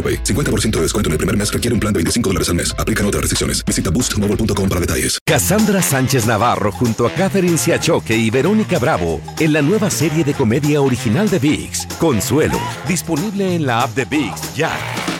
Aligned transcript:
AroPay. 0.00 0.24
50% 0.24 0.70
de 0.76 0.82
descuento 0.82 1.08
en 1.08 1.12
el 1.12 1.18
primer 1.18 1.36
mes 1.36 1.52
requiere 1.52 1.74
un 1.74 1.80
plan 1.80 1.92
de 1.92 1.98
25 1.98 2.30
dólares 2.30 2.48
al 2.48 2.54
mes. 2.54 2.74
Aplican 2.78 3.04
otras 3.04 3.20
restricciones. 3.20 3.62
Visita 3.66 3.90
boostmobile.com 3.90 4.68
para 4.68 4.80
detalles. 4.80 5.18
Cassandra 5.26 5.82
Sánchez 5.82 6.26
Navarro 6.26 6.72
junto 6.72 7.06
a 7.06 7.12
Catherine 7.12 7.58
Siachoque 7.58 8.16
y 8.16 8.30
Verónica 8.30 8.78
Bravo 8.78 9.20
en 9.38 9.52
la 9.52 9.62
nueva 9.62 9.90
serie 9.90 10.24
de 10.24 10.34
comedia 10.34 10.80
original 10.80 11.28
de 11.28 11.38
VIX, 11.38 11.86
Consuelo, 11.98 12.58
disponible 12.88 13.54
en 13.54 13.66
la 13.66 13.82
app 13.82 13.94
de 13.94 14.04
VIX 14.04 14.54
ya. 14.54 15.19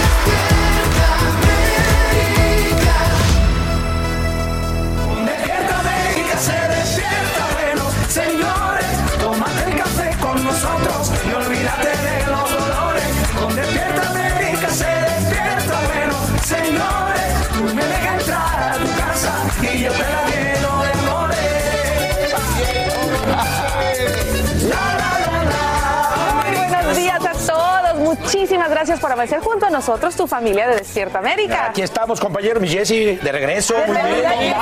Muchísimas 28.33 28.69
gracias 28.69 28.97
por 29.01 29.11
amanecer 29.11 29.41
junto 29.41 29.65
a 29.65 29.69
nosotros, 29.69 30.15
tu 30.15 30.25
familia 30.25 30.69
de 30.69 30.77
Despierta 30.77 31.19
América. 31.19 31.65
Aquí 31.67 31.81
estamos, 31.81 32.17
compañero, 32.17 32.61
mi 32.61 32.69
Jessy, 32.69 33.17
de 33.17 33.31
regreso. 33.31 33.75
Muy 33.85 33.97
bien. 33.97 34.55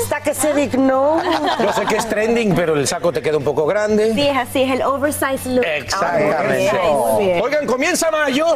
Hasta 0.00 0.22
que 0.22 0.32
se 0.32 0.54
dignó. 0.54 1.20
Yo 1.62 1.70
sé 1.74 1.84
que 1.84 1.96
es 1.96 2.08
trending, 2.08 2.54
pero 2.54 2.76
el 2.76 2.88
saco 2.88 3.12
te 3.12 3.20
queda 3.20 3.36
un 3.36 3.44
poco 3.44 3.66
grande. 3.66 4.14
Sí, 4.14 4.26
es 4.26 4.36
así, 4.38 4.62
es 4.62 4.70
el 4.70 4.82
oversized 4.82 5.50
look. 5.50 5.66
Exactamente. 5.66 6.80
Muy 6.82 7.24
bien. 7.24 7.42
Oigan, 7.42 7.66
comienza 7.66 8.10
mayo. 8.10 8.46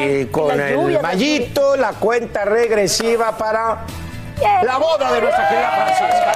Y 0.00 0.24
con 0.26 0.56
La 0.56 0.70
el 0.70 0.98
mallito, 1.02 1.76
la 1.76 1.92
cuenta 1.92 2.46
regresiva 2.46 3.36
para 3.36 3.84
la 4.62 4.78
boda 4.78 5.12
de 5.12 5.20
nuestra 5.20 5.46
querida 5.46 5.70
Francisca. 5.70 6.32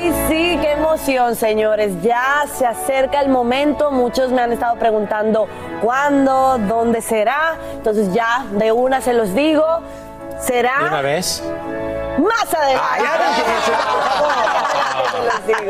Ay, 0.00 0.12
sí, 0.28 0.58
qué 0.62 0.72
emoción, 0.72 1.34
señores. 1.34 2.00
Ya 2.02 2.44
se 2.56 2.64
acerca 2.64 3.20
el 3.20 3.28
momento. 3.28 3.90
Muchos 3.90 4.30
me 4.30 4.40
han 4.40 4.52
estado 4.52 4.76
preguntando 4.76 5.48
cuándo, 5.82 6.56
dónde 6.68 7.00
será. 7.00 7.56
Entonces 7.72 8.14
ya 8.14 8.46
de 8.52 8.70
una 8.70 9.00
se 9.00 9.12
los 9.12 9.34
digo. 9.34 9.64
¿De 9.64 10.60
una 10.60 10.70
Será 10.70 11.02
vez? 11.02 11.42
Más 12.18 12.54
adelante. 12.54 13.04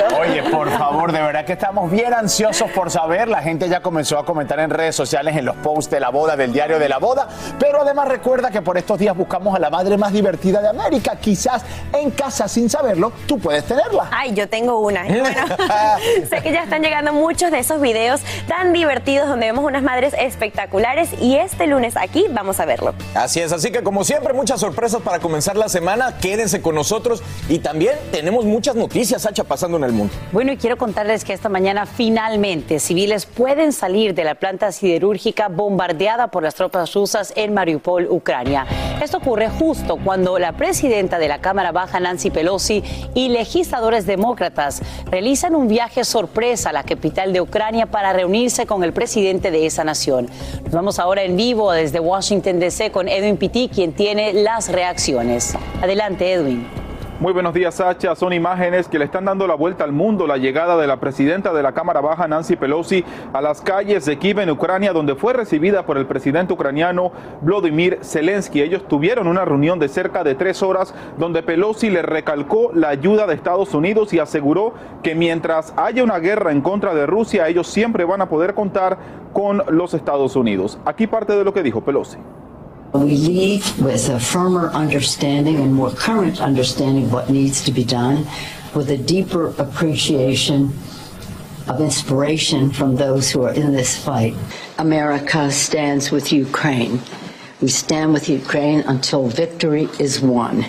Oye, 0.18 0.42
por 0.50 0.70
favor, 0.70 1.12
de 1.12 1.20
verdad 1.20 1.44
que 1.44 1.52
estamos 1.52 1.90
bien 1.90 2.12
ansiosos 2.12 2.70
por 2.70 2.90
saber. 2.90 3.28
La 3.28 3.42
gente 3.42 3.68
ya 3.68 3.80
comenzó 3.80 4.18
a 4.18 4.24
comentar 4.24 4.58
en 4.60 4.70
redes 4.70 4.96
sociales, 4.96 5.36
en 5.36 5.44
los 5.44 5.56
posts 5.56 5.90
de 5.90 6.00
la 6.00 6.10
boda, 6.10 6.36
del 6.36 6.52
diario 6.52 6.78
de 6.78 6.88
la 6.88 6.98
boda. 6.98 7.28
Pero 7.58 7.82
además 7.82 8.08
recuerda 8.08 8.50
que 8.50 8.62
por 8.62 8.78
estos 8.78 8.98
días 8.98 9.16
buscamos 9.16 9.54
a 9.54 9.58
la 9.58 9.70
madre 9.70 9.96
más 9.96 10.12
divertida 10.12 10.60
de 10.60 10.68
América. 10.68 11.16
Quizás 11.16 11.62
en 11.92 12.10
casa, 12.10 12.48
sin 12.48 12.68
saberlo, 12.68 13.12
tú 13.26 13.38
puedes 13.38 13.64
tenerla. 13.64 14.08
Ay, 14.10 14.34
yo 14.34 14.48
tengo 14.48 14.78
una. 14.80 15.04
Bueno, 15.18 15.40
sé 16.30 16.42
que 16.42 16.52
ya 16.52 16.62
están 16.62 16.82
llegando 16.82 17.12
muchos 17.12 17.50
de 17.50 17.58
esos 17.58 17.80
videos 17.80 18.20
tan 18.46 18.72
divertidos 18.72 19.28
donde 19.28 19.46
vemos 19.46 19.64
unas 19.64 19.82
madres 19.82 20.14
espectaculares 20.16 21.10
y 21.20 21.36
este 21.36 21.66
lunes 21.66 21.96
aquí 21.96 22.26
vamos 22.30 22.60
a 22.60 22.64
verlo. 22.64 22.94
Así 23.14 23.40
es, 23.40 23.52
así 23.52 23.70
que 23.70 23.82
como 23.82 24.04
siempre, 24.04 24.32
muchas 24.32 24.60
sorpresas 24.60 25.02
para 25.02 25.18
comenzar 25.18 25.56
la 25.56 25.68
semana. 25.68 26.16
Quédense 26.38 26.62
con 26.62 26.76
nosotros 26.76 27.20
y 27.48 27.58
también 27.58 27.96
tenemos 28.12 28.44
muchas 28.44 28.76
noticias, 28.76 29.22
Sacha, 29.22 29.42
pasando 29.42 29.76
en 29.76 29.82
el 29.82 29.90
mundo. 29.90 30.14
Bueno, 30.30 30.52
y 30.52 30.56
quiero 30.56 30.78
contarles 30.78 31.24
que 31.24 31.32
esta 31.32 31.48
mañana 31.48 31.84
finalmente 31.84 32.78
civiles 32.78 33.26
pueden 33.26 33.72
salir 33.72 34.14
de 34.14 34.22
la 34.22 34.36
planta 34.36 34.70
siderúrgica 34.70 35.48
bombardeada 35.48 36.28
por 36.28 36.44
las 36.44 36.54
tropas 36.54 36.94
rusas 36.94 37.32
en 37.34 37.54
Mariupol, 37.54 38.06
Ucrania. 38.08 38.68
Esto 39.02 39.16
ocurre 39.16 39.48
justo 39.48 39.96
cuando 39.96 40.38
la 40.38 40.52
presidenta 40.52 41.18
de 41.18 41.26
la 41.26 41.40
Cámara 41.40 41.72
Baja, 41.72 41.98
Nancy 41.98 42.30
Pelosi, 42.30 42.84
y 43.14 43.30
legisladores 43.30 44.06
demócratas 44.06 44.80
realizan 45.10 45.56
un 45.56 45.66
viaje 45.66 46.04
sorpresa 46.04 46.70
a 46.70 46.72
la 46.72 46.84
capital 46.84 47.32
de 47.32 47.40
Ucrania 47.40 47.86
para 47.86 48.12
reunirse 48.12 48.64
con 48.64 48.84
el 48.84 48.92
presidente 48.92 49.50
de 49.50 49.66
esa 49.66 49.82
nación. 49.82 50.28
Nos 50.62 50.72
vamos 50.72 51.00
ahora 51.00 51.24
en 51.24 51.36
vivo 51.36 51.72
desde 51.72 51.98
Washington, 51.98 52.60
D.C. 52.60 52.92
con 52.92 53.08
Edwin 53.08 53.38
Pitti, 53.38 53.68
quien 53.68 53.92
tiene 53.92 54.32
las 54.32 54.68
reacciones. 54.68 55.56
Adelante, 55.82 56.27
Muy 57.20 57.32
buenos 57.32 57.54
días, 57.54 57.74
Sacha. 57.74 58.14
Son 58.14 58.32
imágenes 58.32 58.86
que 58.86 58.98
le 58.98 59.06
están 59.06 59.24
dando 59.24 59.46
la 59.46 59.54
vuelta 59.54 59.82
al 59.82 59.92
mundo 59.92 60.26
la 60.26 60.36
llegada 60.36 60.76
de 60.76 60.86
la 60.86 61.00
presidenta 61.00 61.52
de 61.54 61.62
la 61.64 61.72
Cámara 61.72 62.00
Baja, 62.00 62.28
Nancy 62.28 62.54
Pelosi, 62.54 63.02
a 63.32 63.40
las 63.40 63.60
calles 63.60 64.04
de 64.04 64.18
Kiev 64.18 64.38
en 64.38 64.50
Ucrania, 64.50 64.92
donde 64.92 65.16
fue 65.16 65.32
recibida 65.32 65.86
por 65.86 65.96
el 65.96 66.06
presidente 66.06 66.52
ucraniano 66.52 67.10
Vladimir 67.40 67.98
Zelensky. 68.02 68.60
Ellos 68.60 68.86
tuvieron 68.86 69.26
una 69.26 69.44
reunión 69.44 69.78
de 69.78 69.88
cerca 69.88 70.22
de 70.22 70.34
tres 70.34 70.62
horas 70.62 70.94
donde 71.16 71.42
Pelosi 71.42 71.88
le 71.88 72.02
recalcó 72.02 72.72
la 72.74 72.90
ayuda 72.90 73.26
de 73.26 73.34
Estados 73.34 73.74
Unidos 73.74 74.12
y 74.12 74.20
aseguró 74.20 74.74
que 75.02 75.14
mientras 75.14 75.72
haya 75.76 76.04
una 76.04 76.18
guerra 76.18 76.52
en 76.52 76.60
contra 76.60 76.94
de 76.94 77.06
Rusia, 77.06 77.48
ellos 77.48 77.66
siempre 77.66 78.04
van 78.04 78.20
a 78.20 78.28
poder 78.28 78.52
contar 78.52 78.98
con 79.32 79.64
los 79.70 79.94
Estados 79.94 80.36
Unidos. 80.36 80.78
Aquí 80.84 81.06
parte 81.06 81.34
de 81.34 81.42
lo 81.42 81.52
que 81.54 81.62
dijo 81.62 81.80
Pelosi. 81.80 82.18
We 82.94 83.16
leave 83.16 83.78
with 83.80 84.08
a 84.08 84.18
firmer 84.18 84.70
understanding 84.70 85.56
and 85.56 85.74
more 85.74 85.90
current 85.90 86.40
understanding 86.40 87.04
of 87.04 87.12
what 87.12 87.28
needs 87.28 87.62
to 87.64 87.72
be 87.72 87.84
done, 87.84 88.26
with 88.74 88.90
a 88.90 88.96
deeper 88.96 89.48
appreciation 89.58 90.72
of 91.68 91.82
inspiration 91.82 92.70
from 92.70 92.96
those 92.96 93.30
who 93.30 93.42
are 93.42 93.52
in 93.52 93.72
this 93.72 94.02
fight. 94.02 94.34
America 94.78 95.50
stands 95.50 96.10
with 96.10 96.32
Ukraine. 96.32 97.00
We 97.60 97.68
stand 97.68 98.14
with 98.14 98.28
Ukraine 98.28 98.80
until 98.80 99.28
victory 99.28 99.88
is 99.98 100.22
won. 100.22 100.64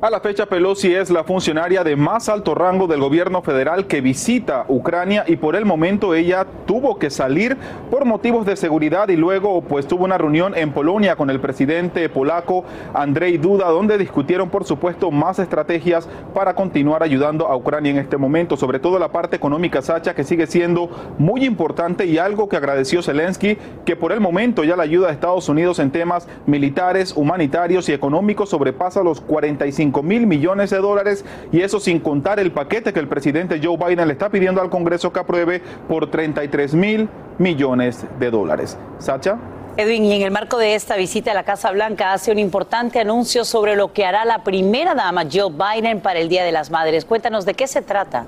A 0.00 0.10
la 0.10 0.20
fecha, 0.20 0.46
Pelosi 0.46 0.94
es 0.94 1.10
la 1.10 1.24
funcionaria 1.24 1.82
de 1.82 1.96
más 1.96 2.28
alto 2.28 2.54
rango 2.54 2.86
del 2.86 3.00
gobierno 3.00 3.42
federal 3.42 3.88
que 3.88 4.00
visita 4.00 4.64
Ucrania 4.68 5.24
y 5.26 5.34
por 5.34 5.56
el 5.56 5.64
momento 5.64 6.14
ella 6.14 6.46
tuvo 6.66 7.00
que 7.00 7.10
salir 7.10 7.56
por 7.90 8.04
motivos 8.04 8.46
de 8.46 8.54
seguridad 8.54 9.08
y 9.08 9.16
luego 9.16 9.60
pues 9.60 9.88
tuvo 9.88 10.04
una 10.04 10.16
reunión 10.16 10.56
en 10.56 10.70
Polonia 10.70 11.16
con 11.16 11.30
el 11.30 11.40
presidente 11.40 12.08
polaco 12.08 12.64
Andrzej 12.94 13.40
Duda 13.40 13.70
donde 13.70 13.98
discutieron 13.98 14.50
por 14.50 14.64
supuesto 14.64 15.10
más 15.10 15.40
estrategias 15.40 16.08
para 16.32 16.54
continuar 16.54 17.02
ayudando 17.02 17.48
a 17.48 17.56
Ucrania 17.56 17.90
en 17.90 17.98
este 17.98 18.18
momento, 18.18 18.56
sobre 18.56 18.78
todo 18.78 19.00
la 19.00 19.10
parte 19.10 19.34
económica, 19.34 19.82
Sacha, 19.82 20.14
que 20.14 20.22
sigue 20.22 20.46
siendo 20.46 20.90
muy 21.18 21.44
importante 21.44 22.06
y 22.06 22.18
algo 22.18 22.48
que 22.48 22.56
agradeció 22.56 23.02
Zelensky, 23.02 23.58
que 23.84 23.96
por 23.96 24.12
el 24.12 24.20
momento 24.20 24.62
ya 24.62 24.76
la 24.76 24.84
ayuda 24.84 25.08
de 25.08 25.14
Estados 25.14 25.48
Unidos 25.48 25.80
en 25.80 25.90
temas 25.90 26.28
militares, 26.46 27.14
humanitarios 27.16 27.88
y 27.88 27.94
económicos 27.94 28.50
sobrepasa 28.50 29.02
los 29.02 29.20
45 29.20 29.87
5 29.88 30.02
mil 30.02 30.26
millones 30.26 30.70
de 30.70 30.78
dólares 30.78 31.24
y 31.50 31.62
eso 31.62 31.80
sin 31.80 32.00
contar 32.00 32.38
el 32.38 32.52
paquete 32.52 32.92
que 32.92 33.00
el 33.00 33.08
presidente 33.08 33.60
Joe 33.62 33.76
Biden 33.76 34.06
le 34.06 34.12
está 34.12 34.28
pidiendo 34.28 34.60
al 34.60 34.70
Congreso 34.70 35.12
que 35.12 35.20
apruebe 35.20 35.62
por 35.88 36.10
33 36.10 36.74
mil 36.74 37.08
millones 37.38 38.04
de 38.18 38.30
dólares. 38.30 38.76
Sacha. 38.98 39.38
Edwin, 39.76 40.04
y 40.04 40.12
en 40.12 40.22
el 40.22 40.32
marco 40.32 40.58
de 40.58 40.74
esta 40.74 40.96
visita 40.96 41.30
a 41.30 41.34
la 41.34 41.44
Casa 41.44 41.70
Blanca 41.70 42.12
hace 42.12 42.32
un 42.32 42.38
importante 42.38 42.98
anuncio 42.98 43.44
sobre 43.44 43.76
lo 43.76 43.92
que 43.92 44.04
hará 44.04 44.24
la 44.24 44.42
primera 44.42 44.94
dama 44.94 45.24
Joe 45.32 45.52
Biden 45.52 46.00
para 46.00 46.18
el 46.18 46.28
Día 46.28 46.44
de 46.44 46.50
las 46.50 46.70
Madres. 46.70 47.04
Cuéntanos 47.04 47.44
de 47.44 47.54
qué 47.54 47.66
se 47.68 47.80
trata. 47.80 48.26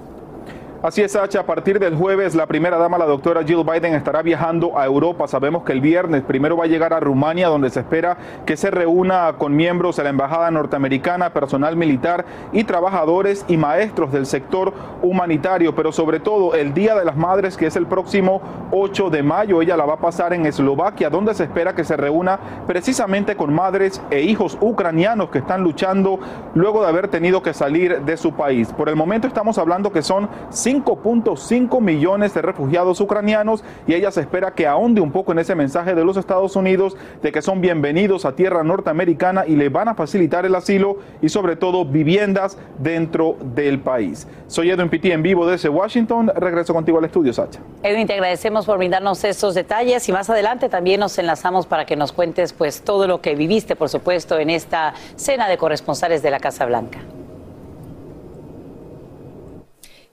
Así 0.82 1.02
es, 1.02 1.12
Sacha. 1.12 1.40
A 1.40 1.42
partir 1.44 1.78
del 1.78 1.94
jueves, 1.94 2.34
la 2.34 2.46
primera 2.46 2.78
dama, 2.78 2.96
la 2.96 3.04
doctora 3.04 3.44
Jill 3.44 3.64
Biden, 3.64 3.92
estará 3.92 4.22
viajando 4.22 4.78
a 4.78 4.86
Europa. 4.86 5.28
Sabemos 5.28 5.62
que 5.62 5.72
el 5.72 5.82
viernes 5.82 6.22
primero 6.22 6.56
va 6.56 6.64
a 6.64 6.68
llegar 6.68 6.94
a 6.94 7.00
Rumania, 7.00 7.48
donde 7.48 7.68
se 7.68 7.80
espera 7.80 8.16
que 8.46 8.56
se 8.56 8.70
reúna 8.70 9.34
con 9.36 9.54
miembros 9.54 9.96
de 9.96 10.04
la 10.04 10.08
Embajada 10.08 10.50
norteamericana, 10.50 11.34
personal 11.34 11.76
militar 11.76 12.24
y 12.52 12.64
trabajadores 12.64 13.44
y 13.46 13.58
maestros 13.58 14.10
del 14.10 14.24
sector 14.24 14.72
humanitario. 15.02 15.74
Pero 15.74 15.92
sobre 15.92 16.18
todo, 16.18 16.54
el 16.54 16.72
Día 16.72 16.94
de 16.94 17.04
las 17.04 17.14
Madres, 17.14 17.58
que 17.58 17.66
es 17.66 17.76
el 17.76 17.84
próximo 17.84 18.40
8 18.70 19.10
de 19.10 19.22
mayo, 19.22 19.60
ella 19.60 19.76
la 19.76 19.84
va 19.84 19.94
a 19.94 20.00
pasar 20.00 20.32
en 20.32 20.46
Eslovaquia, 20.46 21.10
donde 21.10 21.34
se 21.34 21.44
espera 21.44 21.74
que 21.74 21.84
se 21.84 21.98
reúna 21.98 22.40
precisamente 22.66 23.36
con 23.36 23.52
madres 23.52 24.00
e 24.10 24.22
hijos 24.22 24.56
ucranianos 24.62 25.28
que 25.28 25.40
están 25.40 25.62
luchando 25.62 26.18
luego 26.54 26.80
de 26.80 26.88
haber 26.88 27.08
tenido 27.08 27.42
que 27.42 27.52
salir 27.52 28.00
de 28.00 28.16
su 28.16 28.32
país. 28.32 28.72
Por 28.72 28.88
el 28.88 28.96
momento 28.96 29.26
estamos 29.26 29.58
hablando 29.58 29.92
que 29.92 30.00
son 30.00 30.30
5.5 30.70 31.81
millones 31.81 32.32
de 32.32 32.43
refugiados 32.43 33.00
ucranianos 33.00 33.64
y 33.88 33.94
ella 33.94 34.12
se 34.12 34.20
espera 34.20 34.55
que 34.55 34.69
ahonde 34.69 35.00
un 35.00 35.11
poco 35.11 35.32
en 35.32 35.40
ese 35.40 35.56
mensaje 35.56 35.96
de 35.96 36.05
los 36.05 36.17
Estados 36.17 36.55
Unidos 36.55 36.96
de 37.22 37.32
que 37.32 37.43
son 37.43 37.61
bienvenidos 37.61 38.25
a 38.25 38.37
tierra 38.37 38.62
norteamericana 38.62 39.44
y 39.49 39.56
le 39.56 39.69
van 39.69 39.88
a 39.88 39.94
facilitar 39.94 40.46
el 40.46 40.55
asilo 40.55 40.99
y 41.20 41.28
sobre 41.28 41.56
todo 41.56 41.84
viviendas 41.84 42.56
dentro 42.78 43.37
del 43.56 43.81
país. 43.81 44.28
Soy 44.46 44.70
Edwin 44.70 44.88
Pitti 44.88 45.11
en 45.11 45.22
vivo 45.22 45.44
desde 45.44 45.69
Washington. 45.69 46.31
Regreso 46.37 46.73
contigo 46.73 46.99
al 46.99 47.05
estudio, 47.05 47.32
Sacha. 47.32 47.58
Edwin, 47.82 48.06
te 48.06 48.12
agradecemos 48.12 48.64
por 48.64 48.78
brindarnos 48.78 49.25
estos 49.25 49.56
detalles 49.56 50.08
y 50.08 50.12
más 50.12 50.31
adelante 50.31 50.69
también 50.69 51.00
nos 51.00 51.19
enlazamos 51.19 51.66
para 51.66 51.84
que 51.84 51.96
nos 51.96 52.12
cuentes 52.12 52.52
pues 52.52 52.82
todo 52.82 53.08
lo 53.08 53.20
que 53.20 53.34
viviste, 53.34 53.75
por 53.75 53.88
supuesto, 53.88 54.38
en 54.38 54.50
esta 54.50 54.94
cena 55.16 55.49
de 55.49 55.58
corresponsales 55.58 56.23
de 56.23 56.31
la 56.31 56.38
Casa 56.38 56.64
Blanca. 56.64 57.00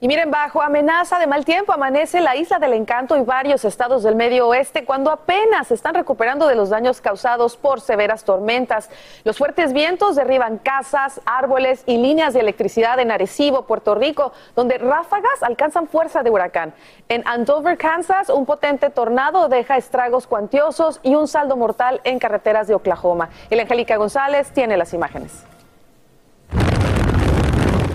Y 0.00 0.06
miren, 0.06 0.30
bajo 0.30 0.62
amenaza 0.62 1.18
de 1.18 1.26
mal 1.26 1.44
tiempo 1.44 1.72
amanece 1.72 2.20
la 2.20 2.36
isla 2.36 2.60
del 2.60 2.72
encanto 2.72 3.16
y 3.16 3.22
varios 3.22 3.64
estados 3.64 4.04
del 4.04 4.14
medio 4.14 4.46
oeste 4.46 4.84
cuando 4.84 5.10
apenas 5.10 5.72
están 5.72 5.92
recuperando 5.92 6.46
de 6.46 6.54
los 6.54 6.70
daños 6.70 7.00
causados 7.00 7.56
por 7.56 7.80
severas 7.80 8.22
tormentas. 8.22 8.90
Los 9.24 9.38
fuertes 9.38 9.72
vientos 9.72 10.14
derriban 10.14 10.58
casas, 10.58 11.20
árboles 11.26 11.82
y 11.84 11.96
líneas 11.96 12.32
de 12.32 12.40
electricidad 12.40 13.00
en 13.00 13.10
Arecibo, 13.10 13.62
Puerto 13.62 13.96
Rico, 13.96 14.30
donde 14.54 14.78
ráfagas 14.78 15.42
alcanzan 15.42 15.88
fuerza 15.88 16.22
de 16.22 16.30
huracán. 16.30 16.74
En 17.08 17.26
Andover, 17.26 17.76
Kansas, 17.76 18.28
un 18.28 18.46
potente 18.46 18.90
tornado 18.90 19.48
deja 19.48 19.76
estragos 19.76 20.28
cuantiosos 20.28 21.00
y 21.02 21.16
un 21.16 21.26
saldo 21.26 21.56
mortal 21.56 22.00
en 22.04 22.20
carreteras 22.20 22.68
de 22.68 22.76
Oklahoma. 22.76 23.30
El 23.50 23.58
Angélica 23.58 23.96
González 23.96 24.52
tiene 24.52 24.76
las 24.76 24.94
imágenes. 24.94 25.47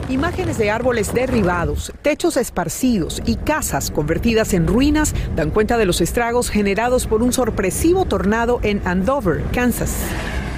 Imágenes 0.09 0.57
de 0.57 0.69
árboles 0.69 1.13
derribados, 1.13 1.94
techos 2.01 2.35
esparcidos 2.38 3.21
y 3.25 3.38
casas 3.38 3.89
convertidas 3.89 4.53
en 4.53 4.67
ruinas 4.67 5.13
dan 5.35 5.50
cuenta 5.50 5.77
de 5.77 5.85
los 5.85 6.01
estragos 6.01 6.50
generados 6.50 7.07
por 7.07 7.23
un 7.23 7.31
sorpresivo 7.31 8.05
tornado 8.05 8.59
en 8.63 8.81
Andover, 8.85 9.41
Kansas. 9.53 9.95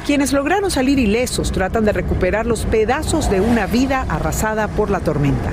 Quienes 0.06 0.34
lograron 0.34 0.70
salir 0.70 1.00
ilesos 1.00 1.52
tratan 1.52 1.84
de 1.84 1.92
recuperar 1.92 2.46
los 2.46 2.68
pedazos 2.68 3.28
de 3.32 3.42
una 3.42 3.66
vida 3.66 4.06
arrasada 4.08 4.68
por 4.68 4.92
la 4.92 5.00
tormenta. 5.00 5.52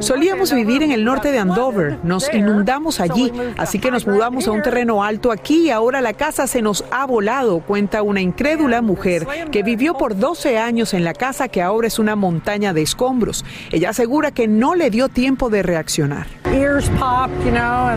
Solíamos 0.00 0.52
vivir 0.54 0.84
en 0.84 0.92
el 0.92 1.04
norte 1.04 1.32
de 1.32 1.40
Andover, 1.40 1.98
nos 2.04 2.32
inundamos 2.32 3.00
allí, 3.00 3.32
así 3.56 3.80
que 3.80 3.90
nos 3.90 4.06
mudamos 4.06 4.46
a 4.46 4.52
un 4.52 4.62
terreno 4.62 5.02
alto 5.02 5.32
aquí 5.32 5.66
y 5.66 5.70
ahora 5.70 6.00
la 6.00 6.12
casa 6.12 6.46
se 6.46 6.62
nos 6.62 6.84
ha 6.92 7.04
volado, 7.04 7.58
cuenta 7.58 8.02
una 8.02 8.20
incrédula 8.20 8.80
mujer 8.80 9.26
que 9.50 9.64
vivió 9.64 9.94
por 9.94 10.16
12 10.16 10.56
años 10.56 10.94
en 10.94 11.02
la 11.02 11.12
casa 11.12 11.48
que 11.48 11.60
ahora 11.60 11.88
es 11.88 11.98
una 11.98 12.14
montaña 12.14 12.72
de 12.72 12.82
escombros. 12.82 13.44
Ella 13.72 13.90
asegura 13.90 14.30
que 14.30 14.46
no 14.46 14.76
le 14.76 14.90
dio 14.90 15.08
tiempo 15.08 15.50
de 15.50 15.64
reaccionar. 15.64 16.28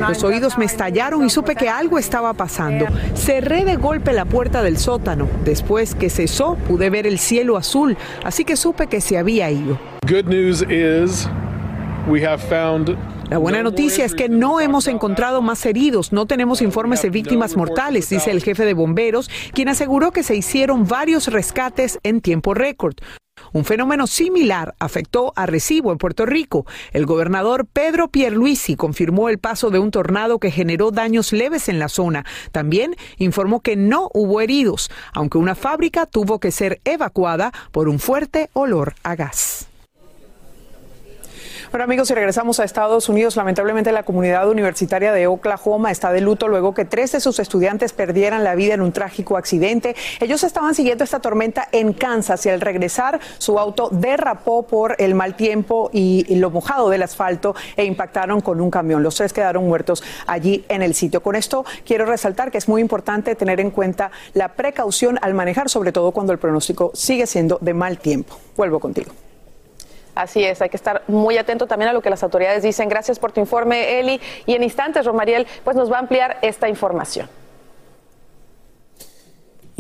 Los 0.08 0.24
oídos 0.24 0.58
me 0.58 0.66
estallaron 0.66 1.26
y 1.26 1.30
supe 1.30 1.56
que 1.56 1.70
algo 1.70 2.00
estaba 2.00 2.34
pasando. 2.34 2.86
Cerré 3.16 3.64
de 3.64 3.76
golpe 3.76 4.12
la 4.12 4.26
puerta 4.26 4.64
del 4.64 4.78
sótano. 4.78 5.28
Después 5.52 5.96
que 5.96 6.10
cesó, 6.10 6.56
pude 6.66 6.90
ver 6.90 7.06
el 7.06 7.20
cielo 7.20 7.58
azul, 7.58 7.98
así 8.24 8.46
que 8.46 8.56
supe 8.56 8.88
que 8.88 9.02
se 9.02 9.18
había 9.18 9.52
ido. 9.52 9.78
La 13.32 13.38
buena 13.38 13.64
noticia 13.64 14.04
es 14.04 14.14
que 14.14 14.28
no 14.28 14.60
hemos 14.60 14.88
encontrado 14.88 15.42
más 15.42 15.66
heridos, 15.66 16.12
no 16.12 16.26
tenemos 16.26 16.62
informes 16.62 17.02
de 17.02 17.10
víctimas 17.10 17.56
mortales, 17.56 18.10
dice 18.10 18.30
el 18.30 18.44
jefe 18.44 18.66
de 18.66 18.74
bomberos, 18.74 19.30
quien 19.54 19.70
aseguró 19.70 20.12
que 20.12 20.22
se 20.22 20.36
hicieron 20.36 20.86
varios 20.86 21.28
rescates 21.28 21.98
en 22.04 22.20
tiempo 22.20 22.54
récord. 22.54 22.96
Un 23.54 23.64
fenómeno 23.64 24.06
similar 24.06 24.76
afectó 24.80 25.32
a 25.38 25.46
Recibo 25.46 25.94
en 25.94 25.98
Puerto 25.98 26.26
Rico. 26.26 26.66
El 26.92 27.06
gobernador 27.06 27.66
Pedro 27.72 28.10
Pierluisi 28.10 28.76
confirmó 28.76 29.30
el 29.30 29.40
paso 29.40 29.70
de 29.70 29.80
un 29.80 29.92
tornado 29.92 30.38
que 30.38 30.52
generó 30.52 30.92
daños 30.92 31.32
leves 31.32 31.70
en 31.70 31.80
la 31.80 31.88
zona. 31.88 32.26
También 32.52 32.98
informó 33.16 33.62
que 33.62 33.78
no 33.78 34.10
hubo 34.14 34.42
heridos, 34.42 34.92
aunque 35.14 35.38
una 35.38 35.56
fábrica 35.56 36.06
tuvo 36.06 36.42
que 36.42 36.52
ser 36.52 36.82
evacuada 36.84 37.54
por 37.72 37.88
un 37.88 38.00
fuerte 38.00 38.50
olor 38.52 38.94
a 39.04 39.16
gas. 39.16 39.71
Bueno 41.72 41.86
amigos, 41.86 42.10
si 42.10 42.14
regresamos 42.14 42.60
a 42.60 42.66
Estados 42.66 43.08
Unidos, 43.08 43.38
lamentablemente 43.38 43.94
la 43.94 44.04
comunidad 44.04 44.50
universitaria 44.50 45.14
de 45.14 45.28
Oklahoma 45.28 45.90
está 45.90 46.12
de 46.12 46.20
luto 46.20 46.50
luego 46.50 46.74
que 46.74 46.84
tres 46.84 47.14
de 47.14 47.22
sus 47.22 47.40
estudiantes 47.40 47.94
perdieran 47.94 48.44
la 48.44 48.56
vida 48.56 48.74
en 48.74 48.82
un 48.82 48.92
trágico 48.92 49.38
accidente. 49.38 49.96
Ellos 50.20 50.44
estaban 50.44 50.76
siguiendo 50.76 51.06
esta 51.06 51.22
tormenta 51.22 51.70
en 51.72 51.94
Kansas 51.94 52.46
y 52.46 52.50
al 52.50 52.60
regresar 52.60 53.22
su 53.38 53.58
auto 53.58 53.88
derrapó 53.90 54.64
por 54.64 54.98
el 55.00 55.16
mal 55.16 55.38
tiempo 55.38 55.90
y 55.94 56.36
lo 56.36 56.50
mojado 56.50 56.90
del 56.90 57.04
asfalto 57.04 57.56
e 57.78 57.86
impactaron 57.86 58.42
con 58.42 58.60
un 58.60 58.70
camión. 58.70 59.02
Los 59.02 59.16
tres 59.16 59.32
quedaron 59.32 59.66
muertos 59.66 60.04
allí 60.28 60.66
en 60.68 60.82
el 60.82 60.94
sitio. 60.94 61.24
Con 61.24 61.38
esto 61.38 61.64
quiero 61.86 62.06
resaltar 62.06 62.52
que 62.52 62.58
es 62.58 62.68
muy 62.68 62.82
importante 62.82 63.34
tener 63.36 63.62
en 63.62 63.72
cuenta 63.72 64.12
la 64.34 64.56
precaución 64.56 65.20
al 65.22 65.34
manejar, 65.34 65.70
sobre 65.70 65.94
todo 65.94 66.12
cuando 66.12 66.34
el 66.34 66.38
pronóstico 66.38 66.92
sigue 66.94 67.28
siendo 67.28 67.60
de 67.62 67.74
mal 67.74 67.98
tiempo. 67.98 68.38
Vuelvo 68.58 68.82
contigo. 68.82 69.14
Así 70.14 70.44
es, 70.44 70.62
hay 70.62 70.70
que 70.70 70.78
estar 70.78 71.04
muy 71.08 71.38
atento 71.38 71.68
también 71.68 71.90
a 71.90 71.94
lo 71.94 72.02
que 72.02 72.10
las 72.10 72.24
autoridades 72.24 72.64
dicen. 72.64 72.90
Gracias 72.90 73.18
por 73.18 73.32
tu 73.32 73.40
informe, 73.40 74.00
Eli. 74.00 74.20
Y 74.46 74.56
en 74.56 74.64
instantes, 74.64 75.06
Romariel, 75.06 75.48
pues 75.64 75.78
nos 75.78 75.92
va 75.92 75.98
a 75.98 76.00
ampliar 76.00 76.38
esta 76.42 76.68
información. 76.68 77.30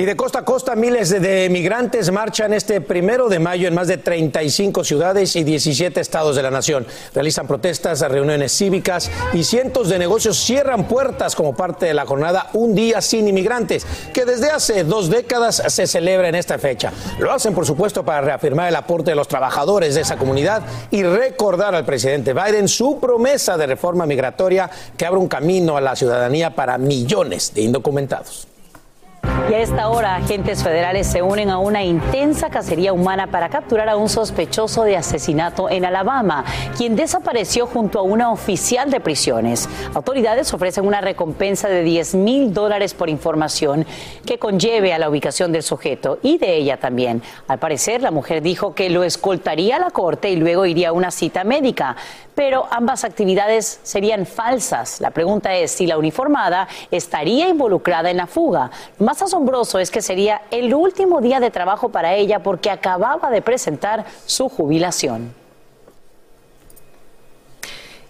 Y 0.01 0.05
de 0.05 0.15
costa 0.15 0.39
a 0.39 0.45
costa, 0.45 0.75
miles 0.75 1.11
de 1.11 1.47
migrantes 1.51 2.09
marchan 2.09 2.53
este 2.53 2.81
primero 2.81 3.29
de 3.29 3.37
mayo 3.37 3.67
en 3.67 3.75
más 3.75 3.87
de 3.87 3.97
35 3.97 4.83
ciudades 4.83 5.35
y 5.35 5.43
17 5.43 6.01
estados 6.01 6.35
de 6.35 6.41
la 6.41 6.49
nación. 6.49 6.87
Realizan 7.13 7.45
protestas, 7.45 8.01
reuniones 8.01 8.51
cívicas 8.51 9.11
y 9.31 9.43
cientos 9.43 9.89
de 9.89 9.99
negocios 9.99 10.39
cierran 10.39 10.87
puertas 10.87 11.35
como 11.35 11.55
parte 11.55 11.85
de 11.85 11.93
la 11.93 12.07
jornada 12.07 12.49
Un 12.53 12.73
Día 12.73 12.99
Sin 12.99 13.27
Inmigrantes, 13.27 13.85
que 14.11 14.25
desde 14.25 14.49
hace 14.49 14.83
dos 14.83 15.07
décadas 15.11 15.61
se 15.67 15.85
celebra 15.85 16.29
en 16.29 16.33
esta 16.33 16.57
fecha. 16.57 16.91
Lo 17.19 17.31
hacen, 17.31 17.53
por 17.53 17.67
supuesto, 17.67 18.03
para 18.03 18.21
reafirmar 18.21 18.69
el 18.69 18.77
aporte 18.77 19.11
de 19.11 19.15
los 19.15 19.27
trabajadores 19.27 19.93
de 19.93 20.01
esa 20.01 20.17
comunidad 20.17 20.63
y 20.89 21.03
recordar 21.03 21.75
al 21.75 21.85
presidente 21.85 22.33
Biden 22.33 22.67
su 22.67 22.99
promesa 22.99 23.55
de 23.55 23.67
reforma 23.67 24.07
migratoria 24.07 24.67
que 24.97 25.05
abre 25.05 25.19
un 25.19 25.27
camino 25.27 25.77
a 25.77 25.81
la 25.81 25.95
ciudadanía 25.95 26.55
para 26.55 26.79
millones 26.79 27.53
de 27.53 27.61
indocumentados. 27.61 28.47
Y 29.51 29.53
a 29.53 29.59
esta 29.59 29.89
hora, 29.89 30.15
agentes 30.15 30.63
federales 30.63 31.07
se 31.07 31.21
unen 31.21 31.49
a 31.49 31.57
una 31.57 31.83
intensa 31.83 32.49
cacería 32.49 32.93
humana 32.93 33.27
para 33.27 33.49
capturar 33.49 33.89
a 33.89 33.97
un 33.97 34.07
sospechoso 34.07 34.85
de 34.85 34.95
asesinato 34.95 35.69
en 35.69 35.83
Alabama, 35.83 36.45
quien 36.77 36.95
desapareció 36.95 37.67
junto 37.67 37.99
a 37.99 38.03
una 38.03 38.31
oficial 38.31 38.89
de 38.89 39.01
prisiones. 39.01 39.67
Autoridades 39.93 40.53
ofrecen 40.53 40.87
una 40.87 41.01
recompensa 41.01 41.67
de 41.67 41.83
10 41.83 42.15
mil 42.15 42.53
dólares 42.53 42.93
por 42.93 43.09
información 43.09 43.85
que 44.25 44.39
conlleve 44.39 44.93
a 44.93 44.99
la 44.99 45.09
ubicación 45.09 45.51
del 45.51 45.63
sujeto 45.63 46.19
y 46.23 46.37
de 46.37 46.55
ella 46.55 46.77
también. 46.77 47.21
Al 47.49 47.59
parecer, 47.59 48.01
la 48.01 48.11
mujer 48.11 48.41
dijo 48.41 48.73
que 48.73 48.89
lo 48.89 49.03
escoltaría 49.03 49.75
a 49.75 49.79
la 49.79 49.91
corte 49.91 50.29
y 50.29 50.37
luego 50.37 50.65
iría 50.65 50.89
a 50.89 50.93
una 50.93 51.11
cita 51.11 51.43
médica, 51.43 51.97
pero 52.35 52.67
ambas 52.71 53.03
actividades 53.03 53.81
serían 53.83 54.25
falsas. 54.25 55.01
La 55.01 55.11
pregunta 55.11 55.53
es 55.55 55.71
si 55.71 55.87
la 55.87 55.97
uniformada 55.97 56.69
estaría 56.89 57.49
involucrada 57.49 58.09
en 58.09 58.15
la 58.15 58.27
fuga. 58.27 58.71
Más 58.99 59.21
asombroso 59.41 59.79
es 59.79 59.89
que 59.89 60.03
sería 60.03 60.43
el 60.51 60.71
último 60.71 61.19
día 61.19 61.39
de 61.39 61.49
trabajo 61.49 61.89
para 61.89 62.13
ella 62.13 62.43
porque 62.43 62.69
acababa 62.69 63.31
de 63.31 63.41
presentar 63.41 64.05
su 64.27 64.49
jubilación. 64.49 65.33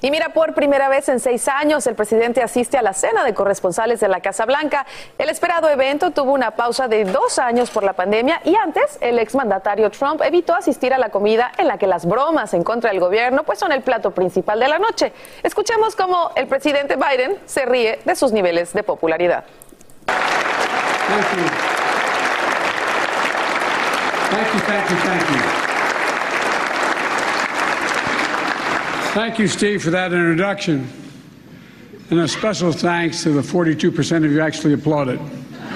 Y 0.04 0.10
mira, 0.10 0.30
por 0.30 0.56
primera 0.56 0.90
vez 0.90 1.08
en 1.10 1.20
seis 1.20 1.48
años, 1.48 1.86
el 1.88 1.96
presidente 1.96 2.42
asiste 2.42 2.78
a 2.78 2.82
la 2.82 2.92
cena 2.92 3.24
de 3.24 3.36
corresponsales 3.36 4.00
de 4.00 4.08
la 4.08 4.20
Casa 4.20 4.46
Blanca. 4.46 4.86
El 5.18 5.30
esperado 5.30 5.70
evento 5.70 6.10
tuvo 6.10 6.34
una 6.34 6.52
pausa 6.52 6.88
de 6.88 7.06
dos 7.06 7.38
años 7.40 7.70
por 7.70 7.84
la 7.84 7.94
pandemia 7.94 8.42
y 8.44 8.56
antes 8.56 8.98
el 9.00 9.20
exmandatario 9.20 9.90
Trump 9.92 10.22
evitó 10.24 10.56
asistir 10.56 10.94
a 10.94 10.98
la 10.98 11.10
comida 11.10 11.52
en 11.58 11.68
la 11.68 11.78
que 11.78 11.86
las 11.88 12.06
bromas 12.06 12.54
en 12.56 12.64
contra 12.64 12.90
del 12.90 13.00
gobierno 13.00 13.44
pues 13.44 13.60
son 13.60 13.72
el 13.72 13.84
plato 13.84 14.12
principal 14.12 14.60
de 14.60 14.68
la 14.68 14.80
noche. 14.80 15.14
Escuchemos 15.44 15.96
cómo 15.96 16.32
el 16.36 16.48
presidente 16.48 16.98
Biden 16.98 17.38
se 17.46 17.66
ríe 17.66 18.00
de 18.04 18.16
sus 18.16 18.32
niveles 18.32 18.74
de 18.74 18.84
popularidad. 18.84 19.46
Thank 21.12 21.28
you. 21.36 21.44
Thank 24.32 24.54
you, 24.54 24.60
thank 24.62 24.90
you, 24.90 24.96
thank 24.96 25.30
you. 25.30 25.42
Thank 29.14 29.40
you, 29.40 29.48
Steve, 29.50 29.84
for 29.84 29.90
that 29.90 30.14
introduction. 30.14 30.88
And 32.12 32.22
a 32.22 32.30
special 32.30 32.72
thanks 32.72 33.24
to 33.24 33.32
the 33.32 33.42
42% 33.42 34.24
of 34.24 34.32
you 34.32 34.40
actually 34.40 34.72
applauded. 34.72 35.20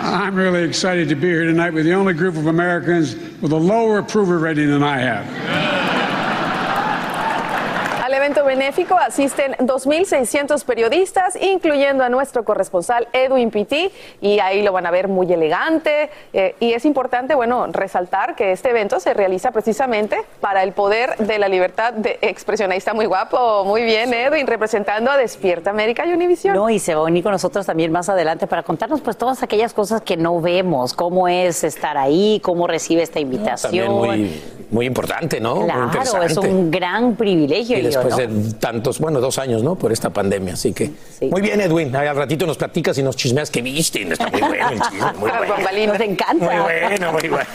I'm 0.00 0.34
really 0.34 0.62
excited 0.62 1.10
to 1.10 1.14
be 1.14 1.28
here 1.28 1.44
tonight 1.44 1.74
with 1.74 1.84
the 1.84 1.92
only 1.92 2.14
group 2.14 2.36
of 2.36 2.46
Americans 2.46 3.16
with 3.42 3.52
a 3.52 3.56
lower 3.56 3.98
approval 3.98 4.36
rating 4.36 4.68
than 4.68 4.82
I 4.82 4.98
have. 4.98 5.63
Evento 8.24 8.42
benéfico 8.42 8.96
asisten 8.96 9.52
2.600 9.58 10.64
periodistas, 10.64 11.36
incluyendo 11.36 12.04
a 12.04 12.08
nuestro 12.08 12.42
corresponsal 12.42 13.06
Edwin 13.12 13.50
Pitti, 13.50 13.90
y 14.22 14.38
ahí 14.38 14.62
lo 14.62 14.72
van 14.72 14.86
a 14.86 14.90
ver 14.90 15.08
muy 15.08 15.30
elegante. 15.30 16.08
eh, 16.32 16.54
y 16.58 16.72
es 16.72 16.86
importante, 16.86 17.34
bueno, 17.34 17.66
resaltar 17.66 18.34
que 18.34 18.52
este 18.52 18.70
evento 18.70 18.98
se 18.98 19.12
realiza 19.12 19.50
precisamente 19.50 20.16
para 20.40 20.62
el 20.62 20.72
poder 20.72 21.18
de 21.18 21.38
la 21.38 21.48
libertad 21.48 21.92
de 21.92 22.18
expresión. 22.22 22.72
Ahí 22.72 22.78
está 22.78 22.94
muy 22.94 23.04
guapo, 23.04 23.62
muy 23.66 23.82
bien, 23.82 24.14
Edwin, 24.14 24.46
representando 24.46 25.10
a 25.10 25.18
Despierta 25.18 25.68
América 25.68 26.06
y 26.06 26.14
Univisión. 26.14 26.54
No, 26.54 26.70
y 26.70 26.78
se 26.78 26.94
va 26.94 27.02
a 27.02 27.04
unir 27.04 27.22
con 27.22 27.32
nosotros 27.32 27.66
también 27.66 27.92
más 27.92 28.08
adelante 28.08 28.46
para 28.46 28.62
contarnos 28.62 29.02
pues 29.02 29.18
todas 29.18 29.42
aquellas 29.42 29.74
cosas 29.74 30.00
que 30.00 30.16
no 30.16 30.40
vemos, 30.40 30.94
cómo 30.94 31.28
es 31.28 31.62
estar 31.62 31.98
ahí, 31.98 32.40
cómo 32.42 32.66
recibe 32.66 33.02
esta 33.02 33.20
invitación. 33.20 33.86
También 33.86 33.92
muy, 33.92 34.42
muy 34.70 34.86
importante, 34.86 35.40
¿no? 35.40 35.56
Muy 35.56 35.66
Claro, 35.66 36.22
es 36.22 36.36
un 36.38 36.70
gran 36.70 37.16
privilegio. 37.16 37.78
Y 37.78 37.90
yo, 37.90 38.13
después 38.16 38.52
de 38.52 38.54
tantos, 38.54 38.98
bueno, 38.98 39.20
dos 39.20 39.38
años, 39.38 39.62
¿no? 39.62 39.74
Por 39.74 39.92
esta 39.92 40.10
pandemia, 40.10 40.54
así 40.54 40.72
que. 40.72 40.92
Muy 41.30 41.40
bien, 41.40 41.60
Edwin. 41.60 41.94
Ahí 41.94 42.06
Al 42.06 42.16
ratito 42.16 42.46
nos 42.46 42.56
platicas 42.56 42.96
y 42.98 43.02
nos 43.02 43.16
chismeas 43.16 43.50
que 43.50 43.62
viste. 43.62 44.02
Está 44.02 44.28
muy 44.28 44.40
bueno 44.40 44.68
el 44.70 44.80
chisme, 44.80 45.12
muy 45.18 45.30
bueno. 45.30 45.92
Nos 45.92 46.00
encanta. 46.00 46.44
Muy 46.44 46.56
bueno, 46.56 47.12
muy 47.12 47.28
bueno. 47.28 47.46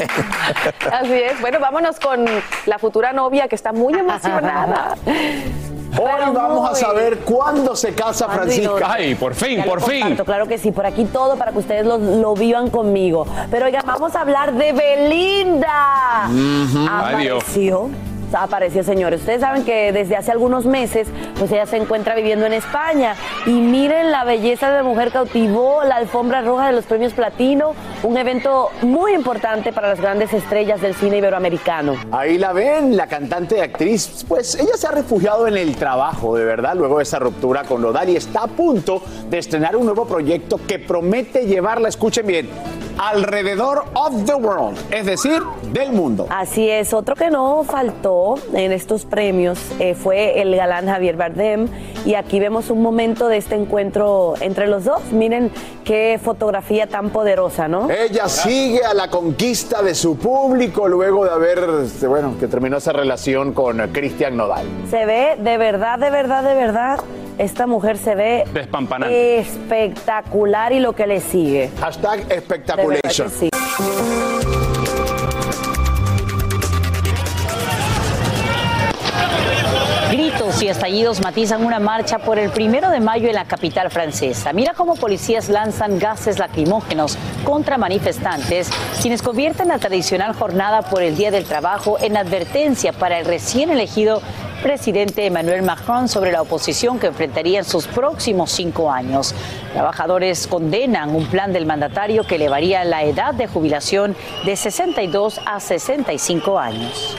Así 0.91 1.13
es. 1.13 1.41
Bueno, 1.41 1.59
vámonos 1.59 1.99
con 1.99 2.25
la 2.65 2.79
futura 2.79 3.13
novia 3.13 3.47
que 3.47 3.55
está 3.55 3.71
muy 3.71 3.93
emocionada. 3.93 4.95
Hoy 5.97 6.33
vamos 6.33 6.69
a 6.69 6.75
saber 6.75 7.19
cuándo 7.19 7.75
se 7.75 7.93
casa 7.93 8.29
Francisca. 8.29 8.91
Ay, 8.91 9.15
por 9.15 9.33
fin, 9.33 9.57
Ya 9.57 9.65
por 9.65 9.81
fin. 9.81 10.15
Claro 10.17 10.47
que 10.47 10.57
sí, 10.57 10.71
por 10.71 10.85
aquí 10.85 11.05
todo 11.05 11.35
para 11.35 11.51
que 11.51 11.59
ustedes 11.59 11.85
lo, 11.85 11.97
lo 11.97 12.35
vivan 12.35 12.69
conmigo. 12.69 13.25
Pero 13.49 13.65
oigan, 13.65 13.83
vamos 13.85 14.15
a 14.15 14.21
hablar 14.21 14.53
de 14.53 14.71
Belinda. 14.71 16.25
Ay, 16.27 17.23
Dios. 17.23 17.43
Apareció. 17.43 17.89
Apareció, 18.33 18.83
señores. 18.83 19.21
Ustedes 19.21 19.41
saben 19.41 19.63
que 19.65 19.91
desde 19.91 20.15
hace 20.15 20.31
algunos 20.31 20.65
meses, 20.65 21.07
pues 21.37 21.51
ella 21.51 21.65
se 21.65 21.77
encuentra 21.77 22.15
viviendo 22.15 22.45
en 22.45 22.53
España. 22.53 23.15
Y 23.45 23.51
miren 23.51 24.11
la 24.11 24.23
belleza 24.23 24.69
de 24.69 24.77
la 24.77 24.83
mujer 24.83 25.11
cautivó 25.11 25.83
la 25.83 25.95
alfombra 25.95 26.41
roja 26.41 26.67
de 26.67 26.73
los 26.73 26.85
premios 26.85 27.13
Platino, 27.13 27.73
un 28.03 28.17
evento 28.17 28.69
muy 28.81 29.13
importante 29.13 29.73
para 29.73 29.89
las 29.89 29.99
grandes 29.99 30.33
estrellas 30.33 30.81
del 30.81 30.95
cine 30.95 31.17
iberoamericano. 31.17 31.95
Ahí 32.11 32.37
la 32.37 32.53
ven, 32.53 32.95
la 32.95 33.07
cantante 33.07 33.57
y 33.57 33.61
actriz. 33.61 34.25
Pues 34.27 34.55
ella 34.55 34.75
se 34.75 34.87
ha 34.87 34.91
refugiado 34.91 35.47
en 35.47 35.57
el 35.57 35.75
trabajo, 35.75 36.35
de 36.35 36.45
verdad, 36.45 36.75
luego 36.75 36.97
de 36.97 37.03
esa 37.03 37.19
ruptura 37.19 37.63
con 37.63 37.81
Nodal 37.81 38.09
y 38.09 38.15
está 38.15 38.43
a 38.43 38.47
punto 38.47 39.01
de 39.29 39.37
estrenar 39.37 39.75
un 39.75 39.85
nuevo 39.85 40.05
proyecto 40.05 40.59
que 40.67 40.79
promete 40.79 41.45
llevarla, 41.45 41.89
escuchen 41.89 42.25
bien, 42.25 42.49
alrededor 42.97 43.85
of 43.93 44.25
the 44.25 44.33
world, 44.33 44.77
es 44.91 45.05
decir, 45.05 45.41
del 45.71 45.93
mundo. 45.93 46.27
Así 46.29 46.69
es, 46.69 46.93
otro 46.93 47.15
que 47.15 47.29
no 47.29 47.63
faltó 47.63 48.18
en 48.53 48.71
estos 48.71 49.05
premios 49.05 49.59
eh, 49.79 49.95
fue 49.95 50.41
el 50.41 50.55
galán 50.55 50.87
Javier 50.87 51.15
Bardem 51.15 51.67
y 52.05 52.15
aquí 52.15 52.39
vemos 52.39 52.69
un 52.69 52.81
momento 52.81 53.27
de 53.27 53.37
este 53.37 53.55
encuentro 53.55 54.33
entre 54.41 54.67
los 54.67 54.85
dos. 54.85 55.01
Miren 55.11 55.51
qué 55.83 56.19
fotografía 56.21 56.87
tan 56.87 57.09
poderosa, 57.09 57.67
¿no? 57.67 57.89
Ella 57.89 58.27
sigue 58.29 58.83
a 58.83 58.93
la 58.93 59.09
conquista 59.09 59.81
de 59.81 59.95
su 59.95 60.17
público 60.17 60.87
luego 60.87 61.25
de 61.25 61.31
haber, 61.31 61.59
este, 61.83 62.07
bueno, 62.07 62.35
que 62.39 62.47
terminó 62.47 62.77
esa 62.77 62.93
relación 62.93 63.53
con 63.53 63.79
Cristian 63.89 64.37
Nodal. 64.37 64.65
Se 64.89 65.05
ve 65.05 65.35
de 65.37 65.57
verdad, 65.57 65.99
de 65.99 66.09
verdad, 66.09 66.43
de 66.43 66.55
verdad, 66.55 66.99
esta 67.37 67.67
mujer 67.67 67.97
se 67.97 68.15
ve 68.15 68.43
espectacular 69.39 70.71
y 70.73 70.79
lo 70.79 70.93
que 70.93 71.07
le 71.07 71.21
sigue. 71.21 71.69
Hashtag 71.79 72.19
De 72.19 72.25
verdad 72.25 72.37
espectaculation. 72.37 73.49
Y 80.61 80.67
estallidos 80.67 81.21
matizan 81.21 81.65
una 81.65 81.79
marcha 81.79 82.19
por 82.19 82.37
el 82.37 82.49
primero 82.49 82.89
de 82.89 82.99
mayo 82.99 83.27
en 83.27 83.35
la 83.35 83.45
capital 83.45 83.89
francesa. 83.89 84.51
Mira 84.51 84.73
cómo 84.73 84.95
policías 84.95 85.47
lanzan 85.47 85.99
gases 85.99 86.39
lacrimógenos 86.39 87.17
contra 87.43 87.77
manifestantes, 87.77 88.69
quienes 89.01 89.21
convierten 89.21 89.69
la 89.69 89.79
tradicional 89.79 90.33
jornada 90.33 90.81
por 90.81 91.01
el 91.01 91.15
Día 91.15 91.31
del 91.31 91.45
Trabajo 91.45 91.97
en 92.01 92.17
advertencia 92.17 92.91
para 92.93 93.19
el 93.19 93.25
recién 93.25 93.69
elegido 93.69 94.21
presidente 94.61 95.25
Emmanuel 95.25 95.61
Macron 95.61 96.09
sobre 96.09 96.31
la 96.31 96.41
oposición 96.41 96.99
que 96.99 97.07
enfrentaría 97.07 97.59
en 97.59 97.65
sus 97.65 97.87
próximos 97.87 98.51
cinco 98.51 98.91
años. 98.91 99.33
Trabajadores 99.73 100.47
condenan 100.47 101.15
un 101.15 101.27
plan 101.27 101.53
del 101.53 101.65
mandatario 101.65 102.25
que 102.25 102.35
elevaría 102.35 102.83
la 102.83 103.03
edad 103.03 103.33
de 103.33 103.47
jubilación 103.47 104.15
de 104.45 104.55
62 104.55 105.39
a 105.45 105.59
65 105.59 106.59
años. 106.59 107.17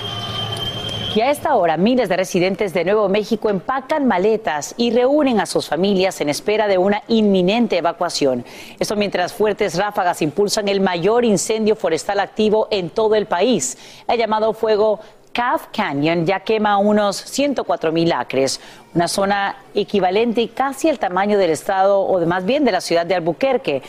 Y 1.12 1.22
a 1.22 1.30
esta 1.32 1.56
hora, 1.56 1.76
miles 1.76 2.08
de 2.08 2.16
residentes 2.16 2.72
de 2.72 2.84
Nuevo 2.84 3.08
México 3.08 3.50
empacan 3.50 4.06
maletas 4.06 4.74
y 4.76 4.92
reúnen 4.92 5.40
a 5.40 5.46
sus 5.46 5.68
familias 5.68 6.20
en 6.20 6.28
espera 6.28 6.68
de 6.68 6.78
una 6.78 7.02
inminente 7.08 7.78
evacuación. 7.78 8.44
Esto 8.78 8.94
mientras 8.94 9.32
fuertes 9.32 9.76
ráfagas 9.76 10.22
impulsan 10.22 10.68
el 10.68 10.80
mayor 10.80 11.24
incendio 11.24 11.74
forestal 11.74 12.20
activo 12.20 12.68
en 12.70 12.90
todo 12.90 13.16
el 13.16 13.26
país. 13.26 13.76
El 14.06 14.18
llamado 14.18 14.52
fuego 14.52 15.00
Calf 15.32 15.66
Canyon 15.72 16.26
ya 16.26 16.40
quema 16.40 16.78
unos 16.78 17.16
104 17.16 17.90
mil 17.90 18.12
acres, 18.12 18.60
una 18.94 19.08
zona 19.08 19.56
equivalente 19.74 20.42
y 20.42 20.48
casi 20.48 20.88
el 20.88 21.00
tamaño 21.00 21.38
del 21.38 21.50
estado, 21.50 22.02
o 22.02 22.24
más 22.24 22.44
bien 22.44 22.64
de 22.64 22.70
la 22.70 22.80
ciudad 22.80 23.04
de 23.04 23.16
Albuquerque. 23.16 23.82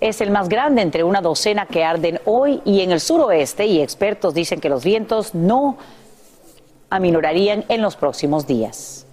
Es 0.00 0.20
el 0.20 0.30
más 0.30 0.48
grande 0.48 0.82
entre 0.82 1.02
una 1.02 1.20
docena 1.20 1.66
que 1.66 1.82
arden 1.82 2.20
hoy 2.24 2.62
y 2.64 2.82
en 2.82 2.92
el 2.92 3.00
suroeste, 3.00 3.66
y 3.66 3.80
expertos 3.80 4.32
dicen 4.32 4.60
que 4.60 4.68
los 4.68 4.84
vientos 4.84 5.34
no 5.34 5.76
aminorarían 6.90 7.64
en 7.68 7.82
los 7.82 7.96
próximos 7.96 8.46
días. 8.46 9.07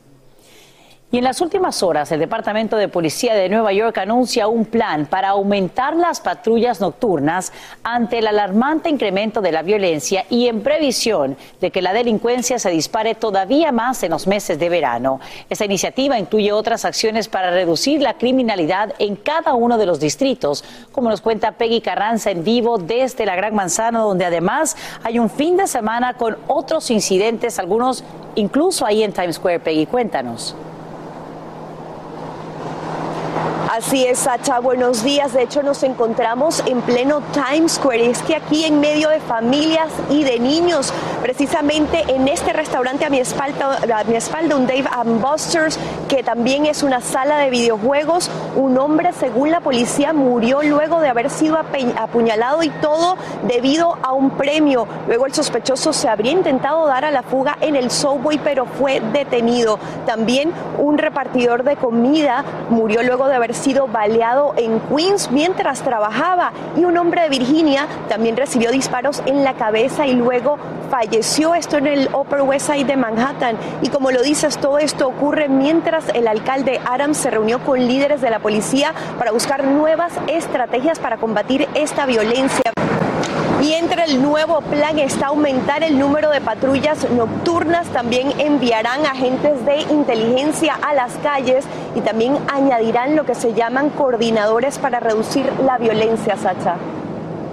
Y 1.15 1.19
en 1.19 1.23
las 1.23 1.39
últimas 1.39 1.81
horas, 1.81 2.11
el 2.11 2.19
Departamento 2.19 2.75
de 2.75 2.89
Policía 2.89 3.35
de 3.35 3.47
Nueva 3.47 3.71
York 3.71 3.97
anuncia 3.99 4.49
un 4.49 4.65
plan 4.65 5.05
para 5.05 5.29
aumentar 5.29 5.95
las 5.95 6.19
patrullas 6.19 6.81
nocturnas 6.81 7.53
ante 7.83 8.17
el 8.17 8.27
alarmante 8.27 8.89
incremento 8.89 9.39
de 9.39 9.53
la 9.53 9.61
violencia 9.61 10.25
y 10.29 10.49
en 10.49 10.59
previsión 10.59 11.37
de 11.61 11.71
que 11.71 11.81
la 11.81 11.93
delincuencia 11.93 12.59
se 12.59 12.69
dispare 12.69 13.15
todavía 13.15 13.71
más 13.71 14.03
en 14.03 14.11
los 14.11 14.27
meses 14.27 14.59
de 14.59 14.67
verano. 14.67 15.21
Esta 15.49 15.63
iniciativa 15.63 16.19
incluye 16.19 16.51
otras 16.51 16.83
acciones 16.83 17.29
para 17.29 17.49
reducir 17.49 18.01
la 18.01 18.15
criminalidad 18.15 18.93
en 18.99 19.15
cada 19.15 19.53
uno 19.53 19.77
de 19.77 19.85
los 19.85 20.01
distritos, 20.01 20.65
como 20.91 21.09
nos 21.09 21.21
cuenta 21.21 21.53
Peggy 21.53 21.79
Carranza 21.79 22.29
en 22.29 22.43
vivo 22.43 22.77
desde 22.77 23.25
la 23.25 23.37
Gran 23.37 23.55
Manzana, 23.55 24.01
donde 24.01 24.25
además 24.25 24.75
hay 25.01 25.17
un 25.19 25.29
fin 25.29 25.55
de 25.55 25.67
semana 25.67 26.15
con 26.15 26.35
otros 26.47 26.91
incidentes, 26.91 27.57
algunos 27.57 28.03
incluso 28.35 28.85
ahí 28.85 29.01
en 29.01 29.13
Times 29.13 29.37
Square. 29.37 29.61
Peggy, 29.61 29.85
cuéntanos. 29.85 30.53
Así 33.75 34.05
es, 34.05 34.19
Sacha, 34.19 34.59
buenos 34.59 35.03
días. 35.03 35.33
De 35.33 35.41
hecho, 35.41 35.61
nos 35.61 35.83
encontramos 35.83 36.63
en 36.65 36.79
pleno 36.79 37.21
Times 37.33 37.73
Square. 37.73 38.09
Es 38.09 38.21
que 38.21 38.33
aquí 38.33 38.63
en 38.63 38.79
medio 38.79 39.09
de 39.09 39.19
familias 39.19 39.89
y 40.09 40.23
de 40.23 40.39
niños, 40.39 40.93
precisamente 41.21 42.05
en 42.07 42.29
este 42.29 42.53
restaurante 42.53 43.03
a 43.03 43.09
mi 43.09 43.19
espalda, 43.19 43.81
a 43.93 44.03
mi 44.05 44.15
espalda 44.15 44.55
un 44.55 44.65
Dave 44.65 44.85
and 44.89 45.21
Buster's, 45.21 45.77
que 46.07 46.23
también 46.23 46.65
es 46.65 46.83
una 46.83 47.01
sala 47.01 47.37
de 47.39 47.49
videojuegos. 47.49 48.31
Un 48.55 48.77
hombre, 48.77 49.11
según 49.11 49.51
la 49.51 49.59
policía, 49.59 50.13
murió 50.13 50.63
luego 50.63 51.01
de 51.01 51.09
haber 51.09 51.29
sido 51.29 51.57
apuñalado 51.57 52.63
y 52.63 52.69
todo 52.69 53.17
debido 53.43 53.97
a 54.03 54.13
un 54.13 54.29
premio. 54.29 54.87
Luego 55.05 55.25
el 55.25 55.33
sospechoso 55.33 55.91
se 55.91 56.07
habría 56.07 56.31
intentado 56.31 56.87
dar 56.87 57.03
a 57.03 57.11
la 57.11 57.23
fuga 57.23 57.57
en 57.59 57.75
el 57.75 57.91
subway, 57.91 58.39
pero 58.41 58.67
fue 58.67 59.01
detenido. 59.11 59.79
También 60.05 60.53
un 60.77 60.97
repartidor 60.97 61.63
de 61.63 61.75
comida 61.75 62.45
murió 62.69 63.03
luego 63.03 63.27
de 63.27 63.35
haber 63.35 63.53
sido 63.53 63.64
baleado 63.73 64.53
en 64.57 64.79
Queens 64.81 65.31
mientras 65.31 65.81
trabajaba 65.81 66.51
y 66.77 66.85
un 66.85 66.97
hombre 66.97 67.23
de 67.23 67.29
Virginia 67.29 67.87
también 68.07 68.37
recibió 68.37 68.71
disparos 68.71 69.23
en 69.25 69.43
la 69.43 69.55
cabeza 69.55 70.05
y 70.05 70.13
luego 70.13 70.57
falleció. 70.91 71.55
Esto 71.55 71.77
en 71.77 71.87
el 71.87 72.09
Upper 72.13 72.41
West 72.41 72.71
Side 72.71 72.85
de 72.85 72.95
Manhattan. 72.95 73.57
Y 73.81 73.89
como 73.89 74.11
lo 74.11 74.21
dices, 74.21 74.57
todo 74.57 74.77
esto 74.77 75.07
ocurre 75.07 75.49
mientras 75.49 76.09
el 76.09 76.27
alcalde 76.27 76.79
Adams 76.85 77.17
se 77.17 77.31
reunió 77.31 77.59
con 77.63 77.79
líderes 77.79 78.21
de 78.21 78.29
la 78.29 78.39
policía 78.39 78.93
para 79.17 79.31
buscar 79.31 79.63
nuevas 79.63 80.13
estrategias 80.27 80.99
para 80.99 81.17
combatir 81.17 81.67
esta 81.73 82.05
violencia. 82.05 82.61
Y 83.61 83.73
entre 83.73 84.03
el 84.03 84.21
nuevo 84.21 84.59
plan 84.61 84.99
está 84.99 85.27
aumentar 85.27 85.81
el 85.83 85.97
número 85.97 86.29
de 86.29 86.41
patrullas 86.41 87.09
nocturnas, 87.09 87.87
también 87.87 88.33
enviarán 88.37 89.05
agentes 89.05 89.65
de 89.65 89.81
inteligencia 89.93 90.75
a 90.75 90.93
las 90.93 91.13
calles 91.23 91.65
y 91.95 92.01
también 92.01 92.37
añadirán 92.53 93.15
lo 93.15 93.25
que 93.25 93.33
se 93.33 93.53
llaman 93.53 93.89
coordinadores 93.91 94.77
para 94.77 94.99
reducir 94.99 95.51
la 95.63 95.77
violencia, 95.77 96.35
Sacha. 96.35 96.75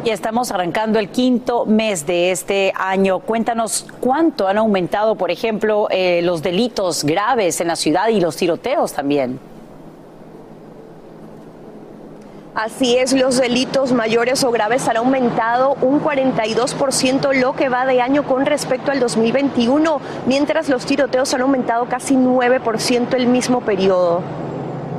Y 0.05 0.11
estamos 0.11 0.51
arrancando 0.51 0.99
el 0.99 1.11
quinto 1.11 1.65
mes 1.65 2.05
de 2.07 2.33
este 2.33 2.73
año. 2.75 3.21
Cuéntanos 3.21 3.87
cuánto 4.01 4.49
han 4.49 4.59
aumentado, 4.59 5.15
por 5.15 5.31
ejemplo, 5.31 5.87
eh, 5.91 6.21
los 6.23 6.43
delitos 6.43 7.05
graves 7.05 7.61
en 7.61 7.69
la 7.69 7.77
ciudad 7.77 8.09
y 8.09 8.21
los 8.21 8.37
tiroteos 8.37 8.93
también. 8.93 9.52
Así 12.55 12.99
es, 12.99 13.15
los 13.15 13.39
delitos 13.39 13.93
mayores 13.93 14.45
o 14.45 14.51
graves 14.51 14.87
han 14.87 14.99
aumentado 14.99 15.75
un 15.81 16.03
42% 16.03 17.33
lo 17.33 17.55
que 17.55 17.71
va 17.71 17.87
de 17.87 18.03
año 18.03 18.25
con 18.25 18.45
respecto 18.45 18.91
al 18.91 19.01
2021, 19.01 20.01
mientras 20.27 20.69
los 20.69 20.85
tiroteos 20.85 21.33
han 21.33 21.41
aumentado 21.41 21.87
casi 21.87 22.15
9% 22.15 23.15
el 23.15 23.27
mismo 23.27 23.63
periodo. 23.63 24.21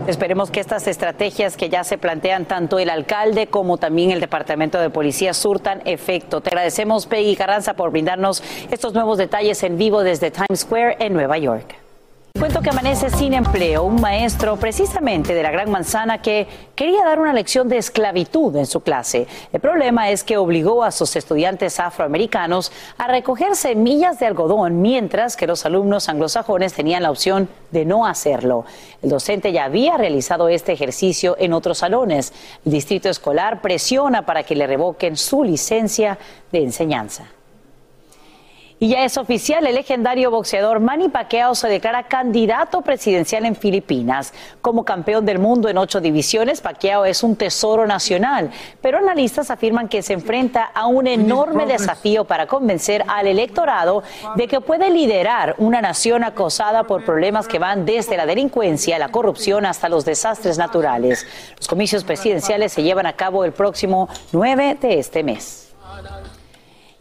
Esperemos 0.07 0.49
que 0.49 0.61
estas 0.61 0.87
estrategias 0.87 1.55
que 1.55 1.69
ya 1.69 1.83
se 1.83 1.99
plantean 1.99 2.45
tanto 2.45 2.79
el 2.79 2.89
alcalde 2.89 3.45
como 3.45 3.77
también 3.77 4.09
el 4.09 4.19
departamento 4.19 4.79
de 4.79 4.89
policía 4.89 5.35
surtan 5.35 5.83
efecto. 5.85 6.41
Te 6.41 6.49
agradecemos, 6.49 7.05
Peggy 7.05 7.35
Carranza, 7.35 7.75
por 7.75 7.91
brindarnos 7.91 8.43
estos 8.71 8.95
nuevos 8.95 9.19
detalles 9.19 9.61
en 9.61 9.77
vivo 9.77 10.01
desde 10.01 10.31
Times 10.31 10.61
Square 10.61 10.97
en 10.99 11.13
Nueva 11.13 11.37
York. 11.37 11.82
Cuento 12.39 12.61
que 12.61 12.71
amanece 12.71 13.11
sin 13.11 13.33
empleo 13.33 13.83
un 13.83 14.01
maestro 14.01 14.57
precisamente 14.57 15.35
de 15.35 15.43
la 15.43 15.51
Gran 15.51 15.69
Manzana 15.69 16.21
que 16.21 16.47
quería 16.75 17.05
dar 17.05 17.19
una 17.19 17.31
lección 17.31 17.69
de 17.69 17.77
esclavitud 17.77 18.55
en 18.55 18.65
su 18.65 18.81
clase. 18.81 19.27
El 19.53 19.61
problema 19.61 20.09
es 20.09 20.23
que 20.23 20.35
obligó 20.37 20.83
a 20.83 20.91
sus 20.91 21.15
estudiantes 21.15 21.79
afroamericanos 21.79 22.71
a 22.97 23.07
recoger 23.07 23.55
semillas 23.55 24.19
de 24.19 24.25
algodón 24.25 24.81
mientras 24.81 25.37
que 25.37 25.47
los 25.47 25.65
alumnos 25.65 26.09
anglosajones 26.09 26.73
tenían 26.73 27.03
la 27.03 27.11
opción 27.11 27.47
de 27.71 27.85
no 27.85 28.05
hacerlo. 28.05 28.65
El 29.01 29.11
docente 29.11 29.51
ya 29.51 29.65
había 29.65 29.95
realizado 29.95 30.49
este 30.49 30.73
ejercicio 30.73 31.37
en 31.39 31.53
otros 31.53 31.77
salones. 31.77 32.33
El 32.65 32.71
distrito 32.71 33.09
escolar 33.09 33.61
presiona 33.61 34.25
para 34.25 34.43
que 34.43 34.55
le 34.55 34.65
revoquen 34.65 35.15
su 35.17 35.43
licencia 35.43 36.17
de 36.51 36.63
enseñanza. 36.63 37.25
Y 38.83 38.89
ya 38.89 39.05
es 39.05 39.17
oficial, 39.17 39.65
el 39.65 39.75
legendario 39.75 40.29
boxeador 40.29 40.81
Manny 40.81 41.07
Pacquiao 41.07 41.55
se 41.55 41.69
declara 41.69 42.03
candidato 42.09 42.81
presidencial 42.81 43.45
en 43.45 43.55
Filipinas. 43.55 44.33
Como 44.61 44.83
campeón 44.83 45.25
del 45.25 45.39
mundo 45.39 45.69
en 45.69 45.77
ocho 45.77 46.01
divisiones, 46.01 46.59
Pacquiao 46.59 47.05
es 47.05 47.23
un 47.23 47.37
tesoro 47.37 47.87
nacional, 47.87 48.51
pero 48.81 48.97
analistas 48.97 49.49
afirman 49.51 49.87
que 49.87 50.01
se 50.01 50.11
enfrenta 50.11 50.65
a 50.65 50.87
un 50.87 51.07
enorme 51.07 51.65
desafío 51.65 52.25
para 52.25 52.45
convencer 52.45 53.05
al 53.07 53.27
electorado 53.27 54.03
de 54.35 54.49
que 54.49 54.59
puede 54.59 54.89
liderar 54.89 55.55
una 55.59 55.79
nación 55.79 56.25
acosada 56.25 56.83
por 56.83 57.05
problemas 57.05 57.47
que 57.47 57.59
van 57.59 57.85
desde 57.85 58.17
la 58.17 58.25
delincuencia, 58.25 58.99
la 58.99 59.11
corrupción 59.13 59.65
hasta 59.65 59.87
los 59.87 60.03
desastres 60.03 60.57
naturales. 60.57 61.25
Los 61.55 61.69
comicios 61.69 62.03
presidenciales 62.03 62.73
se 62.73 62.83
llevan 62.83 63.05
a 63.05 63.13
cabo 63.13 63.45
el 63.45 63.53
próximo 63.53 64.09
9 64.33 64.77
de 64.81 64.99
este 64.99 65.23
mes. 65.23 65.73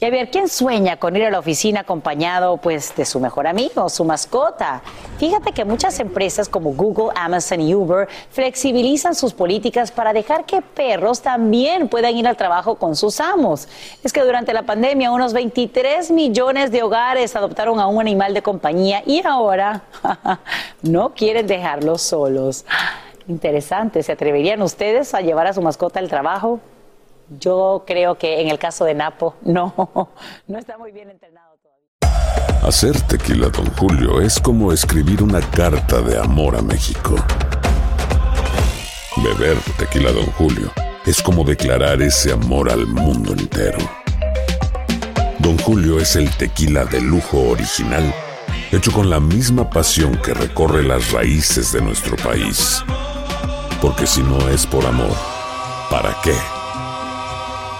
Y 0.03 0.05
a 0.05 0.11
ver, 0.11 0.33
¿quién 0.33 0.49
sueña 0.49 0.97
con 0.97 1.15
ir 1.15 1.23
a 1.27 1.31
la 1.31 1.39
oficina 1.39 1.83
acompañado 1.83 2.57
pues 2.57 2.93
de 2.97 3.05
su 3.05 3.21
mejor 3.21 3.47
amigo, 3.47 3.89
su 3.89 4.05
mascota? 4.05 4.83
Fíjate 5.19 5.53
que 5.53 5.65
muchas 5.65 6.01
empresas 6.01 6.49
como 6.49 6.73
Google, 6.73 7.13
Amazon 7.15 7.61
y 7.61 7.73
Uber 7.73 8.09
flexibilizan 8.33 9.15
sus 9.15 9.33
políticas 9.33 9.93
para 9.93 10.13
dejar 10.13 10.45
que 10.45 10.61
perros 10.61 11.23
también 11.23 11.87
puedan 11.87 12.17
ir 12.17 12.27
al 12.27 12.37
trabajo 12.37 12.75
con 12.75 12.97
sus 12.97 13.21
amos. 13.21 13.69
Es 14.03 14.13
que 14.13 14.23
durante 14.23 14.53
la 14.53 14.65
pandemia 14.65 15.13
unos 15.13 15.33
23 15.35 16.11
millones 16.11 16.73
de 16.73 16.83
hogares 16.83 17.37
adoptaron 17.37 17.79
a 17.79 17.87
un 17.87 18.01
animal 18.01 18.35
de 18.35 18.43
compañía 18.43 19.05
y 19.07 19.25
ahora 19.25 19.83
no 20.83 21.11
quieren 21.15 21.47
dejarlos 21.47 22.03
solos. 22.03 22.65
Interesante, 23.29 24.03
¿se 24.03 24.11
atreverían 24.11 24.63
ustedes 24.63 25.15
a 25.15 25.21
llevar 25.21 25.47
a 25.47 25.53
su 25.53 25.63
mascota 25.63 26.01
al 26.01 26.09
trabajo? 26.09 26.59
Yo 27.39 27.85
creo 27.87 28.17
que 28.17 28.41
en 28.41 28.49
el 28.49 28.59
caso 28.59 28.85
de 28.85 28.95
Napo, 28.95 29.37
no, 29.43 29.73
no 30.47 30.59
está 30.59 30.77
muy 30.77 30.93
bien 30.93 31.11
entrenado 31.11 31.57
todavía. 31.63 32.67
Hacer 32.67 33.01
tequila, 33.03 33.49
don 33.49 33.67
Julio, 33.77 34.21
es 34.21 34.39
como 34.39 34.73
escribir 34.73 35.23
una 35.23 35.41
carta 35.41 36.01
de 36.03 36.19
amor 36.19 36.57
a 36.57 36.63
México. 36.63 37.17
Beber 39.17 39.57
tequila, 39.79 40.13
don 40.13 40.27
Julio, 40.33 40.71
es 41.07 41.23
como 41.23 41.45
declarar 41.45 42.03
ese 42.03 42.33
amor 42.33 42.71
al 42.71 42.87
mundo 42.87 43.33
entero. 43.33 43.79
Don 45.39 45.59
Julio 45.59 45.99
es 45.99 46.17
el 46.17 46.31
tequila 46.37 46.85
de 46.85 47.01
lujo 47.01 47.51
original, 47.51 48.15
hecho 48.71 48.93
con 48.93 49.11
la 49.11 49.21
misma 49.21 49.71
pasión 49.71 50.17
que 50.23 50.35
recorre 50.35 50.83
las 50.83 51.13
raíces 51.13 51.73
de 51.73 51.81
nuestro 51.81 52.17
país. 52.17 52.85
Porque 53.81 54.07
si 54.07 54.23
no 54.23 54.49
es 54.49 54.67
por 54.67 54.87
amor, 54.87 55.17
¿para 55.91 56.15
qué? 56.23 56.35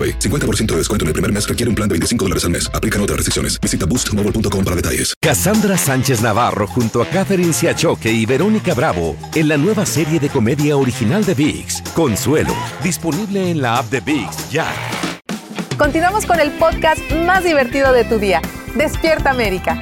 AroPay. 0.00 0.18
50% 0.18 0.66
de 0.66 0.76
descuento 0.76 1.04
en 1.04 1.08
el 1.08 1.12
primer 1.12 1.32
mes 1.32 1.46
requiere 1.46 1.68
un 1.68 1.74
plan 1.74 1.88
de 1.88 1.94
25 1.94 2.24
dólares 2.24 2.44
al 2.44 2.50
mes. 2.50 2.70
Aplican 2.72 3.00
otras 3.02 3.16
restricciones. 3.16 3.60
Visita 3.60 3.86
boostmobile.com 3.86 4.64
para 4.64 4.76
detalles. 4.76 5.14
Cassandra 5.20 5.76
Sánchez 5.76 6.22
Navarro 6.22 6.66
junto 6.66 7.02
a 7.02 7.06
Catherine 7.06 7.52
Siachoque 7.52 8.10
y 8.10 8.24
Verónica 8.24 8.74
Bravo 8.74 9.16
en 9.34 9.48
la 9.48 9.56
nueva 9.56 9.84
serie 9.84 10.20
de 10.20 10.28
comedia 10.28 10.76
original 10.76 11.24
de 11.24 11.34
VIX, 11.34 11.82
Consuelo, 11.94 12.54
disponible 12.82 13.50
en 13.50 13.60
la 13.60 13.78
app 13.78 13.90
de 13.90 14.00
VIX 14.00 14.50
ya. 14.50 14.66
Continuamos 15.76 16.26
con 16.26 16.40
el 16.40 16.50
podcast 16.52 17.00
más 17.26 17.44
divertido 17.44 17.92
de 17.92 18.04
tu 18.04 18.18
día. 18.18 18.42
Despierta 18.76 19.30
América. 19.30 19.80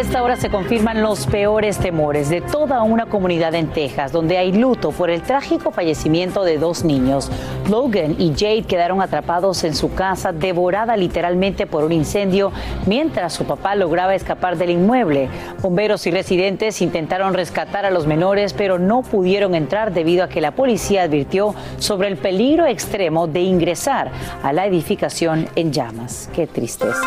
Esta 0.00 0.22
hora 0.22 0.36
se 0.36 0.48
confirman 0.48 1.02
los 1.02 1.26
peores 1.26 1.76
temores 1.76 2.30
de 2.30 2.40
toda 2.40 2.82
una 2.82 3.04
comunidad 3.04 3.54
en 3.54 3.66
Texas, 3.66 4.12
donde 4.12 4.38
hay 4.38 4.50
luto 4.50 4.92
por 4.92 5.10
el 5.10 5.20
trágico 5.20 5.72
fallecimiento 5.72 6.42
de 6.42 6.56
dos 6.56 6.84
niños. 6.84 7.30
Logan 7.68 8.16
y 8.18 8.32
Jade 8.32 8.62
quedaron 8.62 9.02
atrapados 9.02 9.62
en 9.62 9.74
su 9.74 9.92
casa, 9.92 10.32
devorada 10.32 10.96
literalmente 10.96 11.66
por 11.66 11.84
un 11.84 11.92
incendio, 11.92 12.50
mientras 12.86 13.34
su 13.34 13.44
papá 13.44 13.74
lograba 13.74 14.14
escapar 14.14 14.56
del 14.56 14.70
inmueble. 14.70 15.28
Bomberos 15.60 16.06
y 16.06 16.10
residentes 16.10 16.80
intentaron 16.80 17.34
rescatar 17.34 17.84
a 17.84 17.90
los 17.90 18.06
menores, 18.06 18.54
pero 18.54 18.78
no 18.78 19.02
pudieron 19.02 19.54
entrar 19.54 19.92
debido 19.92 20.24
a 20.24 20.28
que 20.30 20.40
la 20.40 20.52
policía 20.52 21.02
advirtió 21.02 21.54
sobre 21.78 22.08
el 22.08 22.16
peligro 22.16 22.64
extremo 22.64 23.26
de 23.26 23.40
ingresar 23.40 24.10
a 24.42 24.54
la 24.54 24.64
edificación 24.64 25.46
en 25.56 25.72
llamas. 25.72 26.30
Qué 26.34 26.46
tristeza. 26.46 27.02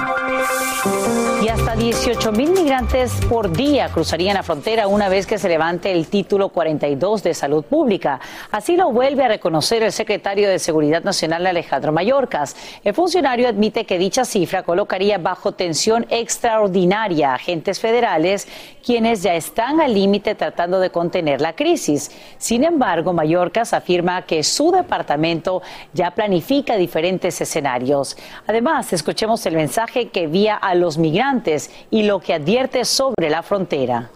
Y 1.42 1.50
hasta 1.50 1.76
18 1.76 2.32
mil 2.32 2.52
migrantes 2.52 2.83
migrantes 2.84 3.26
por 3.30 3.56
día 3.56 3.88
cruzarían 3.88 4.34
la 4.34 4.44
frontera 4.44 4.88
una 4.88 5.08
vez 5.08 5.26
que 5.26 5.38
se 5.38 5.48
levante 5.48 5.92
el 5.94 6.08
título 6.08 6.50
42 6.50 7.24
de 7.24 7.34
salud 7.34 7.64
pública. 7.64 8.20
Así 8.52 8.76
lo 8.76 8.92
vuelve 8.92 9.24
a 9.24 9.30
reconocer 9.30 9.84
el 9.84 9.94
secretario 9.94 10.50
de 10.50 10.60
Seguridad 10.60 11.02
Nacional 11.02 11.48
Alejandro 11.48 11.94
Mayorkas. 11.94 12.58
El 12.84 12.94
funcionario 12.94 13.48
admite 13.48 13.86
que 13.86 13.98
dicha 13.98 14.26
cifra 14.26 14.64
colocaría 14.64 15.18
bajo 15.18 15.54
tensión 15.54 16.06
extraordinaria 16.10 17.32
a 17.32 17.36
agentes 17.36 17.80
federales 17.80 18.50
quienes 18.86 19.24
ya 19.24 19.34
están 19.34 19.80
al 19.80 19.94
límite 19.94 20.36
tratando 20.36 20.82
de 20.82 20.90
contener 20.90 21.40
la 21.40 21.56
crisis. 21.56 22.12
Sin 22.38 22.66
embargo, 22.66 23.14
Mayorkas 23.14 23.74
afirma 23.74 24.24
que 24.24 24.44
su 24.44 24.72
departamento 24.72 25.62
ya 25.94 26.12
planifica 26.12 26.76
diferentes 26.76 27.40
escenarios. 27.40 28.18
Además, 28.46 28.92
escuchemos 28.92 29.46
el 29.46 29.56
mensaje 29.56 30.10
que 30.10 30.24
envía 30.24 30.56
a 30.56 30.76
los 30.76 30.98
migrantes 30.98 31.72
y 31.90 32.04
lo 32.04 32.20
que 32.20 32.34
advierte 32.34 32.63
sobre 32.86 33.30
la 33.30 33.44
frontera. 33.44 34.10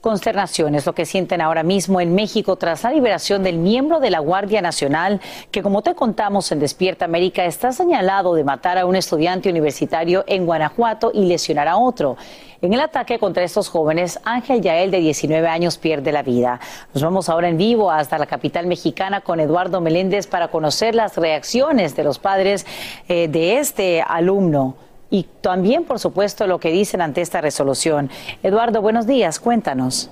Consternación 0.00 0.76
es 0.76 0.86
lo 0.86 0.94
que 0.94 1.04
sienten 1.04 1.40
ahora 1.40 1.62
mismo 1.62 2.00
en 2.00 2.14
México 2.14 2.56
tras 2.56 2.84
la 2.84 2.92
liberación 2.92 3.42
del 3.42 3.58
miembro 3.58 3.98
de 4.00 4.10
la 4.10 4.20
Guardia 4.20 4.62
Nacional, 4.62 5.20
que 5.50 5.60
como 5.60 5.82
te 5.82 5.94
contamos 5.94 6.50
en 6.52 6.60
Despierta 6.60 7.04
América, 7.04 7.44
está 7.44 7.72
señalado 7.72 8.34
de 8.34 8.44
matar 8.44 8.78
a 8.78 8.86
un 8.86 8.94
estudiante 8.94 9.50
universitario 9.50 10.24
en 10.28 10.46
Guanajuato 10.46 11.10
y 11.12 11.26
lesionar 11.26 11.66
a 11.66 11.76
otro. 11.76 12.16
En 12.62 12.72
el 12.72 12.80
ataque 12.80 13.18
contra 13.18 13.42
estos 13.42 13.68
jóvenes, 13.68 14.20
Ángel 14.24 14.62
Yael, 14.62 14.90
de 14.90 15.00
19 15.00 15.46
años, 15.48 15.76
pierde 15.78 16.12
la 16.12 16.22
vida. 16.22 16.60
Nos 16.94 17.02
vamos 17.02 17.28
ahora 17.28 17.48
en 17.48 17.58
vivo 17.58 17.90
hasta 17.90 18.18
la 18.18 18.26
capital 18.26 18.66
mexicana 18.66 19.20
con 19.20 19.40
Eduardo 19.40 19.80
Meléndez 19.80 20.28
para 20.28 20.48
conocer 20.48 20.94
las 20.94 21.16
reacciones 21.16 21.96
de 21.96 22.04
los 22.04 22.18
padres 22.18 22.66
eh, 23.08 23.28
de 23.28 23.58
este 23.58 24.00
alumno 24.00 24.87
y 25.10 25.24
también, 25.40 25.84
por 25.84 25.98
supuesto, 25.98 26.46
lo 26.46 26.58
que 26.60 26.70
dicen 26.70 27.00
ante 27.00 27.20
esta 27.20 27.40
resolución. 27.40 28.10
Eduardo, 28.42 28.82
buenos 28.82 29.06
días, 29.06 29.40
cuéntanos. 29.40 30.10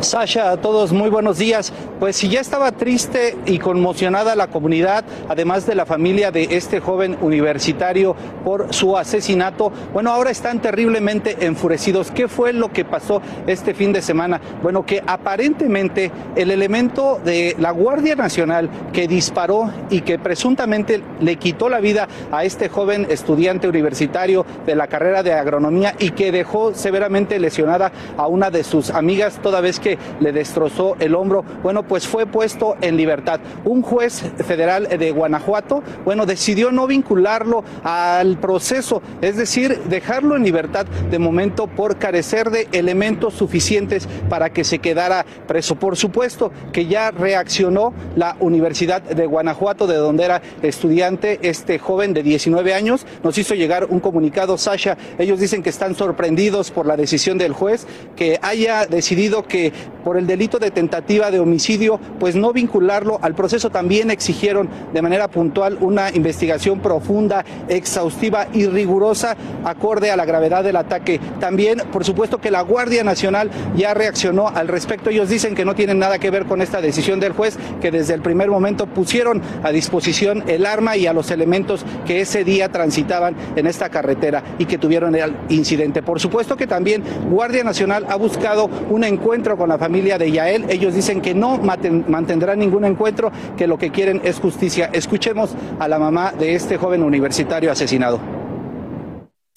Sasha, 0.00 0.52
a 0.52 0.56
todos 0.58 0.92
muy 0.92 1.10
buenos 1.10 1.38
días. 1.38 1.72
Pues 1.98 2.14
si 2.14 2.28
ya 2.28 2.40
estaba 2.40 2.70
triste 2.70 3.36
y 3.46 3.58
conmocionada 3.58 4.36
la 4.36 4.46
comunidad, 4.46 5.04
además 5.28 5.66
de 5.66 5.74
la 5.74 5.86
familia 5.86 6.30
de 6.30 6.44
este 6.52 6.78
joven 6.78 7.18
universitario 7.20 8.14
por 8.44 8.72
su 8.72 8.96
asesinato, 8.96 9.72
bueno, 9.92 10.10
ahora 10.10 10.30
están 10.30 10.60
terriblemente 10.60 11.44
enfurecidos. 11.44 12.12
¿Qué 12.12 12.28
fue 12.28 12.52
lo 12.52 12.72
que 12.72 12.84
pasó 12.84 13.20
este 13.48 13.74
fin 13.74 13.92
de 13.92 14.00
semana? 14.00 14.40
Bueno, 14.62 14.86
que 14.86 15.02
aparentemente 15.04 16.12
el 16.36 16.52
elemento 16.52 17.20
de 17.24 17.56
la 17.58 17.72
Guardia 17.72 18.14
Nacional 18.14 18.70
que 18.92 19.08
disparó 19.08 19.72
y 19.90 20.02
que 20.02 20.20
presuntamente 20.20 21.02
le 21.20 21.36
quitó 21.36 21.68
la 21.68 21.80
vida 21.80 22.06
a 22.30 22.44
este 22.44 22.68
joven 22.68 23.08
estudiante 23.10 23.66
universitario 23.66 24.46
de 24.64 24.76
la 24.76 24.86
carrera 24.86 25.24
de 25.24 25.32
agronomía 25.32 25.96
y 25.98 26.10
que 26.10 26.30
dejó 26.30 26.72
severamente 26.74 27.40
lesionada 27.40 27.90
a 28.16 28.28
una 28.28 28.50
de 28.50 28.62
sus 28.62 28.90
amigas 28.90 29.40
toda 29.42 29.60
vez 29.60 29.80
que 29.80 29.87
le 30.20 30.32
destrozó 30.32 30.96
el 30.98 31.14
hombro, 31.14 31.44
bueno, 31.62 31.84
pues 31.84 32.06
fue 32.06 32.26
puesto 32.26 32.76
en 32.80 32.96
libertad. 32.96 33.40
Un 33.64 33.82
juez 33.82 34.22
federal 34.44 34.88
de 34.88 35.10
Guanajuato, 35.12 35.82
bueno, 36.04 36.26
decidió 36.26 36.72
no 36.72 36.86
vincularlo 36.86 37.64
al 37.84 38.38
proceso, 38.38 39.00
es 39.22 39.36
decir, 39.36 39.78
dejarlo 39.84 40.36
en 40.36 40.42
libertad 40.42 40.86
de 41.10 41.18
momento 41.18 41.66
por 41.66 41.96
carecer 41.96 42.50
de 42.50 42.68
elementos 42.72 43.34
suficientes 43.34 44.08
para 44.28 44.50
que 44.50 44.64
se 44.64 44.78
quedara 44.80 45.24
preso. 45.46 45.76
Por 45.76 45.96
supuesto 45.96 46.52
que 46.72 46.86
ya 46.86 47.10
reaccionó 47.10 47.92
la 48.16 48.36
Universidad 48.40 49.02
de 49.02 49.26
Guanajuato, 49.26 49.86
de 49.86 49.96
donde 49.96 50.24
era 50.24 50.42
estudiante 50.62 51.38
este 51.42 51.78
joven 51.78 52.14
de 52.14 52.22
19 52.22 52.74
años, 52.74 53.06
nos 53.22 53.38
hizo 53.38 53.54
llegar 53.54 53.86
un 53.90 54.00
comunicado, 54.00 54.58
Sasha, 54.58 54.96
ellos 55.18 55.40
dicen 55.40 55.62
que 55.62 55.70
están 55.70 55.94
sorprendidos 55.94 56.70
por 56.70 56.86
la 56.86 56.96
decisión 56.96 57.38
del 57.38 57.52
juez, 57.52 57.86
que 58.16 58.38
haya 58.42 58.86
decidido 58.86 59.44
que 59.44 59.72
por 60.04 60.16
el 60.16 60.26
delito 60.26 60.58
de 60.58 60.70
tentativa 60.70 61.30
de 61.30 61.40
homicidio, 61.40 62.00
pues 62.18 62.34
no 62.34 62.52
vincularlo 62.52 63.18
al 63.22 63.34
proceso. 63.34 63.70
También 63.70 64.10
exigieron 64.10 64.68
de 64.92 65.02
manera 65.02 65.28
puntual 65.28 65.78
una 65.80 66.10
investigación 66.10 66.80
profunda, 66.80 67.44
exhaustiva 67.68 68.48
y 68.52 68.66
rigurosa 68.66 69.36
acorde 69.64 70.10
a 70.10 70.16
la 70.16 70.24
gravedad 70.24 70.64
del 70.64 70.76
ataque. 70.76 71.20
También, 71.40 71.82
por 71.92 72.04
supuesto, 72.04 72.38
que 72.38 72.50
la 72.50 72.62
Guardia 72.62 73.04
Nacional 73.04 73.50
ya 73.76 73.94
reaccionó 73.94 74.48
al 74.48 74.68
respecto. 74.68 75.10
Ellos 75.10 75.28
dicen 75.28 75.54
que 75.54 75.64
no 75.64 75.74
tienen 75.74 75.98
nada 75.98 76.18
que 76.18 76.30
ver 76.30 76.46
con 76.46 76.62
esta 76.62 76.80
decisión 76.80 77.20
del 77.20 77.32
juez, 77.32 77.58
que 77.80 77.90
desde 77.90 78.14
el 78.14 78.22
primer 78.22 78.48
momento 78.48 78.86
pusieron 78.86 79.42
a 79.62 79.70
disposición 79.70 80.44
el 80.46 80.66
arma 80.66 80.96
y 80.96 81.06
a 81.06 81.12
los 81.12 81.30
elementos 81.30 81.84
que 82.06 82.20
ese 82.20 82.44
día 82.44 82.70
transitaban 82.70 83.34
en 83.56 83.66
esta 83.66 83.88
carretera 83.88 84.42
y 84.58 84.66
que 84.66 84.78
tuvieron 84.78 85.14
el 85.14 85.36
incidente. 85.48 86.02
Por 86.02 86.20
supuesto 86.20 86.56
que 86.56 86.66
también 86.66 87.02
Guardia 87.30 87.64
Nacional 87.64 88.06
ha 88.08 88.16
buscado 88.16 88.70
un 88.90 89.04
encuentro 89.04 89.56
con 89.56 89.67
la 89.68 89.78
familia 89.78 90.18
de 90.18 90.30
Yael. 90.32 90.66
Ellos 90.68 90.94
dicen 90.94 91.20
que 91.20 91.34
no 91.34 91.58
mantendrán 91.58 92.58
ningún 92.58 92.84
encuentro, 92.84 93.30
que 93.56 93.66
lo 93.66 93.78
que 93.78 93.90
quieren 93.90 94.20
es 94.24 94.40
justicia. 94.40 94.90
Escuchemos 94.92 95.54
a 95.78 95.88
la 95.88 95.98
mamá 95.98 96.32
de 96.32 96.54
este 96.54 96.76
joven 96.76 97.02
universitario 97.02 97.70
asesinado. 97.70 98.18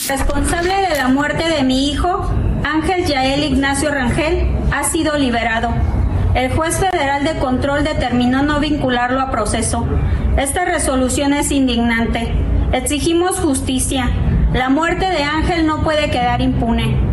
Responsable 0.08 0.74
de 0.90 0.98
la 0.98 1.08
muerte 1.08 1.48
de 1.48 1.64
mi 1.64 1.90
hijo, 1.90 2.28
Ángel 2.64 3.06
Yael 3.06 3.44
Ignacio 3.44 3.92
Rangel, 3.92 4.48
ha 4.72 4.84
sido 4.84 5.18
liberado. 5.18 5.70
El 6.34 6.52
juez 6.54 6.78
federal 6.78 7.24
de 7.24 7.38
control 7.40 7.84
determinó 7.84 8.42
no 8.42 8.60
vincularlo 8.60 9.20
a 9.20 9.32
proceso. 9.32 9.86
Esta 10.38 10.66
resolución 10.66 11.34
es 11.34 11.52
indignante. 11.52 12.32
Exigimos 12.72 13.40
justicia. 13.40 14.10
La 14.54 14.70
muerte 14.70 15.10
de 15.10 15.24
Ángel 15.24 15.66
no 15.66 15.84
puede 15.84 16.10
quedar 16.10 16.42
impune. 16.42 17.11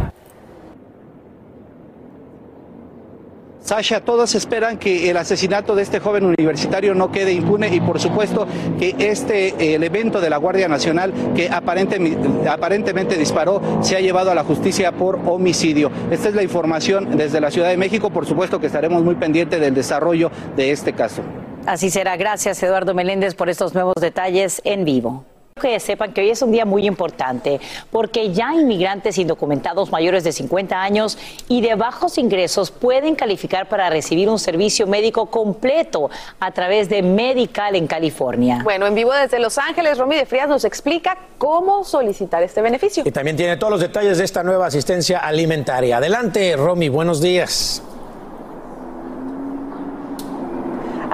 Sasha, 3.68 4.00
todos 4.00 4.34
esperan 4.34 4.78
que 4.78 5.10
el 5.10 5.18
asesinato 5.18 5.74
de 5.74 5.82
este 5.82 6.00
joven 6.00 6.24
universitario 6.24 6.94
no 6.94 7.12
quede 7.12 7.34
impune 7.34 7.68
y 7.68 7.80
por 7.82 8.00
supuesto 8.00 8.46
que 8.78 8.94
este 8.98 9.74
elemento 9.74 10.22
de 10.22 10.30
la 10.30 10.38
Guardia 10.38 10.68
Nacional 10.68 11.12
que 11.36 11.50
aparentemente 11.50 13.18
disparó 13.18 13.60
se 13.82 13.94
ha 13.94 14.00
llevado 14.00 14.30
a 14.30 14.34
la 14.34 14.42
justicia 14.42 14.92
por 14.92 15.20
homicidio. 15.26 15.90
Esta 16.10 16.30
es 16.30 16.34
la 16.34 16.42
información 16.42 17.18
desde 17.18 17.42
la 17.42 17.50
Ciudad 17.50 17.68
de 17.68 17.76
México. 17.76 18.08
Por 18.08 18.24
supuesto 18.24 18.58
que 18.58 18.68
estaremos 18.68 19.04
muy 19.04 19.16
pendientes 19.16 19.60
del 19.60 19.74
desarrollo 19.74 20.30
de 20.56 20.70
este 20.70 20.94
caso. 20.94 21.20
Así 21.66 21.90
será. 21.90 22.16
Gracias, 22.16 22.62
Eduardo 22.62 22.94
Meléndez, 22.94 23.34
por 23.34 23.50
estos 23.50 23.74
nuevos 23.74 23.96
detalles 24.00 24.62
en 24.64 24.86
vivo 24.86 25.26
que 25.58 25.78
sepan 25.80 26.12
que 26.12 26.20
hoy 26.20 26.30
es 26.30 26.42
un 26.42 26.52
día 26.52 26.64
muy 26.64 26.86
importante 26.86 27.60
porque 27.90 28.32
ya 28.32 28.54
inmigrantes 28.54 29.18
indocumentados 29.18 29.90
mayores 29.90 30.24
de 30.24 30.32
50 30.32 30.80
años 30.80 31.18
y 31.48 31.60
de 31.60 31.74
bajos 31.74 32.18
ingresos 32.18 32.70
pueden 32.70 33.14
calificar 33.14 33.68
para 33.68 33.90
recibir 33.90 34.28
un 34.28 34.38
servicio 34.38 34.86
médico 34.86 35.26
completo 35.26 36.10
a 36.40 36.50
través 36.52 36.88
de 36.88 37.02
Medical 37.02 37.76
en 37.76 37.86
California. 37.86 38.60
Bueno, 38.64 38.86
en 38.86 38.94
vivo 38.94 39.12
desde 39.12 39.38
Los 39.38 39.58
Ángeles, 39.58 39.98
Romy 39.98 40.16
de 40.16 40.26
Frías 40.26 40.48
nos 40.48 40.64
explica 40.64 41.18
cómo 41.38 41.84
solicitar 41.84 42.42
este 42.42 42.62
beneficio. 42.62 43.02
Y 43.06 43.10
también 43.10 43.36
tiene 43.36 43.56
todos 43.56 43.70
los 43.70 43.80
detalles 43.80 44.18
de 44.18 44.24
esta 44.24 44.42
nueva 44.42 44.66
asistencia 44.66 45.18
alimentaria. 45.18 45.98
Adelante, 45.98 46.56
Romy, 46.56 46.88
buenos 46.88 47.20
días. 47.20 47.82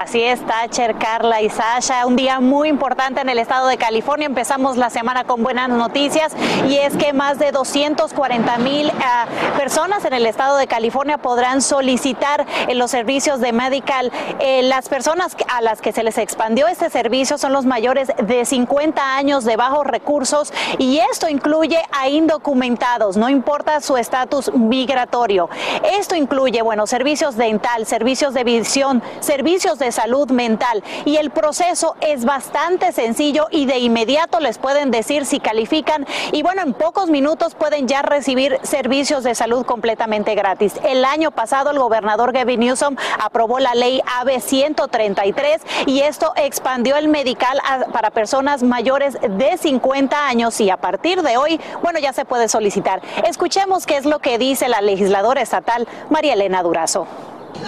Así 0.05 0.21
es, 0.21 0.39
Thatcher, 0.45 0.97
Carla 0.99 1.41
y 1.41 1.49
Sasha. 1.49 2.05
Un 2.05 2.15
día 2.15 2.39
muy 2.39 2.69
importante 2.69 3.21
en 3.21 3.27
el 3.27 3.39
estado 3.39 3.67
de 3.67 3.77
California. 3.77 4.27
Empezamos 4.27 4.77
la 4.77 4.91
semana 4.91 5.23
con 5.23 5.41
buenas 5.41 5.67
noticias 5.67 6.31
y 6.69 6.75
es 6.75 6.95
que 6.95 7.11
más 7.11 7.39
de 7.39 7.51
240 7.51 8.59
mil 8.59 8.91
ah, 9.03 9.25
personas 9.57 10.05
en 10.05 10.13
el 10.13 10.27
estado 10.27 10.57
de 10.57 10.67
California 10.67 11.17
podrán 11.17 11.63
solicitar 11.63 12.45
en 12.67 12.77
los 12.77 12.91
servicios 12.91 13.39
de 13.39 13.51
Medical. 13.51 14.11
Eh, 14.39 14.61
las 14.61 14.89
personas 14.89 15.35
a 15.51 15.63
las 15.63 15.81
que 15.81 15.91
se 15.91 16.03
les 16.03 16.19
expandió 16.19 16.67
este 16.67 16.91
servicio 16.91 17.39
son 17.39 17.51
los 17.51 17.65
mayores 17.65 18.11
de 18.21 18.45
50 18.45 19.17
años 19.17 19.43
de 19.43 19.55
bajos 19.55 19.87
recursos 19.87 20.53
y 20.77 20.99
esto 20.99 21.27
incluye 21.27 21.79
a 21.91 22.09
indocumentados, 22.09 23.17
no 23.17 23.27
importa 23.27 23.81
su 23.81 23.97
estatus 23.97 24.53
migratorio. 24.53 25.49
Esto 25.97 26.15
incluye, 26.15 26.61
bueno, 26.61 26.85
servicios 26.85 27.37
dental, 27.37 27.87
servicios 27.87 28.35
de 28.35 28.43
visión, 28.43 29.01
servicios 29.19 29.79
de 29.79 29.94
salud 29.95 30.29
mental. 30.29 30.83
Y 31.05 31.17
el 31.17 31.31
proceso 31.31 31.95
es 32.01 32.25
bastante 32.25 32.91
sencillo 32.91 33.47
y 33.49 33.65
de 33.65 33.79
inmediato 33.79 34.39
les 34.39 34.57
pueden 34.57 34.91
decir 34.91 35.25
si 35.25 35.39
califican 35.39 36.05
y 36.31 36.43
bueno, 36.43 36.61
en 36.61 36.73
pocos 36.73 37.09
minutos 37.09 37.55
pueden 37.55 37.87
ya 37.87 38.01
recibir 38.01 38.59
servicios 38.63 39.23
de 39.23 39.33
salud 39.35 39.65
completamente 39.65 40.35
gratis. 40.35 40.73
El 40.83 41.05
año 41.05 41.31
pasado 41.31 41.71
el 41.71 41.79
gobernador 41.79 42.33
Gavin 42.33 42.59
Newsom 42.59 42.95
aprobó 43.19 43.59
la 43.59 43.73
ley 43.73 44.01
AB 44.19 44.41
133 44.41 45.61
y 45.85 46.01
esto 46.01 46.33
expandió 46.35 46.97
el 46.97 47.07
medical 47.07 47.59
para 47.93 48.11
personas 48.11 48.63
mayores 48.63 49.17
de 49.21 49.57
50 49.57 50.27
años 50.27 50.59
y 50.59 50.69
a 50.69 50.77
partir 50.77 51.21
de 51.21 51.37
hoy, 51.37 51.59
bueno, 51.81 51.99
ya 51.99 52.11
se 52.11 52.25
puede 52.25 52.49
solicitar. 52.49 53.01
Escuchemos 53.25 53.85
qué 53.85 53.97
es 53.97 54.05
lo 54.05 54.19
que 54.19 54.37
dice 54.37 54.67
la 54.67 54.81
legisladora 54.81 55.41
estatal 55.41 55.87
María 56.09 56.33
Elena 56.33 56.61
Durazo. 56.63 57.07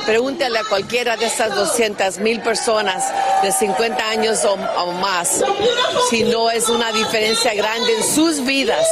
Pregúntale 0.06 0.60
a 0.60 0.64
cualquiera 0.64 1.18
de 1.18 1.26
estas 1.26 1.54
200 1.56 2.20
mil 2.20 2.40
personas 2.42 3.04
de 3.44 3.52
50 3.52 4.10
años 4.10 4.46
o, 4.46 4.58
más 4.94 5.44
si 6.10 6.24
no 6.24 6.50
es 6.50 6.70
una 6.70 6.92
diferencia 6.92 7.54
grande 7.54 7.98
en 7.98 8.04
sus 8.04 8.44
vidas 8.44 8.88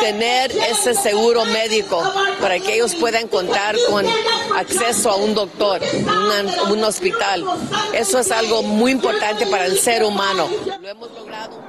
tener 0.00 0.52
ese 0.52 0.94
seguro 0.94 1.44
médico 1.46 2.02
para 2.40 2.58
que 2.60 2.74
ellos 2.74 2.94
puedan 2.94 3.28
contar 3.28 3.76
con 3.88 4.06
acceso 4.54 5.10
a 5.10 5.16
un 5.16 5.34
doctor, 5.34 5.80
un 6.70 6.84
hospital. 6.84 7.44
Eso 7.92 8.18
es 8.20 8.30
algo 8.30 8.62
muy 8.62 8.92
importante 8.92 9.46
para 9.46 9.66
el 9.66 9.78
ser 9.78 10.04
humano. 10.04 10.48
Lo 10.80 10.88
hemos 10.88 11.10
logrado. 11.12 11.65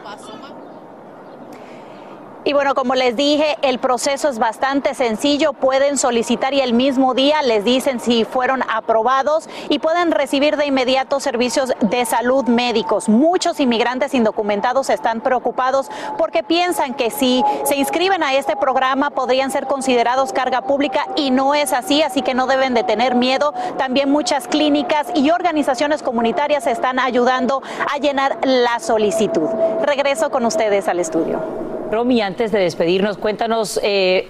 Y 2.48 2.54
bueno, 2.54 2.76
como 2.76 2.96
les 2.96 3.18
dije, 3.18 3.58
el 3.62 3.78
proceso 3.78 4.30
es 4.30 4.40
bastante 4.40 4.94
sencillo. 4.94 5.52
Pueden 5.52 5.98
solicitar 5.98 6.54
y 6.54 6.62
el 6.62 6.72
mismo 6.72 7.14
día 7.14 7.42
les 7.42 7.66
dicen 7.66 8.00
si 8.00 8.24
fueron 8.24 8.64
aprobados 8.74 9.50
y 9.68 9.80
pueden 9.80 10.14
recibir 10.14 10.56
de 10.56 10.66
inmediato 10.66 11.20
servicios 11.20 11.74
de 11.82 12.06
salud 12.06 12.46
médicos. 12.46 13.10
Muchos 13.10 13.60
inmigrantes 13.60 14.14
indocumentados 14.14 14.90
están 14.90 15.20
preocupados 15.20 15.92
porque 16.18 16.42
piensan 16.42 16.94
que 16.94 17.12
si 17.12 17.44
se 17.66 17.76
inscriben 17.76 18.24
a 18.24 18.34
este 18.34 18.56
programa 18.56 19.10
podrían 19.10 19.52
ser 19.52 19.68
considerados 19.68 20.32
carga 20.32 20.62
pública 20.62 21.06
y 21.18 21.32
no 21.32 21.54
es 21.54 21.74
así, 21.74 22.02
así 22.02 22.22
que 22.22 22.34
no 22.34 22.48
deben 22.48 22.74
de 22.74 22.86
tener 22.86 23.16
miedo. 23.16 23.54
También 23.78 24.10
muchas 24.10 24.48
clínicas 24.48 25.08
y 25.16 25.32
organizaciones 25.32 26.02
comunitarias 26.02 26.66
están 26.66 26.98
ayudando 26.98 27.62
a 27.94 27.98
llenar 27.98 28.38
la 28.44 28.80
solicitud. 28.80 29.50
Regreso 29.82 30.30
con 30.30 30.46
ustedes 30.46 30.88
al 30.88 31.02
estudio. 31.02 31.67
Romy, 31.92 32.22
antes 32.22 32.52
de 32.52 32.60
despedirnos, 32.60 33.18
cuéntanos 33.18 33.80
eh, 33.82 34.28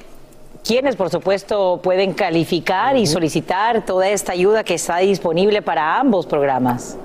quiénes, 0.63 0.95
por 0.95 1.09
supuesto, 1.09 1.79
pueden 1.81 2.13
calificar 2.13 2.95
y 2.97 3.07
solicitar 3.07 3.83
toda 3.85 4.09
esta 4.09 4.33
ayuda 4.33 4.63
que 4.63 4.75
está 4.75 4.97
disponible 4.97 5.61
para 5.61 5.99
ambos 5.99 6.27
programas. 6.27 6.97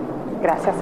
Gracias. 0.43 0.75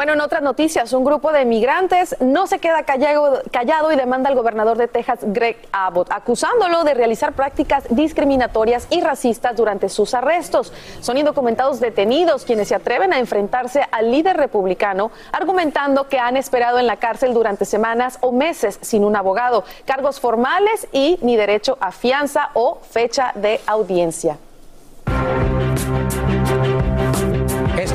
Bueno, 0.00 0.14
en 0.14 0.22
otras 0.22 0.40
noticias, 0.40 0.94
un 0.94 1.04
grupo 1.04 1.30
de 1.30 1.44
migrantes 1.44 2.16
no 2.20 2.46
se 2.46 2.58
queda 2.58 2.84
callado, 2.84 3.42
callado 3.50 3.92
y 3.92 3.96
demanda 3.96 4.30
al 4.30 4.34
gobernador 4.34 4.78
de 4.78 4.88
Texas, 4.88 5.18
Greg 5.20 5.58
Abbott, 5.72 6.10
acusándolo 6.10 6.84
de 6.84 6.94
realizar 6.94 7.34
prácticas 7.34 7.84
discriminatorias 7.90 8.86
y 8.88 9.02
racistas 9.02 9.54
durante 9.56 9.90
sus 9.90 10.14
arrestos. 10.14 10.72
Son 11.02 11.18
indocumentados 11.18 11.80
detenidos 11.80 12.46
quienes 12.46 12.68
se 12.68 12.76
atreven 12.76 13.12
a 13.12 13.18
enfrentarse 13.18 13.82
al 13.92 14.10
líder 14.10 14.38
republicano, 14.38 15.10
argumentando 15.32 16.08
que 16.08 16.18
han 16.18 16.38
esperado 16.38 16.78
en 16.78 16.86
la 16.86 16.96
cárcel 16.96 17.34
durante 17.34 17.66
semanas 17.66 18.16
o 18.22 18.32
meses 18.32 18.78
sin 18.80 19.04
un 19.04 19.16
abogado, 19.16 19.64
cargos 19.84 20.18
formales 20.18 20.88
y 20.92 21.18
ni 21.20 21.36
derecho 21.36 21.76
a 21.78 21.92
fianza 21.92 22.48
o 22.54 22.78
fecha 22.90 23.32
de 23.34 23.60
audiencia. 23.66 24.38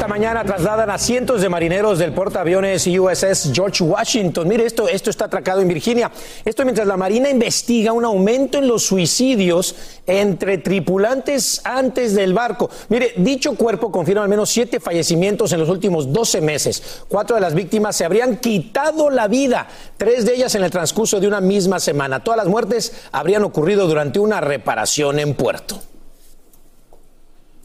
Mañana 0.08 0.44
trasladan 0.44 0.92
a 0.92 1.00
cientos 1.00 1.42
de 1.42 1.50
marineros 1.50 1.98
del 1.98 2.14
portaaviones 2.14 2.86
USS 2.86 3.52
George 3.52 3.84
Washington. 3.84 4.48
Mire, 4.48 4.66
esto, 4.66 4.88
esto 4.88 5.10
está 5.10 5.26
atracado 5.26 5.62
en 5.62 5.68
Virginia. 5.68 6.12
Esto 6.44 6.64
mientras 6.64 6.88
la 6.88 6.96
Marina 6.96 7.28
investiga 7.28 7.92
un 7.92 8.06
aumento 8.06 8.60
en 8.60 8.68
los 8.68 8.84
suicidios 8.84 9.76
entre 10.06 10.60
tripulantes 10.60 11.60
antes 11.64 12.14
del 12.14 12.36
barco. 12.36 12.70
Mire, 12.90 13.14
dicho 13.18 13.56
cuerpo 13.56 13.92
confirma 13.92 14.22
al 14.22 14.30
menos 14.30 14.52
siete 14.52 14.80
fallecimientos 14.80 15.52
en 15.54 15.60
los 15.60 15.70
últimos 15.70 16.14
12 16.14 16.40
meses. 16.40 17.04
Cuatro 17.08 17.36
de 17.36 17.42
las 17.42 17.56
víctimas 17.56 17.96
se 17.96 18.06
habrían 18.06 18.38
quitado 18.38 19.10
la 19.10 19.28
vida, 19.28 19.68
tres 19.98 20.26
de 20.26 20.36
ellas 20.36 20.54
en 20.54 20.64
el 20.64 20.72
transcurso 20.72 21.20
de 21.20 21.28
una 21.28 21.42
misma 21.42 21.80
semana. 21.80 22.24
Todas 22.24 22.38
las 22.38 22.48
muertes 22.48 22.94
habrían 23.12 23.44
ocurrido 23.44 23.88
durante 23.88 24.20
una 24.20 24.40
reparación 24.40 25.18
en 25.18 25.34
puerto. 25.34 25.82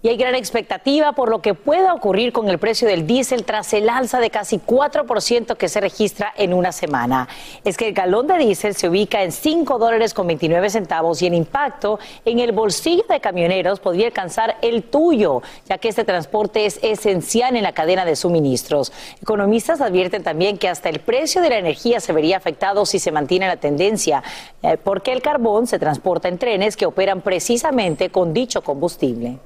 Y 0.03 0.09
hay 0.09 0.17
gran 0.17 0.35
expectativa 0.35 1.13
por 1.13 1.29
lo 1.29 1.43
que 1.43 1.53
pueda 1.53 1.93
ocurrir 1.93 2.33
con 2.33 2.49
el 2.49 2.59
precio 2.59 2.89
del 2.89 3.07
diésel 3.07 3.45
tras 3.45 3.75
el 3.75 3.91
alza 3.91 4.19
de 4.19 4.31
casi 4.31 4.59
4% 4.59 5.59
que 5.59 5.69
se 5.69 5.79
registra 5.79 6.33
en 6.39 6.55
una 6.55 6.73
semana. 6.73 7.29
Es 7.65 7.77
que 7.77 7.89
el 7.89 7.93
galón 7.93 8.27
de 8.27 8.39
diésel 8.39 8.75
se 8.75 8.89
ubica 8.89 9.23
en 9.23 9.31
5 9.31 9.79
dólares 9.79 10.15
con 10.15 10.27
29 10.27 10.71
centavos 10.71 11.21
y 11.21 11.27
el 11.27 11.35
impacto 11.35 11.99
en 12.25 12.39
el 12.39 12.53
bolsillo 12.53 13.05
de 13.11 13.21
camioneros 13.21 13.79
podría 13.79 14.07
alcanzar 14.07 14.57
el 14.63 14.85
tuyo, 14.85 15.43
ya 15.69 15.77
que 15.77 15.91
este 15.91 16.05
transporte 16.05 16.65
es 16.65 16.81
esencial 16.83 17.55
en 17.57 17.63
la 17.63 17.73
cadena 17.73 18.07
de 18.07 18.17
suministros. 18.17 18.95
Economistas 19.21 19.83
advierten 19.83 20.23
también 20.23 20.57
que 20.57 20.69
hasta 20.69 20.89
el 20.89 21.01
precio 21.01 21.43
de 21.43 21.51
la 21.51 21.59
energía 21.59 22.01
se 22.01 22.15
vería 22.15 22.39
afectado 22.39 22.87
si 22.87 22.99
se 23.01 23.13
mantiene 23.13 23.49
la 23.49 23.59
tendencia, 23.59 24.23
eh, 24.63 24.79
porque 24.83 25.13
el 25.13 25.21
carbón 25.21 25.67
se 25.67 25.79
transporta 25.79 26.29
en 26.29 26.39
trenes 26.39 26.79
que 26.79 26.87
operan 26.87 27.21
precisamente 27.21 28.09
con 28.09 28.33
dicho 28.33 28.63
combustible. 28.63 29.41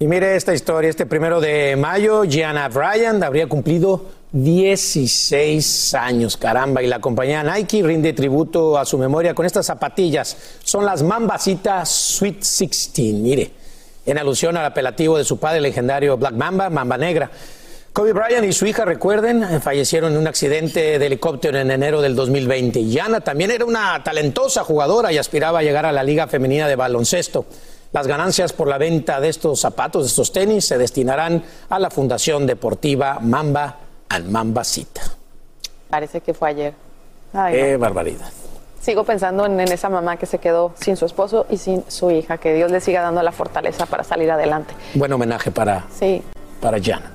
Y 0.00 0.06
mire 0.06 0.36
esta 0.36 0.54
historia, 0.54 0.88
este 0.88 1.06
primero 1.06 1.40
de 1.40 1.74
mayo, 1.74 2.22
Gianna 2.22 2.68
Bryant 2.68 3.20
habría 3.24 3.48
cumplido 3.48 4.04
16 4.30 5.92
años, 5.94 6.36
caramba, 6.36 6.80
y 6.84 6.86
la 6.86 7.00
compañía 7.00 7.42
Nike 7.42 7.82
rinde 7.82 8.12
tributo 8.12 8.78
a 8.78 8.84
su 8.84 8.96
memoria 8.96 9.34
con 9.34 9.44
estas 9.44 9.66
zapatillas. 9.66 10.36
Son 10.62 10.84
las 10.84 11.02
Mambasita 11.02 11.84
Sweet 11.84 12.36
16, 12.36 13.14
mire, 13.14 13.50
en 14.06 14.18
alusión 14.18 14.56
al 14.56 14.66
apelativo 14.66 15.18
de 15.18 15.24
su 15.24 15.38
padre, 15.38 15.60
legendario 15.60 16.16
Black 16.16 16.34
Mamba, 16.34 16.70
Mamba 16.70 16.96
Negra. 16.96 17.28
Kobe 17.92 18.12
Bryant 18.12 18.46
y 18.46 18.52
su 18.52 18.66
hija, 18.66 18.84
recuerden, 18.84 19.60
fallecieron 19.60 20.12
en 20.12 20.18
un 20.18 20.28
accidente 20.28 21.00
de 21.00 21.06
helicóptero 21.06 21.58
en 21.58 21.72
enero 21.72 22.00
del 22.00 22.14
2020. 22.14 22.84
Gianna 22.84 23.20
también 23.20 23.50
era 23.50 23.64
una 23.64 24.00
talentosa 24.04 24.62
jugadora 24.62 25.10
y 25.10 25.18
aspiraba 25.18 25.58
a 25.58 25.62
llegar 25.64 25.86
a 25.86 25.90
la 25.90 26.04
Liga 26.04 26.28
Femenina 26.28 26.68
de 26.68 26.76
Baloncesto. 26.76 27.46
Las 27.92 28.06
ganancias 28.06 28.52
por 28.52 28.68
la 28.68 28.76
venta 28.78 29.18
de 29.20 29.28
estos 29.30 29.60
zapatos, 29.60 30.02
de 30.02 30.08
estos 30.08 30.30
tenis, 30.32 30.66
se 30.66 30.76
destinarán 30.76 31.42
a 31.70 31.78
la 31.78 31.90
Fundación 31.90 32.46
Deportiva 32.46 33.18
Mamba 33.20 33.76
and 34.10 34.28
Mambasita. 34.30 35.00
Parece 35.88 36.20
que 36.20 36.34
fue 36.34 36.50
ayer. 36.50 36.74
Ay, 37.32 37.54
Qué 37.54 37.72
no. 37.72 37.78
barbaridad. 37.78 38.30
Sigo 38.80 39.04
pensando 39.04 39.44
en, 39.46 39.58
en 39.58 39.72
esa 39.72 39.88
mamá 39.88 40.16
que 40.18 40.26
se 40.26 40.38
quedó 40.38 40.72
sin 40.78 40.96
su 40.96 41.06
esposo 41.06 41.46
y 41.50 41.56
sin 41.56 41.82
su 41.88 42.10
hija. 42.10 42.38
Que 42.38 42.54
Dios 42.54 42.70
le 42.70 42.80
siga 42.80 43.02
dando 43.02 43.22
la 43.22 43.32
fortaleza 43.32 43.86
para 43.86 44.04
salir 44.04 44.30
adelante. 44.30 44.74
Buen 44.94 45.12
homenaje 45.12 45.50
para, 45.50 45.84
Sí. 45.98 46.22
para 46.60 46.78
Gianna. 46.78 47.12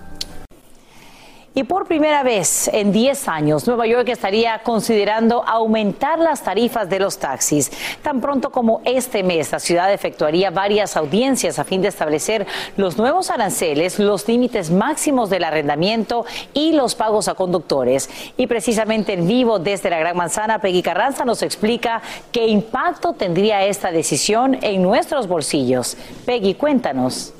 Y 1.55 1.65
por 1.65 1.85
primera 1.85 2.23
vez 2.23 2.67
en 2.73 2.91
10 2.91 3.27
años, 3.27 3.67
Nueva 3.67 3.85
York 3.85 4.09
estaría 4.09 4.57
considerando 4.63 5.43
aumentar 5.43 6.17
las 6.17 6.43
tarifas 6.43 6.89
de 6.89 6.97
los 6.97 7.19
taxis. 7.19 7.71
Tan 8.01 8.21
pronto 8.21 8.51
como 8.51 8.81
este 8.85 9.21
mes, 9.21 9.51
la 9.51 9.59
ciudad 9.59 9.93
efectuaría 9.93 10.49
varias 10.49 10.97
audiencias 10.97 11.59
a 11.59 11.63
fin 11.63 11.83
de 11.83 11.89
establecer 11.89 12.47
los 12.75 12.97
nuevos 12.97 13.29
aranceles, 13.29 13.99
los 13.99 14.27
límites 14.27 14.71
máximos 14.71 15.29
del 15.29 15.43
arrendamiento 15.43 16.25
y 16.55 16.71
los 16.71 16.95
pagos 16.95 17.27
a 17.27 17.35
conductores. 17.35 18.09
Y 18.35 18.47
precisamente 18.47 19.13
en 19.13 19.27
vivo 19.27 19.59
desde 19.59 19.91
la 19.91 19.99
Gran 19.99 20.17
Manzana, 20.17 20.57
Peggy 20.57 20.81
Carranza 20.81 21.23
nos 21.23 21.43
explica 21.43 22.01
qué 22.31 22.47
impacto 22.47 23.13
tendría 23.13 23.63
esta 23.63 23.91
decisión 23.91 24.57
en 24.63 24.81
nuestros 24.81 25.27
bolsillos. 25.27 25.97
Peggy, 26.25 26.55
cuéntanos. 26.55 27.31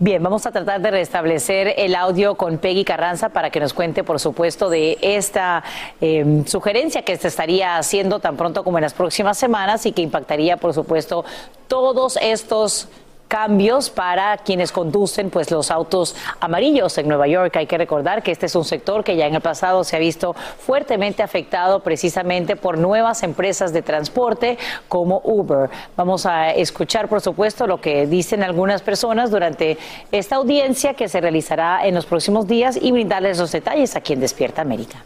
Bien, 0.00 0.20
vamos 0.20 0.44
a 0.44 0.50
tratar 0.50 0.80
de 0.80 0.90
restablecer 0.90 1.72
el 1.76 1.94
audio 1.94 2.34
con 2.34 2.58
Peggy 2.58 2.84
Carranza 2.84 3.28
para 3.28 3.50
que 3.50 3.60
nos 3.60 3.72
cuente, 3.72 4.02
por 4.02 4.18
supuesto, 4.18 4.68
de 4.68 4.98
esta 5.00 5.62
eh, 6.00 6.42
sugerencia 6.46 7.02
que 7.02 7.16
se 7.16 7.28
estaría 7.28 7.76
haciendo 7.76 8.18
tan 8.18 8.36
pronto 8.36 8.64
como 8.64 8.78
en 8.78 8.82
las 8.82 8.92
próximas 8.92 9.38
semanas 9.38 9.86
y 9.86 9.92
que 9.92 10.02
impactaría, 10.02 10.56
por 10.56 10.74
supuesto, 10.74 11.24
todos 11.68 12.18
estos 12.20 12.88
cambios 13.28 13.90
para 13.90 14.36
quienes 14.38 14.72
conducen 14.72 15.30
pues 15.30 15.50
los 15.50 15.70
autos 15.70 16.14
amarillos 16.40 16.96
en 16.98 17.08
Nueva 17.08 17.26
York. 17.26 17.56
Hay 17.56 17.66
que 17.66 17.78
recordar 17.78 18.22
que 18.22 18.30
este 18.30 18.46
es 18.46 18.54
un 18.54 18.64
sector 18.64 19.02
que 19.04 19.16
ya 19.16 19.26
en 19.26 19.34
el 19.34 19.40
pasado 19.40 19.84
se 19.84 19.96
ha 19.96 19.98
visto 19.98 20.34
fuertemente 20.34 21.22
afectado 21.22 21.80
precisamente 21.80 22.56
por 22.56 22.78
nuevas 22.78 23.22
empresas 23.22 23.72
de 23.72 23.82
transporte 23.82 24.58
como 24.88 25.20
Uber. 25.24 25.70
Vamos 25.96 26.26
a 26.26 26.50
escuchar, 26.52 27.08
por 27.08 27.20
supuesto, 27.20 27.66
lo 27.66 27.80
que 27.80 28.06
dicen 28.06 28.42
algunas 28.42 28.82
personas 28.82 29.30
durante 29.30 29.78
esta 30.12 30.36
audiencia 30.36 30.94
que 30.94 31.08
se 31.08 31.20
realizará 31.20 31.86
en 31.86 31.94
los 31.94 32.06
próximos 32.06 32.46
días 32.46 32.78
y 32.80 32.92
brindarles 32.92 33.38
los 33.38 33.52
detalles 33.52 33.96
aquí 33.96 34.12
en 34.12 34.20
Despierta 34.20 34.62
América. 34.62 35.02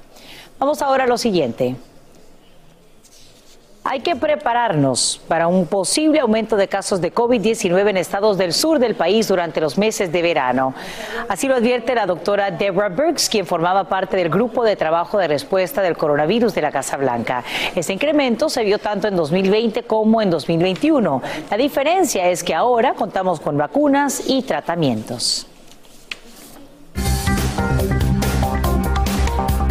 Vamos 0.59 0.83
ahora 0.83 1.05
a 1.05 1.07
lo 1.07 1.19
siguiente. 1.19 1.77
Hay 3.85 4.01
que 4.01 4.17
prepararnos 4.17 5.21
para 5.29 5.47
un 5.47 5.67
posible 5.67 6.21
aumento 6.21 6.57
de 6.57 6.69
casos 6.69 7.01
de 7.01 7.13
COVID-19 7.13 7.89
en 7.89 7.97
estados 7.97 8.37
del 8.37 8.53
sur 8.53 8.79
del 8.79 8.95
país 8.95 9.29
durante 9.29 9.61
los 9.61 9.79
meses 9.79 10.13
de 10.13 10.21
verano. 10.21 10.75
Así 11.29 11.49
lo 11.49 11.55
advierte 11.55 11.95
la 11.95 12.05
doctora 12.05 12.51
Deborah 12.51 12.91
Burks, 12.91 13.29
quien 13.29 13.47
formaba 13.47 13.85
parte 13.85 14.17
del 14.17 14.29
grupo 14.29 14.63
de 14.65 14.77
trabajo 14.77 15.17
de 15.19 15.29
respuesta 15.29 15.81
del 15.81 15.97
coronavirus 15.97 16.55
de 16.55 16.63
la 16.63 16.73
Casa 16.73 16.97
Blanca. 16.97 17.45
Ese 17.75 17.93
incremento 17.93 18.49
se 18.49 18.65
vio 18.65 18.79
tanto 18.79 19.09
en 19.09 19.17
2020 19.17 19.85
como 19.85 20.21
en 20.21 20.31
2021. 20.31 21.23
La 21.51 21.57
diferencia 21.57 22.29
es 22.29 22.45
que 22.45 22.55
ahora 22.55 22.95
contamos 22.95 23.41
con 23.41 23.57
vacunas 23.57 24.23
y 24.27 24.43
tratamientos. 24.43 25.47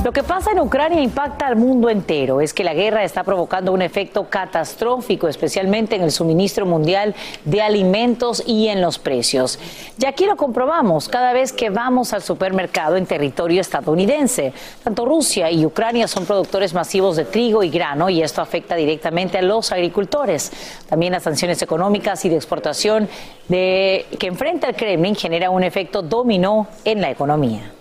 Lo 0.07 0.13
que 0.13 0.23
pasa 0.23 0.51
en 0.53 0.61
Ucrania 0.61 1.01
impacta 1.01 1.47
al 1.47 1.57
mundo 1.57 1.89
entero. 1.89 2.39
Es 2.39 2.53
que 2.53 2.63
la 2.63 2.73
guerra 2.73 3.03
está 3.03 3.25
provocando 3.25 3.73
un 3.73 3.81
efecto 3.81 4.29
catastrófico, 4.29 5.27
especialmente 5.27 5.97
en 5.97 6.01
el 6.01 6.13
suministro 6.13 6.65
mundial 6.65 7.13
de 7.43 7.61
alimentos 7.61 8.41
y 8.47 8.69
en 8.69 8.79
los 8.79 8.99
precios. 8.99 9.59
Ya 9.97 10.07
aquí 10.07 10.25
lo 10.25 10.37
comprobamos 10.37 11.09
cada 11.09 11.33
vez 11.33 11.51
que 11.51 11.69
vamos 11.69 12.13
al 12.13 12.21
supermercado 12.21 12.95
en 12.95 13.05
territorio 13.05 13.59
estadounidense. 13.59 14.53
Tanto 14.81 15.03
Rusia 15.03 15.51
y 15.51 15.65
Ucrania 15.65 16.07
son 16.07 16.25
productores 16.25 16.73
masivos 16.73 17.17
de 17.17 17.25
trigo 17.25 17.61
y 17.61 17.69
grano 17.69 18.09
y 18.09 18.21
esto 18.21 18.41
afecta 18.41 18.75
directamente 18.75 19.39
a 19.39 19.41
los 19.41 19.73
agricultores. 19.73 20.53
También 20.87 21.11
las 21.11 21.23
sanciones 21.23 21.61
económicas 21.61 22.23
y 22.23 22.29
de 22.29 22.37
exportación 22.37 23.09
que 23.49 24.05
enfrenta 24.21 24.69
el 24.69 24.75
Kremlin 24.77 25.17
generan 25.17 25.51
un 25.51 25.65
efecto 25.65 26.01
dominó 26.01 26.67
en 26.85 27.01
la 27.01 27.11
economía. 27.11 27.73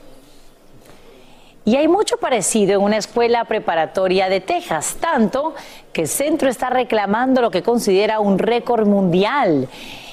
Y 1.66 1.74
hay 1.74 1.88
mucho 1.88 2.16
parecido 2.18 2.74
en 2.74 2.82
una 2.82 2.96
escuela 2.96 3.44
preparatoria 3.44 4.28
de 4.28 4.40
Texas, 4.40 4.98
tanto 5.00 5.52
que 5.92 6.02
el 6.02 6.08
centro 6.08 6.48
está 6.48 6.70
reclamando 6.70 7.42
lo 7.42 7.50
que 7.50 7.64
considera 7.64 8.20
un 8.20 8.38
récord 8.38 8.86
mundial. 8.86 9.68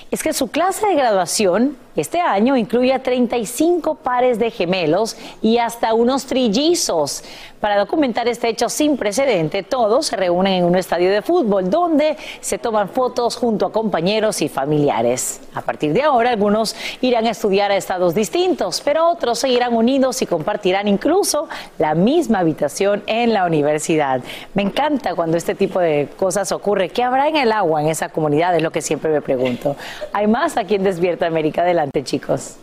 Es 0.10 0.24
que 0.24 0.34
su 0.34 0.48
clase 0.50 0.88
de 0.88 0.96
graduación 0.96 1.78
este 1.96 2.20
año 2.20 2.58
incluye 2.58 2.92
a 2.92 3.04
35 3.04 3.96
pares 3.96 4.40
de 4.40 4.50
gemelos 4.50 5.16
y 5.42 5.60
hasta 5.60 5.94
unos 5.94 6.26
trillizos. 6.26 7.24
Para 7.60 7.78
documentar 7.78 8.28
este 8.28 8.50
hecho 8.50 8.68
sin 8.68 8.98
precedente, 8.98 9.64
todos 9.64 10.08
se 10.08 10.18
reúnen 10.18 10.54
en 10.54 10.66
un 10.66 10.76
estadio 10.76 11.10
de 11.10 11.22
fútbol 11.22 11.70
donde 11.70 12.18
se 12.42 12.58
toman 12.58 12.90
fotos 12.90 13.38
junto 13.38 13.66
a 13.66 13.72
compañeros 13.72 14.42
y 14.42 14.50
familiares. 14.50 15.40
A 15.54 15.62
partir 15.62 15.94
de 15.94 16.02
ahora, 16.02 16.32
algunos 16.32 16.76
irán 17.00 17.26
a 17.26 17.30
estudiar 17.30 17.72
a 17.72 17.78
estados 17.78 18.16
distintos, 18.16 18.82
pero 18.82 19.10
otros 19.10 19.40
seguirán 19.40 19.74
unidos 19.74 20.22
y 20.22 20.26
compartirán 20.26 20.90
incluso 20.90 21.48
la 21.78 21.96
misma 21.96 22.40
habitación 22.40 23.02
en 23.08 23.32
la 23.32 23.46
universidad. 23.46 24.22
Me 24.54 24.64
encanta 24.64 25.16
cuando 25.16 25.38
este 25.38 25.56
tipo 25.56 25.80
de 25.80 26.10
cosas 26.18 26.52
ocurre. 26.52 26.90
¿Qué 26.90 27.02
habrá 27.02 27.30
en 27.30 27.38
el 27.38 27.54
agua 27.54 27.82
en 27.82 27.88
esa 27.88 28.10
comunidad? 28.10 28.56
Es 28.58 28.62
lo 28.62 28.72
que 28.72 28.82
siempre 28.82 29.10
me 29.10 29.22
pregunto. 29.22 29.78
Hay 30.12 30.28
más 30.28 30.58
aquí 30.58 30.76
en 30.76 30.84
Despierta 30.84 31.28
América 31.28 31.64
de 31.64 31.74
chicos. 31.92 32.58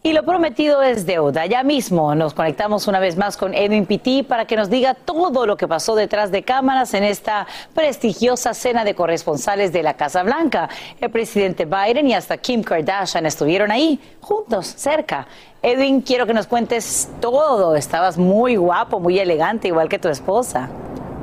Y 0.00 0.12
lo 0.12 0.22
prometido 0.22 0.80
es 0.80 1.06
deuda. 1.06 1.46
Ya 1.46 1.64
mismo 1.64 2.14
nos 2.14 2.32
conectamos 2.32 2.86
una 2.86 3.00
vez 3.00 3.16
más 3.16 3.36
con 3.36 3.52
Edwin 3.52 3.84
Pitti 3.84 4.22
para 4.22 4.46
que 4.46 4.54
nos 4.54 4.70
diga 4.70 4.94
todo 4.94 5.44
lo 5.44 5.56
que 5.56 5.66
pasó 5.66 5.96
detrás 5.96 6.30
de 6.30 6.44
cámaras 6.44 6.94
en 6.94 7.02
esta 7.02 7.48
prestigiosa 7.74 8.54
cena 8.54 8.84
de 8.84 8.94
corresponsales 8.94 9.72
de 9.72 9.82
la 9.82 9.94
Casa 9.94 10.22
Blanca. 10.22 10.68
El 11.00 11.10
presidente 11.10 11.64
Biden 11.64 12.06
y 12.06 12.14
hasta 12.14 12.38
Kim 12.38 12.62
Kardashian 12.62 13.26
estuvieron 13.26 13.72
ahí, 13.72 13.98
juntos, 14.20 14.66
cerca. 14.68 15.26
Edwin, 15.62 16.00
quiero 16.00 16.26
que 16.26 16.32
nos 16.32 16.46
cuentes 16.46 17.10
todo. 17.20 17.74
Estabas 17.74 18.16
muy 18.16 18.54
guapo, 18.54 19.00
muy 19.00 19.18
elegante, 19.18 19.66
igual 19.66 19.88
que 19.88 19.98
tu 19.98 20.08
esposa. 20.08 20.70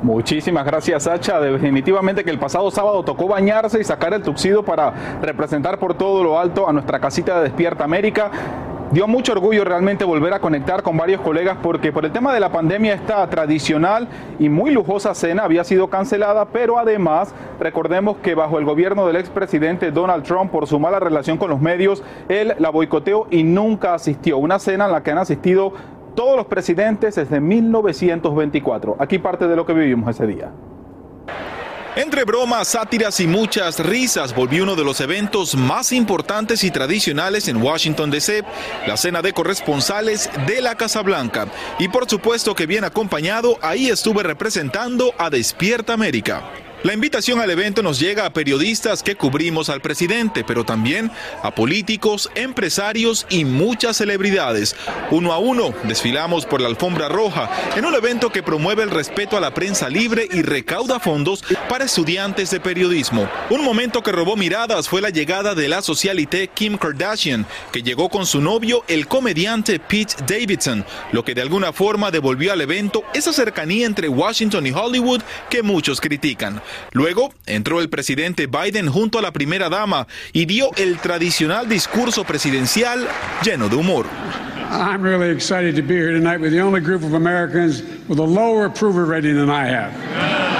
Muchísimas 0.06 0.64
gracias, 0.64 1.02
Sacha. 1.02 1.40
Definitivamente 1.40 2.22
que 2.22 2.30
el 2.30 2.38
pasado 2.38 2.70
sábado 2.70 3.02
tocó 3.02 3.26
bañarse 3.26 3.80
y 3.80 3.84
sacar 3.84 4.14
el 4.14 4.22
tuxido 4.22 4.62
para 4.62 5.18
representar 5.20 5.80
por 5.80 5.94
todo 5.94 6.22
lo 6.22 6.38
alto 6.38 6.68
a 6.68 6.72
nuestra 6.72 7.00
casita 7.00 7.38
de 7.38 7.48
Despierta 7.48 7.82
América. 7.82 8.30
Dio 8.92 9.08
mucho 9.08 9.32
orgullo 9.32 9.64
realmente 9.64 10.04
volver 10.04 10.32
a 10.32 10.38
conectar 10.38 10.84
con 10.84 10.96
varios 10.96 11.20
colegas 11.22 11.58
porque 11.60 11.90
por 11.90 12.04
el 12.04 12.12
tema 12.12 12.32
de 12.32 12.38
la 12.38 12.52
pandemia 12.52 12.94
esta 12.94 13.28
tradicional 13.28 14.06
y 14.38 14.48
muy 14.48 14.70
lujosa 14.70 15.12
cena 15.12 15.42
había 15.42 15.64
sido 15.64 15.90
cancelada, 15.90 16.44
pero 16.52 16.78
además 16.78 17.34
recordemos 17.58 18.18
que 18.18 18.36
bajo 18.36 18.60
el 18.60 18.64
gobierno 18.64 19.08
del 19.08 19.16
expresidente 19.16 19.90
Donald 19.90 20.22
Trump 20.22 20.52
por 20.52 20.68
su 20.68 20.78
mala 20.78 21.00
relación 21.00 21.36
con 21.36 21.50
los 21.50 21.60
medios, 21.60 22.04
él 22.28 22.54
la 22.60 22.70
boicoteó 22.70 23.26
y 23.32 23.42
nunca 23.42 23.94
asistió. 23.94 24.38
Una 24.38 24.60
cena 24.60 24.84
en 24.86 24.92
la 24.92 25.02
que 25.02 25.10
han 25.10 25.18
asistido 25.18 25.72
todos 26.16 26.36
los 26.36 26.46
presidentes 26.46 27.14
desde 27.14 27.40
1924. 27.40 28.96
Aquí 28.98 29.20
parte 29.20 29.46
de 29.46 29.54
lo 29.54 29.64
que 29.64 29.72
vivimos 29.72 30.10
ese 30.10 30.26
día. 30.26 30.50
Entre 31.96 32.24
bromas, 32.24 32.68
sátiras 32.68 33.20
y 33.20 33.26
muchas 33.26 33.78
risas 33.80 34.34
volvió 34.34 34.64
uno 34.64 34.76
de 34.76 34.84
los 34.84 35.00
eventos 35.00 35.54
más 35.54 35.92
importantes 35.92 36.62
y 36.62 36.70
tradicionales 36.70 37.48
en 37.48 37.56
Washington 37.56 38.10
DC, 38.10 38.44
la 38.86 38.98
cena 38.98 39.22
de 39.22 39.32
corresponsales 39.32 40.28
de 40.46 40.60
la 40.60 40.74
Casa 40.74 41.00
Blanca. 41.00 41.46
Y 41.78 41.88
por 41.88 42.06
supuesto 42.06 42.54
que 42.54 42.66
bien 42.66 42.84
acompañado, 42.84 43.56
ahí 43.62 43.88
estuve 43.88 44.24
representando 44.24 45.14
a 45.16 45.30
Despierta 45.30 45.94
América. 45.94 46.42
La 46.86 46.94
invitación 46.94 47.40
al 47.40 47.50
evento 47.50 47.82
nos 47.82 47.98
llega 47.98 48.26
a 48.26 48.32
periodistas 48.32 49.02
que 49.02 49.16
cubrimos 49.16 49.70
al 49.70 49.80
presidente, 49.80 50.44
pero 50.44 50.64
también 50.64 51.10
a 51.42 51.52
políticos, 51.52 52.30
empresarios 52.36 53.26
y 53.28 53.44
muchas 53.44 53.96
celebridades. 53.96 54.76
Uno 55.10 55.32
a 55.32 55.38
uno 55.38 55.74
desfilamos 55.82 56.46
por 56.46 56.60
la 56.60 56.68
alfombra 56.68 57.08
roja 57.08 57.50
en 57.74 57.86
un 57.86 57.94
evento 57.96 58.30
que 58.30 58.44
promueve 58.44 58.84
el 58.84 58.92
respeto 58.92 59.36
a 59.36 59.40
la 59.40 59.52
prensa 59.52 59.88
libre 59.88 60.28
y 60.30 60.42
recauda 60.42 61.00
fondos 61.00 61.42
para 61.68 61.86
estudiantes 61.86 62.52
de 62.52 62.60
periodismo. 62.60 63.28
Un 63.50 63.64
momento 63.64 64.04
que 64.04 64.12
robó 64.12 64.36
miradas 64.36 64.88
fue 64.88 65.00
la 65.00 65.10
llegada 65.10 65.56
de 65.56 65.68
la 65.68 65.82
socialité 65.82 66.46
Kim 66.54 66.78
Kardashian, 66.78 67.46
que 67.72 67.82
llegó 67.82 68.08
con 68.08 68.26
su 68.26 68.40
novio, 68.40 68.84
el 68.86 69.08
comediante 69.08 69.80
Pete 69.80 70.14
Davidson, 70.24 70.84
lo 71.10 71.24
que 71.24 71.34
de 71.34 71.42
alguna 71.42 71.72
forma 71.72 72.12
devolvió 72.12 72.52
al 72.52 72.60
evento 72.60 73.02
esa 73.12 73.32
cercanía 73.32 73.86
entre 73.86 74.08
Washington 74.08 74.68
y 74.68 74.70
Hollywood 74.70 75.22
que 75.50 75.64
muchos 75.64 76.00
critican. 76.00 76.62
Luego 76.92 77.32
entró 77.46 77.80
el 77.80 77.88
presidente 77.88 78.46
Biden 78.46 78.88
junto 78.88 79.18
a 79.18 79.22
la 79.22 79.32
primera 79.32 79.68
dama 79.68 80.06
y 80.32 80.46
dio 80.46 80.70
el 80.76 80.98
tradicional 80.98 81.68
discurso 81.68 82.24
presidencial 82.24 83.06
lleno 83.42 83.68
de 83.68 83.76
humor. 83.76 84.06
I'm 84.70 85.02
really 85.02 85.30
excited 85.30 85.76
to 85.76 85.82
be 85.82 85.94
here 85.94 86.12
tonight 86.12 86.40
with 86.40 86.52
the 86.52 86.60
only 86.60 86.80
group 86.80 87.02
of 87.04 87.14
Americans 87.14 87.82
with 88.08 88.18
a 88.18 88.26
lower 88.26 88.66
approval 88.66 89.04
rating 89.04 89.36
than 89.36 89.48
I 89.48 89.66
have. 89.66 90.55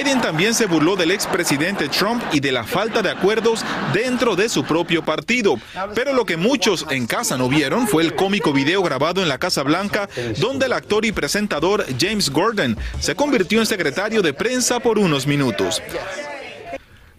Biden 0.00 0.22
también 0.22 0.54
se 0.54 0.64
burló 0.64 0.96
del 0.96 1.10
expresidente 1.10 1.86
Trump 1.90 2.22
y 2.32 2.40
de 2.40 2.52
la 2.52 2.64
falta 2.64 3.02
de 3.02 3.10
acuerdos 3.10 3.62
dentro 3.92 4.34
de 4.34 4.48
su 4.48 4.64
propio 4.64 5.04
partido. 5.04 5.56
Pero 5.94 6.14
lo 6.14 6.24
que 6.24 6.38
muchos 6.38 6.86
en 6.88 7.06
casa 7.06 7.36
no 7.36 7.50
vieron 7.50 7.86
fue 7.86 8.02
el 8.02 8.14
cómico 8.14 8.54
video 8.54 8.82
grabado 8.82 9.20
en 9.20 9.28
la 9.28 9.36
Casa 9.36 9.62
Blanca, 9.62 10.08
donde 10.38 10.66
el 10.66 10.72
actor 10.72 11.04
y 11.04 11.12
presentador 11.12 11.84
James 12.00 12.30
Gordon 12.30 12.78
se 12.98 13.14
convirtió 13.14 13.60
en 13.60 13.66
secretario 13.66 14.22
de 14.22 14.32
prensa 14.32 14.80
por 14.80 14.98
unos 14.98 15.26
minutos. 15.26 15.82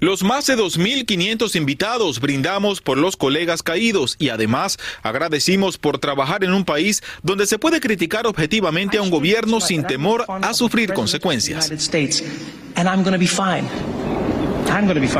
Los 0.01 0.23
más 0.23 0.47
de 0.47 0.57
2.500 0.57 1.55
invitados 1.55 2.19
brindamos 2.19 2.81
por 2.81 2.97
los 2.97 3.15
colegas 3.15 3.61
caídos 3.61 4.15
y 4.17 4.29
además 4.29 4.79
agradecimos 5.03 5.77
por 5.77 5.99
trabajar 5.99 6.43
en 6.43 6.53
un 6.53 6.65
país 6.65 7.03
donde 7.21 7.45
se 7.45 7.59
puede 7.59 7.79
criticar 7.79 8.25
objetivamente 8.25 8.97
a 8.97 9.03
un 9.03 9.11
gobierno 9.11 9.61
sin 9.61 9.83
temor 9.83 10.25
a 10.27 10.55
sufrir 10.55 10.91
consecuencias. 10.93 11.69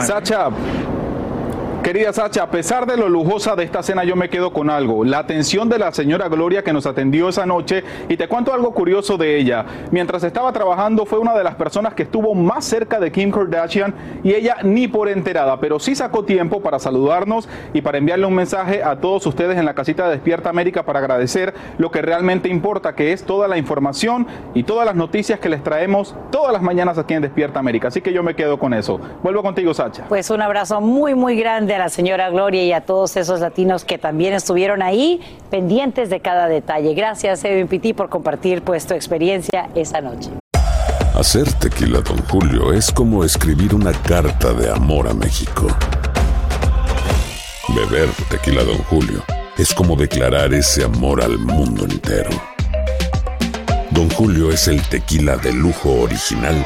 Sacha, 0.08 0.50
Querida 1.84 2.14
Sacha, 2.14 2.44
a 2.44 2.52
pesar 2.52 2.86
de 2.86 2.96
lo 2.96 3.10
lujosa 3.10 3.56
de 3.56 3.64
esta 3.64 3.82
cena, 3.82 4.04
yo 4.04 4.16
me 4.16 4.30
quedo 4.30 4.54
con 4.54 4.70
algo. 4.70 5.04
La 5.04 5.18
atención 5.18 5.68
de 5.68 5.80
la 5.80 5.92
señora 5.92 6.30
Gloria 6.30 6.64
que 6.64 6.74
nos 6.74 6.86
atendió 6.86 7.28
esa 7.28 7.48
noche. 7.48 7.84
Y 8.08 8.18
te 8.18 8.28
cuento 8.28 8.54
algo 8.54 8.72
curioso 8.72 9.18
de 9.18 9.36
ella. 9.36 9.66
Mientras 9.90 10.24
estaba 10.24 10.54
trabajando, 10.54 11.08
fue 11.08 11.18
una 11.18 11.34
de 11.34 11.44
las 11.44 11.56
personas 11.56 11.96
que 11.96 12.04
estuvo 12.04 12.36
más 12.36 12.66
cerca 12.66 13.00
de 13.00 13.12
Kim 13.12 13.32
Kardashian 13.32 13.96
y 14.24 14.36
ella 14.36 14.58
ni 14.62 14.88
por 14.88 15.10
enterada, 15.10 15.60
pero 15.60 15.80
sí 15.80 15.96
sacó 15.96 16.24
tiempo 16.24 16.62
para 16.62 16.78
saludarnos 16.78 17.50
y 17.74 17.82
para 17.82 17.98
enviarle 17.98 18.28
un 18.28 18.36
mensaje 18.36 18.84
a 18.84 18.98
todos 18.98 19.26
ustedes 19.26 19.58
en 19.58 19.66
la 19.66 19.74
casita 19.74 20.06
de 20.06 20.12
Despierta 20.12 20.52
América 20.52 20.84
para 20.84 21.00
agradecer 21.00 21.56
lo 21.80 21.90
que 21.90 22.04
realmente 22.04 22.48
importa, 22.48 22.94
que 22.94 23.12
es 23.12 23.24
toda 23.24 23.48
la 23.48 23.58
información 23.58 24.28
y 24.54 24.62
todas 24.64 24.86
las 24.86 24.96
noticias 24.96 25.40
que 25.40 25.50
les 25.50 25.64
traemos 25.64 26.16
todas 26.30 26.54
las 26.54 26.62
mañanas 26.62 27.00
aquí 27.00 27.16
en 27.16 27.24
Despierta 27.24 27.60
América. 27.60 27.88
Así 27.88 28.02
que 28.02 28.14
yo 28.14 28.22
me 28.22 28.36
quedo 28.36 28.60
con 28.60 28.76
eso. 28.76 29.00
Vuelvo 29.24 29.42
contigo, 29.42 29.74
Sacha. 29.74 30.06
Pues 30.08 30.30
un 30.30 30.44
abrazo 30.44 30.80
muy, 30.80 31.16
muy 31.16 31.36
grande 31.36 31.71
a 31.76 31.80
la 31.80 31.90
señora 31.90 32.30
Gloria 32.30 32.64
y 32.64 32.74
a 32.74 32.82
todos 32.82 33.16
esos 33.18 33.40
latinos 33.40 33.86
que 33.86 33.98
también 33.98 34.34
estuvieron 34.34 34.82
ahí 34.82 35.22
pendientes 35.50 36.10
de 36.10 36.20
cada 36.20 36.48
detalle. 36.48 36.94
Gracias, 36.94 37.44
Edwin 37.44 37.68
Pitti, 37.68 37.94
por 37.94 38.10
compartir 38.10 38.62
pues, 38.62 38.86
tu 38.86 38.94
experiencia 38.94 39.70
esa 39.76 40.02
noche. 40.02 40.30
Hacer 41.16 41.52
tequila, 41.54 42.00
don 42.00 42.18
Julio, 42.30 42.74
es 42.74 42.92
como 42.92 43.24
escribir 43.24 43.76
una 43.76 43.92
carta 43.92 44.54
de 44.54 44.72
amor 44.72 45.08
a 45.08 45.14
México. 45.14 45.68
Beber 47.76 48.10
tequila, 48.30 48.64
don 48.64 48.78
Julio, 48.84 49.24
es 49.58 49.74
como 49.74 49.96
declarar 49.96 50.54
ese 50.54 50.84
amor 50.84 51.22
al 51.22 51.38
mundo 51.38 51.84
entero. 51.84 52.32
Don 53.92 54.10
Julio 54.10 54.52
es 54.52 54.68
el 54.68 54.82
tequila 54.82 55.36
de 55.38 55.54
lujo 55.54 55.92
original, 56.02 56.66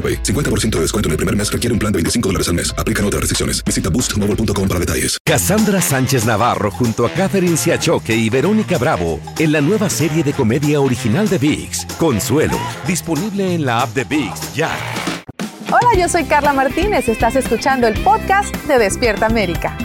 AroPay. 0.01 0.23
50% 0.23 0.77
de 0.77 0.81
descuento 0.81 1.09
en 1.09 1.11
el 1.11 1.17
primer 1.17 1.35
mes 1.35 1.51
requiere 1.51 1.73
un 1.73 1.79
plan 1.79 1.93
de 1.93 1.97
25 1.97 2.29
dólares 2.29 2.47
al 2.47 2.55
mes. 2.55 2.73
Aplican 2.75 3.05
otras 3.05 3.21
restricciones. 3.21 3.63
Visita 3.63 3.89
boostmobile.com 3.89 4.67
para 4.67 4.79
detalles. 4.79 5.17
Cassandra 5.23 5.79
Sánchez 5.79 6.25
Navarro 6.25 6.71
junto 6.71 7.05
a 7.05 7.11
Catherine 7.11 7.57
Siachoque 7.57 8.15
y 8.15 8.29
Verónica 8.29 8.77
Bravo 8.77 9.19
en 9.37 9.51
la 9.51 9.61
nueva 9.61 9.89
serie 9.89 10.23
de 10.23 10.33
comedia 10.33 10.81
original 10.81 11.29
de 11.29 11.37
VIX, 11.37 11.85
Consuelo, 11.97 12.57
disponible 12.87 13.53
en 13.53 13.65
la 13.65 13.81
app 13.81 13.93
de 13.93 14.03
VIX 14.05 14.53
ya. 14.55 14.71
Hola, 15.67 15.97
yo 15.97 16.09
soy 16.09 16.25
Carla 16.25 16.53
Martínez. 16.53 17.07
Estás 17.07 17.35
escuchando 17.35 17.87
el 17.87 17.93
podcast 18.01 18.53
de 18.67 18.77
Despierta 18.77 19.27
América. 19.27 19.77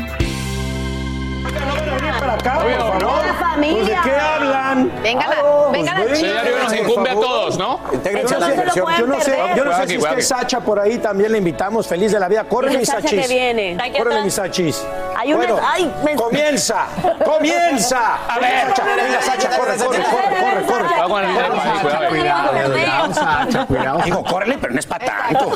Hola, 2.27 3.35
familia. 3.39 4.03
¿De 4.03 4.11
qué 4.11 4.17
hablan? 4.17 4.93
Vengan, 5.03 5.31
Vamos, 5.31 5.73
vengan 5.73 5.97
al 5.97 6.09
venga, 6.09 6.17
chisme. 6.17 6.63
nos 6.63 6.73
incumbe 6.75 7.11
a 7.11 7.15
todos, 7.15 7.57
¿no? 7.59 7.81
A 7.87 7.93
la 7.93 8.23
no 8.23 8.29
se 8.29 8.39
lo 8.41 8.47
diversión. 8.47 8.85
pueden 8.85 9.01
Yo 9.01 9.07
no 9.07 9.21
sé, 9.21 9.39
yo 9.57 9.65
no 9.65 9.77
sé 9.77 9.87
si 9.87 9.95
es 10.19 10.29
Sacha 10.29 10.61
por 10.61 10.81
ahí 10.81 10.99
también 10.99 11.31
le 11.33 11.39
invitamos. 11.39 11.87
Feliz 11.87 12.11
de 12.13 12.19
la 12.19 12.27
vida. 12.29 12.45
Córrele, 12.45 12.79
Dile, 12.79 12.81
mis 12.81 12.89
Sachis. 12.89 13.21
que 13.23 13.29
viene. 13.29 13.79
Córrele, 13.97 14.23
mis 14.23 14.35
Sachis. 14.35 14.85
Hay 15.17 15.33
una- 15.33 15.37
Bueno, 15.47 15.61
ay, 15.65 15.93
me- 16.05 16.17
comienza, 16.17 16.87
comienza. 17.25 18.17
A 18.29 18.39
ver. 18.41 18.67
Sacha, 18.69 18.85
venga, 18.85 19.23
Sacha, 19.23 19.57
corre, 19.57 19.77
corre, 19.77 19.99
corre, 20.03 20.67
corre, 20.67 20.67
corre. 20.67 21.27
Ritmo 21.27 21.61
ahí, 21.63 21.79
cuidado. 21.81 22.09
Cuidado, 22.09 22.73
cuidado, 22.73 23.15
Sacha, 23.15 23.67
cuidado. 23.67 23.99
Digo, 24.05 24.25
córrele, 24.25 24.59
pero 24.61 24.73
no 24.73 24.81
es 24.81 24.87
para 24.87 25.07
tanto. 25.07 25.53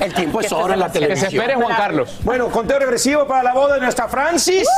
El 0.00 0.12
tiempo 0.14 0.40
es 0.42 0.52
oro 0.52 0.74
en 0.74 0.80
la 0.80 0.86
Que 0.86 0.92
se 0.92 0.98
televisión. 1.00 1.32
espere 1.32 1.54
Juan 1.54 1.76
Carlos. 1.76 2.18
Bueno, 2.22 2.48
conteo 2.50 2.78
regresivo 2.78 3.26
para 3.26 3.42
la 3.42 3.54
boda 3.54 3.74
de 3.76 3.80
nuestra 3.80 4.06
Francis. 4.08 4.68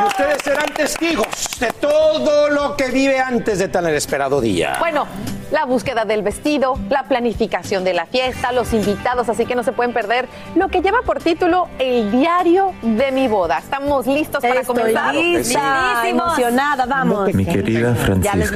Y 0.00 0.06
ustedes 0.06 0.38
serán 0.42 0.72
testigos 0.74 1.26
de 1.58 1.70
todo 1.72 2.48
lo 2.48 2.76
que 2.76 2.90
vive 2.90 3.18
antes 3.18 3.58
de 3.58 3.68
tan 3.68 3.86
esperado 3.88 4.40
día. 4.40 4.76
Bueno, 4.78 5.06
la 5.50 5.64
búsqueda 5.64 6.04
del 6.04 6.22
vestido, 6.22 6.78
la 6.88 7.02
planificación 7.02 7.84
de 7.84 7.92
la 7.92 8.06
fiesta, 8.06 8.52
los 8.52 8.72
invitados, 8.72 9.28
así 9.28 9.46
que 9.46 9.54
no 9.54 9.62
se 9.62 9.72
pueden 9.72 9.92
perder 9.92 10.28
lo 10.54 10.68
que 10.68 10.80
lleva 10.80 11.02
por 11.04 11.18
título 11.18 11.68
El 11.78 12.10
diario 12.12 12.72
de 12.82 13.12
mi 13.12 13.28
boda. 13.28 13.58
¿Estamos 13.58 14.06
listos 14.06 14.42
para 14.42 14.60
Estoy 14.60 14.76
comenzar? 14.76 15.14
lista, 15.14 16.02
emocionada, 16.06 16.86
vamos. 16.86 17.34
Mi 17.34 17.44
querida 17.44 17.94
les 18.34 18.52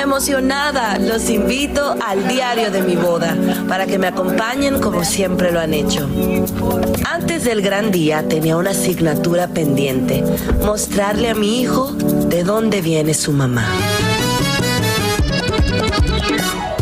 Emocionada, 0.00 0.98
los 0.98 1.28
invito 1.28 1.94
al 2.02 2.26
diario 2.26 2.70
de 2.70 2.80
mi 2.80 2.96
boda 2.96 3.36
para 3.68 3.86
que 3.86 3.98
me 3.98 4.06
acompañen 4.06 4.80
como 4.80 5.04
siempre 5.04 5.52
lo 5.52 5.60
han 5.60 5.74
hecho. 5.74 6.08
Antes 7.04 7.44
del 7.44 7.60
gran 7.60 7.90
día 7.90 8.26
tenía 8.26 8.56
una 8.56 8.70
asignatura 8.70 9.48
pendiente, 9.48 10.24
mostrarle 10.64 11.28
a 11.28 11.34
mi 11.34 11.60
hijo 11.60 11.92
de 11.92 12.44
dónde 12.44 12.80
viene 12.80 13.12
su 13.12 13.32
mamá. 13.32 13.66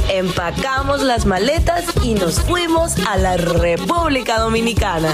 Empacamos 0.09 1.03
las 1.03 1.27
maletas 1.27 1.85
y 2.05 2.15
nos 2.15 2.41
fuimos 2.41 2.95
a 3.09 3.17
la 3.17 3.37
República 3.37 4.39
Dominicana. 4.39 5.13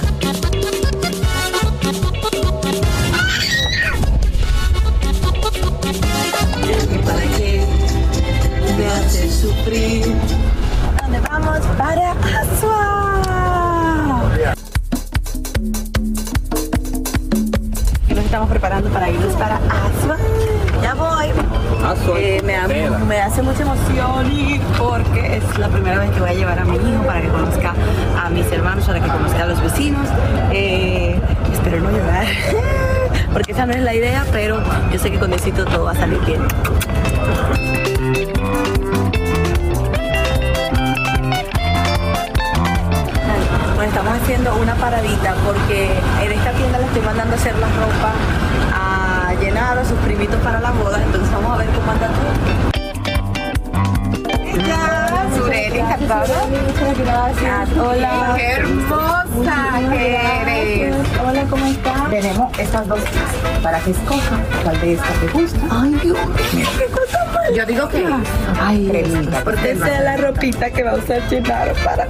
Me 9.05 9.11
haces 9.11 9.35
sufrir? 9.35 10.05
¿Dónde 11.03 11.21
vamos? 11.21 11.61
Para 11.79 12.13
Asua. 12.13 13.23
Nos 18.09 18.19
estamos 18.19 18.49
preparando 18.49 18.91
para 18.91 19.11
irnos 19.11 19.35
para 19.35 19.57
Asua. 19.57 20.17
Ya 20.83 20.95
voy. 20.95 21.54
Eh, 22.17 22.41
me, 22.45 22.55
da- 22.55 22.99
me 23.07 23.21
hace 23.21 23.43
mucha 23.43 23.63
emoción 23.63 24.33
ir 24.33 24.61
porque 24.79 25.37
es 25.37 25.59
la 25.59 25.69
primera 25.69 25.99
vez 25.99 26.11
que 26.13 26.21
voy 26.21 26.31
a 26.31 26.35
llevar 26.35 26.59
a 26.59 26.65
mi 26.65 26.77
hijo 26.77 27.03
para 27.07 27.21
que 27.21 27.29
conozca 27.29 27.75
a 28.25 28.31
mis 28.31 28.51
hermanos, 28.51 28.85
para 28.87 29.01
que 29.01 29.09
conozca 29.09 29.43
a 29.43 29.47
los 29.47 29.61
vecinos. 29.61 30.09
Eh, 30.53 31.21
espero 31.53 31.81
no 31.81 31.91
llorar, 31.91 32.27
porque 33.33 33.53
esa 33.53 33.67
no 33.67 33.75
es 33.75 33.81
la 33.83 33.95
idea, 33.95 34.25
pero 34.33 34.63
yo 34.93 34.99
sé 34.99 35.11
que 35.11 35.19
con 35.19 35.33
éxito 35.35 35.65
todo 35.67 35.85
va 35.85 35.93
a 35.93 35.95
salir 35.95 36.19
bien. 36.25 36.41
Bueno, 43.75 43.83
estamos 43.91 44.15
haciendo 44.23 44.55
una 44.57 44.75
paradita 44.77 45.35
porque 45.45 45.91
en 46.23 46.33
esta 46.33 46.53
tienda 46.53 46.79
le 46.79 46.85
estoy 46.87 47.03
mandando 47.03 47.35
a 47.35 47.39
hacer 47.39 47.55
la 47.59 47.67
ropa 47.67 48.13
a 48.73 49.04
llenar 49.41 49.79
a 49.79 49.85
sus 49.85 49.99
primitos 49.99 50.41
para 50.43 50.61
la 50.61 50.71
boda, 50.73 51.03
entonces 51.03 51.31
vamos 51.33 51.53
a 51.53 51.57
ver 51.59 51.69
cómo 51.69 51.91
anda 51.91 52.09
todo. 52.09 52.75
Hola, 54.55 55.27
Sureli, 55.37 55.79
encantada. 55.79 56.47
Gracias. 57.05 57.69
Hola. 57.77 58.35
Qué 58.37 58.47
hermosa 58.53 59.81
que 59.91 60.17
eres. 60.17 60.97
Hola, 61.27 61.45
¿cómo 61.51 61.67
estás? 61.67 62.11
Tenemos 62.11 62.59
estas 62.59 62.87
dos 62.87 63.01
para 63.63 63.81
que 63.81 63.91
escojan 63.91 64.45
cuál 64.63 64.81
de 64.81 64.93
estas 64.95 65.21
te 65.21 65.29
gusta. 65.29 65.59
Ay, 65.71 65.91
Dios 66.03 66.19
mío, 66.53 66.69
qué 66.79 66.87
cosa 66.87 67.19
más. 67.33 67.55
Yo 67.55 67.67
digo 67.67 67.89
que. 67.89 68.07
Ay, 68.61 68.89
cremita. 68.89 69.43
Porque 69.43 69.73
esa 69.73 69.99
es 69.99 70.05
la 70.05 70.17
ropita 70.17 70.71
que 70.71 70.83
va 70.83 70.93
a 70.93 70.95
usar 70.95 71.21
Chenaro 71.29 71.75
para 71.85 72.07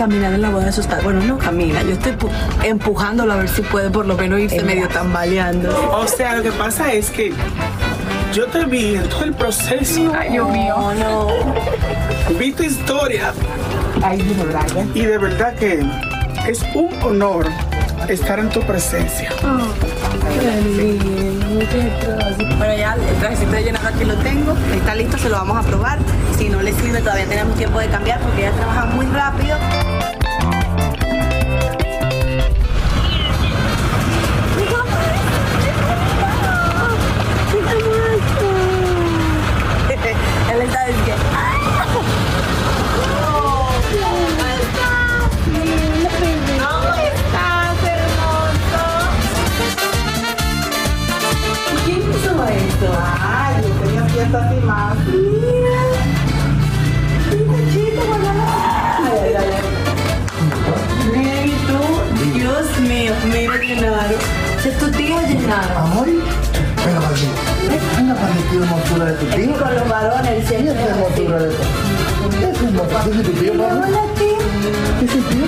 caminar 0.00 0.32
en 0.32 0.40
la 0.40 0.48
boda 0.48 0.64
de 0.64 0.72
sus 0.72 0.86
padres. 0.86 1.04
Bueno, 1.04 1.20
no 1.20 1.36
camina, 1.36 1.82
yo 1.82 1.90
estoy 1.90 2.12
pu- 2.12 2.30
empujándolo 2.64 3.34
a 3.34 3.36
ver 3.36 3.48
si 3.50 3.60
puede 3.60 3.90
por 3.90 4.06
lo 4.06 4.16
menos 4.16 4.40
irse 4.40 4.62
medio 4.62 4.88
tambaleando. 4.88 5.68
O 5.92 6.06
sea, 6.06 6.36
lo 6.36 6.42
que 6.42 6.52
pasa 6.52 6.90
es 6.92 7.10
que 7.10 7.34
yo 8.32 8.46
te 8.46 8.64
vi 8.64 8.94
en 8.96 9.06
todo 9.10 9.24
el 9.24 9.34
proceso. 9.34 10.10
Ay, 10.18 10.30
Dios 10.30 10.48
mío. 10.50 10.74
No, 10.98 11.28
Vi 12.38 12.52
tu 12.52 12.62
historia. 12.62 13.34
Ay, 14.02 14.22
dime, 14.22 14.44
Brian. 14.44 14.90
Y 14.94 15.02
de 15.04 15.18
verdad 15.18 15.54
que 15.56 15.80
es 16.48 16.62
un 16.74 16.88
honor 17.02 17.46
estar 18.08 18.38
en 18.38 18.48
tu 18.48 18.60
presencia. 18.62 19.30
Qué 20.40 20.60
lindo. 20.62 21.10
Bueno, 22.56 22.74
ya 22.76 22.94
el 22.94 23.16
trajecito 23.20 23.50
de 23.52 23.62
llenado 23.64 23.88
aquí 23.88 24.04
lo 24.04 24.14
tengo, 24.16 24.54
está 24.74 24.94
listo, 24.94 25.18
se 25.18 25.28
lo 25.28 25.36
vamos 25.36 25.58
a 25.58 25.68
probar. 25.68 25.98
Si 26.38 26.48
no 26.48 26.62
le 26.62 26.72
sirve, 26.72 27.00
todavía 27.00 27.26
tenemos 27.26 27.56
tiempo 27.56 27.78
de 27.78 27.86
cambiar 27.88 28.09
porque 28.22 28.46
ella 28.46 28.52
trabaja 28.52 28.86
muy 28.86 29.06
rápido. 29.06 29.56
Él 40.52 40.62
está 40.62 40.86
diciendo. 40.86 41.30
Ay, 53.22 53.62
yo 53.62 53.68
tenía 53.84 54.04
fiesta 54.04 54.38
así 54.38 54.60
más. 54.64 55.19
Mira, 63.48 64.68
es 64.68 64.78
tu 64.78 64.90
tío, 64.90 65.16
Gennaro. 65.26 66.02
Ay, 66.04 66.22
pero 66.84 67.00
¿es 67.74 67.98
una 67.98 68.14
parecida 68.14 68.64
hermosura 68.64 69.04
de 69.06 69.12
tu 69.14 69.26
Es 69.26 69.34
que 69.34 69.42
tío? 69.46 69.58
con 69.58 69.74
los 69.74 69.88
varones, 69.88 70.28
él 70.30 70.42
¿Qué 70.42 70.46
siempre 70.46 70.72
es 70.72 70.88
hermosura 70.90 71.38
de 71.38 71.48
tu 71.48 71.56
¿Qué 72.38 72.50
es 72.50 72.58
tu 72.58 73.32
tío, 73.32 73.52
papá? 73.52 73.74
Hola, 73.86 74.02
tío. 74.18 74.38
¿Qué 74.98 75.04
es 75.06 75.14
el 75.14 75.24
tío? 75.24 75.46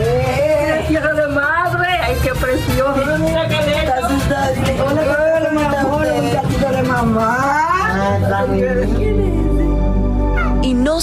¡Eh! 0.00 0.86
¡Hija 0.90 1.12
de 1.12 1.26
madre! 1.28 1.88
¡Ay, 2.02 2.16
qué 2.22 2.30
precioso! 2.30 3.18
¡Mira 3.18 3.48
qué 3.48 3.58
lindo! 3.70 3.92
¡Hola, 4.84 5.02
hola, 5.38 5.50
mamá! 5.52 5.86
¡Hola, 5.92 6.16
muchachito 6.16 6.68
de 6.70 6.82
mamá! 6.82 7.64
Y 8.56 8.60
no 8.60 9.13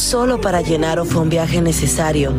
solo 0.01 0.41
para 0.41 0.61
Llenaro 0.61 1.05
fue 1.05 1.21
un 1.21 1.29
viaje 1.29 1.61
necesario, 1.61 2.33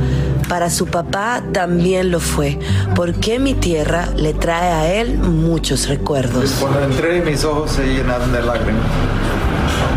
para 0.48 0.68
su 0.68 0.86
papá 0.86 1.42
también 1.52 2.10
lo 2.10 2.18
fue, 2.20 2.58
porque 2.94 3.38
mi 3.38 3.54
tierra 3.54 4.08
le 4.16 4.34
trae 4.34 4.72
a 4.72 4.92
él 4.92 5.18
muchos 5.18 5.88
recuerdos. 5.88 6.56
Cuando 6.60 6.82
entré 6.82 7.22
mis 7.22 7.44
ojos 7.44 7.70
se 7.70 7.86
llenaron 7.86 8.32
de 8.32 8.42
lágrimas 8.42 8.82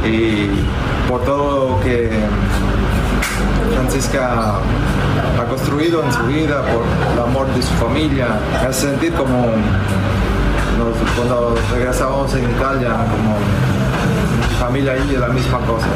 y 0.05 0.47
por 1.09 1.23
todo 1.25 1.69
lo 1.69 1.83
que 1.83 2.09
Francisca 3.73 4.59
ha 5.39 5.45
construido 5.49 6.03
en 6.03 6.13
su 6.13 6.23
vida, 6.27 6.61
por 6.61 6.83
el 7.13 7.19
amor 7.19 7.47
de 7.55 7.61
su 7.61 7.73
familia, 7.73 8.27
me 8.61 8.67
hace 8.69 8.89
sentir 8.89 9.13
como 9.13 9.47
cuando 11.15 11.55
regresábamos 11.73 12.33
en 12.35 12.43
Italia, 12.43 12.91
como 13.09 13.37
mi 14.49 14.55
familia 14.59 14.93
ahí, 14.93 15.17
la 15.17 15.29
misma 15.29 15.59
cosa. 15.61 15.87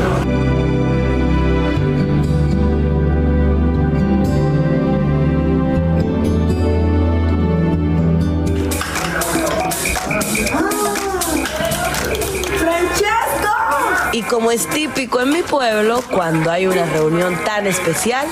Y 14.11 14.23
como 14.23 14.51
es 14.51 14.67
típico 14.67 15.21
en 15.21 15.29
mi 15.29 15.43
pueblo, 15.43 16.03
cuando 16.11 16.49
hay 16.49 16.65
una 16.65 16.85
reunión 16.85 17.37
tan 17.45 17.67
especial, 17.67 18.25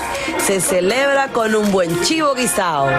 se 0.46 0.60
celebra 0.60 1.28
con 1.30 1.56
un 1.56 1.72
buen 1.72 2.02
chivo 2.02 2.34
guisado. 2.34 2.90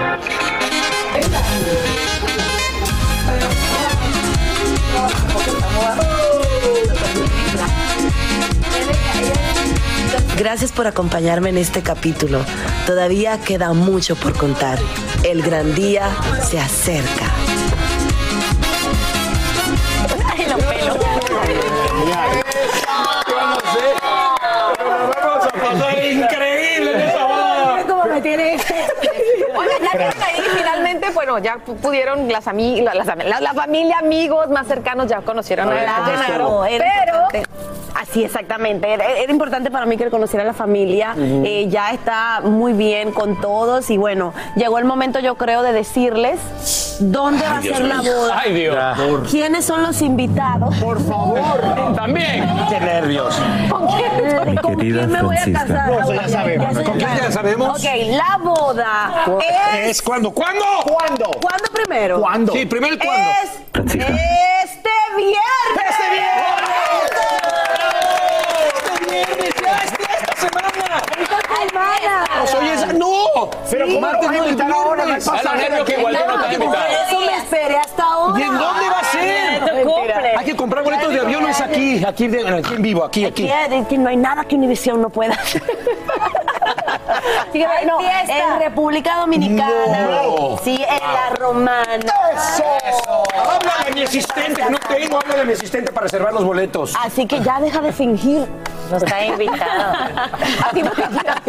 Gracias 10.38 10.70
por 10.70 10.86
acompañarme 10.86 11.50
en 11.50 11.58
este 11.58 11.82
capítulo. 11.82 12.44
Todavía 12.86 13.40
queda 13.40 13.72
mucho 13.72 14.14
por 14.14 14.36
contar. 14.36 14.78
El 15.24 15.42
gran 15.42 15.74
día 15.74 16.10
se 16.48 16.60
acerca. 16.60 17.47
Bueno, 31.28 31.44
ya 31.44 31.56
pu- 31.64 31.76
pudieron 31.76 32.28
las 32.30 32.46
ami- 32.46 32.82
la, 32.82 32.94
las 32.94 33.06
la, 33.06 33.40
la 33.40 33.52
familia, 33.54 33.98
amigos 33.98 34.48
más 34.48 34.66
cercanos 34.66 35.06
ya 35.08 35.20
conocieron 35.20 35.68
a 35.68 35.72
era 35.80 35.94
pero 37.32 37.47
Así, 38.10 38.24
exactamente. 38.24 38.90
Era, 38.92 39.06
era 39.06 39.30
importante 39.30 39.70
para 39.70 39.84
mí 39.84 39.96
que 39.96 40.04
él 40.04 40.10
conociera 40.10 40.42
a 40.42 40.46
la 40.46 40.54
familia. 40.54 41.14
Eh, 41.18 41.66
ya 41.68 41.90
está 41.92 42.40
muy 42.42 42.72
bien 42.72 43.12
con 43.12 43.40
todos. 43.40 43.90
Y 43.90 43.98
bueno, 43.98 44.32
llegó 44.56 44.78
el 44.78 44.84
momento, 44.84 45.18
yo 45.20 45.34
creo, 45.36 45.62
de 45.62 45.72
decirles 45.72 46.40
dónde 47.00 47.44
va 47.46 47.58
a 47.58 47.60
Dios 47.60 47.76
ser 47.76 47.86
la 47.86 48.00
boda. 48.00 48.38
Ay, 48.40 48.54
Dios. 48.54 48.76
¿Quiénes 49.30 49.64
son 49.64 49.82
los 49.82 50.00
invitados? 50.00 50.74
Por 50.76 51.00
favor. 51.06 51.60
También. 51.94 52.48
Qué 52.70 52.80
nervios. 52.80 53.34
¿Con 53.68 53.86
quién, 53.88 54.56
con 54.56 54.74
quién 54.76 55.10
me 55.10 55.22
voy 55.22 55.36
a 55.36 55.52
casar? 55.52 55.90
No, 55.90 56.00
eso 56.00 56.14
ya 56.14 56.28
sabemos. 56.28 56.78
¿Con 56.78 56.98
quién 56.98 57.10
ya 57.22 57.30
sabemos? 57.30 57.78
Ok, 57.78 57.86
la 58.10 58.38
boda 58.42 59.40
es... 59.74 59.88
¿Es 59.90 60.02
cuándo? 60.02 60.30
¿Cuándo? 60.30 60.64
¿Cuándo? 60.84 61.30
¿Cuándo 61.40 61.64
primero? 61.72 62.20
¿Cuándo? 62.20 62.52
Sí, 62.52 62.64
primero 62.66 62.94
el 62.94 62.98
cuándo. 62.98 63.30
Es. 63.42 63.94
¡Este 63.94 64.90
viernes! 65.16 65.38
Pues 72.38 72.54
hoy 72.54 72.68
es- 72.68 72.94
¡No! 72.94 73.50
Pero 73.70 73.86
¿cómo 73.86 74.00
Martes, 74.00 74.22
lo 74.22 74.28
vas 74.28 74.40
a 74.40 74.48
invitar 74.48 74.70
ahora? 74.72 75.04
No 75.04 75.14
hay 75.14 75.20
pasaje 75.20 75.56
nervio 75.68 75.84
que 75.84 75.94
tú 75.94 76.02
no 76.02 76.08
te 76.10 76.16
has 76.18 76.24
Por 76.24 76.52
invitado. 76.52 76.86
eso 77.08 77.20
me 77.20 77.36
esperé 77.36 77.76
hasta 77.76 78.02
ahora. 78.02 78.38
¿Y 78.38 78.42
en 78.42 78.58
dónde 78.58 78.88
va 78.90 78.98
a 79.00 79.04
ser? 79.04 80.38
Hay 80.38 80.44
que 80.44 80.56
comprar 80.56 80.84
boletos 80.84 81.12
de 81.12 81.20
avión, 81.20 81.42
no 81.42 81.48
es 81.48 81.60
aquí, 81.60 82.04
aquí, 82.04 82.24
aquí 82.26 82.74
en 82.74 82.82
vivo, 82.82 83.04
aquí, 83.04 83.24
aquí. 83.24 83.50
No 83.98 84.08
hay 84.08 84.16
nada 84.16 84.44
que 84.44 84.54
Univision 84.54 85.00
no 85.02 85.10
pueda 85.10 85.34
hacer. 85.34 85.62
Así 87.48 87.58
que, 87.58 87.66
no, 87.86 87.98
en 88.00 88.60
República 88.60 89.16
Dominicana. 89.16 90.00
No. 90.22 90.58
Sí, 90.62 90.76
en 90.76 91.12
la 91.12 91.30
Romana. 91.38 92.12
¡Eso! 92.84 93.22
Habla 93.34 93.72
de 93.86 93.92
mi 93.94 94.02
asistente, 94.04 94.62
no 94.70 94.77
tengo, 94.98 95.18
habla 95.18 95.36
de 95.36 95.44
mi 95.44 95.52
asistente 95.52 95.92
para 95.92 96.04
reservar 96.04 96.32
los 96.32 96.44
boletos. 96.44 96.94
Así 97.02 97.26
que 97.26 97.40
ya 97.40 97.60
deja 97.60 97.80
de 97.80 97.92
fingir. 97.92 98.46
No 98.90 98.96
está 98.96 99.24
invitado. 99.24 99.94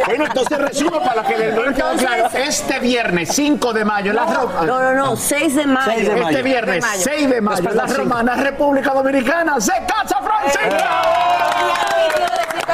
Bueno, 0.06 0.26
entonces 0.26 0.58
resumo 0.58 1.02
para 1.04 1.24
que 1.24 1.38
le 1.38 1.52
no 1.54 1.64
le 1.66 1.74
quedó 1.74 1.94
claro. 1.98 2.30
Este 2.34 2.80
viernes, 2.80 3.30
5 3.34 3.74
de 3.74 3.86
mayo, 3.86 4.14
las 4.14 4.30
No, 4.32 4.48
no, 4.66 4.82
no, 4.82 4.94
no, 4.94 5.16
6 5.16 5.56
de 5.56 5.66
mayo. 5.68 5.92
Seis 5.94 6.08
de 6.08 6.16
mayo. 6.16 6.30
Este 6.30 6.44
viernes, 6.44 6.86
6 6.98 7.30
de 7.30 7.42
mayo, 7.42 7.58
Después 7.58 7.76
las. 7.76 7.98
Romanas, 7.98 8.40
República 8.40 8.94
Dominicana, 8.94 9.60
se 9.62 9.74
casa 9.88 10.20
Francisca. 10.22 12.29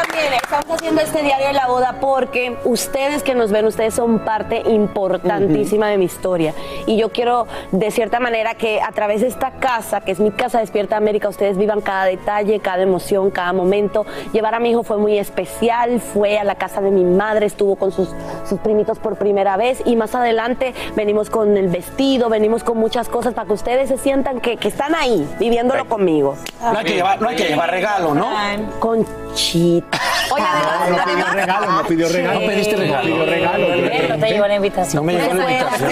También, 0.08 0.34
estamos 0.34 0.66
haciendo 0.70 1.02
este 1.02 1.24
diario 1.24 1.48
de 1.48 1.54
la 1.54 1.68
boda 1.68 1.98
porque 2.00 2.58
ustedes 2.64 3.24
que 3.24 3.34
nos 3.34 3.52
ven, 3.52 3.66
ustedes 3.66 3.94
son 3.94 4.20
parte 4.20 4.62
importantísima 4.66 5.88
de 5.90 5.98
mi 5.98 6.06
historia. 6.06 6.54
Y 6.86 6.98
yo 6.98 7.12
quiero, 7.12 7.48
de 7.72 7.92
cierta 7.92 8.20
manera, 8.20 8.56
que 8.56 8.82
a 8.82 8.92
través 8.92 9.22
de 9.22 9.28
esta 9.28 9.52
casa, 9.52 10.02
que 10.02 10.12
es 10.12 10.20
mi 10.20 10.32
casa 10.32 10.60
Despierta 10.60 10.98
América, 10.98 11.30
ustedes 11.30 11.58
vivan 11.58 11.82
cada 11.82 12.06
detalle, 12.06 12.60
cada 12.60 12.84
emoción, 12.84 13.32
cada 13.32 13.54
momento. 13.54 14.06
Llevar 14.34 14.56
a 14.56 14.60
mi 14.60 14.72
hijo 14.72 14.84
fue 14.84 14.98
muy 14.98 15.18
especial, 15.18 16.00
fue 16.00 16.38
a 16.38 16.44
la 16.44 16.56
casa 16.56 16.82
de 16.82 16.92
mi 16.92 17.04
madre, 17.04 17.46
estuvo 17.46 17.76
con 17.76 17.92
sus, 17.92 18.10
sus 18.48 18.60
primitos 18.60 19.00
por 19.00 19.18
primera 19.18 19.58
vez 19.58 19.82
y 19.86 19.96
más 19.96 20.14
adelante 20.16 20.74
venimos 20.96 21.30
con 21.30 21.58
el 21.58 21.68
vestido, 21.70 22.30
venimos 22.30 22.64
con 22.64 22.78
muchas 22.78 23.10
cosas 23.10 23.34
para 23.34 23.48
que 23.48 23.54
ustedes 23.54 23.90
se 23.90 23.98
sientan 23.98 24.40
que, 24.40 24.58
que 24.58 24.68
están 24.68 24.94
ahí, 24.96 25.28
viviéndolo 25.40 25.88
conmigo. 25.88 26.36
No 26.62 26.78
hay 26.78 26.86
que 26.86 26.94
llevar, 26.94 27.22
no 27.22 27.30
hay 27.30 27.36
que 27.36 27.48
llevar 27.48 27.70
regalo, 27.72 28.14
¿no? 28.14 28.30
Conchita. 28.80 29.95
Oye, 30.32 30.44
además, 30.44 30.90
No 30.90 31.04
pidió 31.06 31.28
regalo, 31.34 31.72
no 31.72 31.84
pidió 31.88 32.10
regalo. 32.10 32.40
No 32.40 32.46
pediste 32.48 32.76
regalo. 32.76 33.08
No 33.08 33.14
pidió 33.14 33.26
regalo. 33.26 33.68
No 34.10 34.20
te 34.20 34.28
llevó 34.32 34.48
la 34.48 34.56
invitación. 34.56 35.06
No 35.06 35.12
me 35.12 35.14
llegó 35.14 35.34
la 35.34 35.52
invitación. 35.52 35.92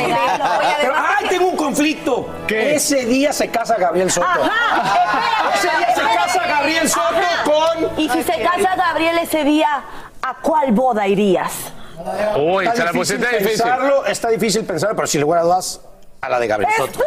Pero, 0.82 0.94
¡ay, 0.96 1.26
tengo 1.30 1.48
un 1.48 1.56
conflicto! 1.58 2.30
¿Qué? 2.48 2.76
Ese 2.76 3.06
día 3.06 3.34
se 3.34 3.50
casa 3.50 3.76
Gabriel 3.78 4.12
Soto. 4.12 4.28
Ese 5.56 5.68
día 5.78 5.96
se 5.96 6.02
casa 6.02 6.48
Gabriel 6.48 6.90
Soto 6.90 7.16
con... 7.46 8.00
Y 8.00 8.10
si 8.10 8.24
se 8.24 8.42
casa 8.42 8.76
Gabriel 8.76 9.18
ese 9.20 9.44
día, 9.44 9.84
¿a 10.22 10.34
cuál 10.42 10.72
boda 10.72 11.08
irías? 11.08 11.52
Uy, 12.38 12.66
se 12.66 12.72
Está 12.72 12.86
la 12.86 12.92
difícil 12.92 13.18
pusiste 13.20 13.38
difícil. 13.38 13.48
pensarlo, 13.64 14.06
está 14.06 14.30
difícil 14.30 14.66
pensarlo, 14.66 14.96
pero 14.96 15.08
sin 15.08 15.22
lugar 15.22 15.40
a 15.40 15.44
dudas, 15.44 15.80
a 16.24 16.30
la 16.30 16.40
de 16.40 16.48
Gabriel 16.48 16.72
Soto. 16.78 17.00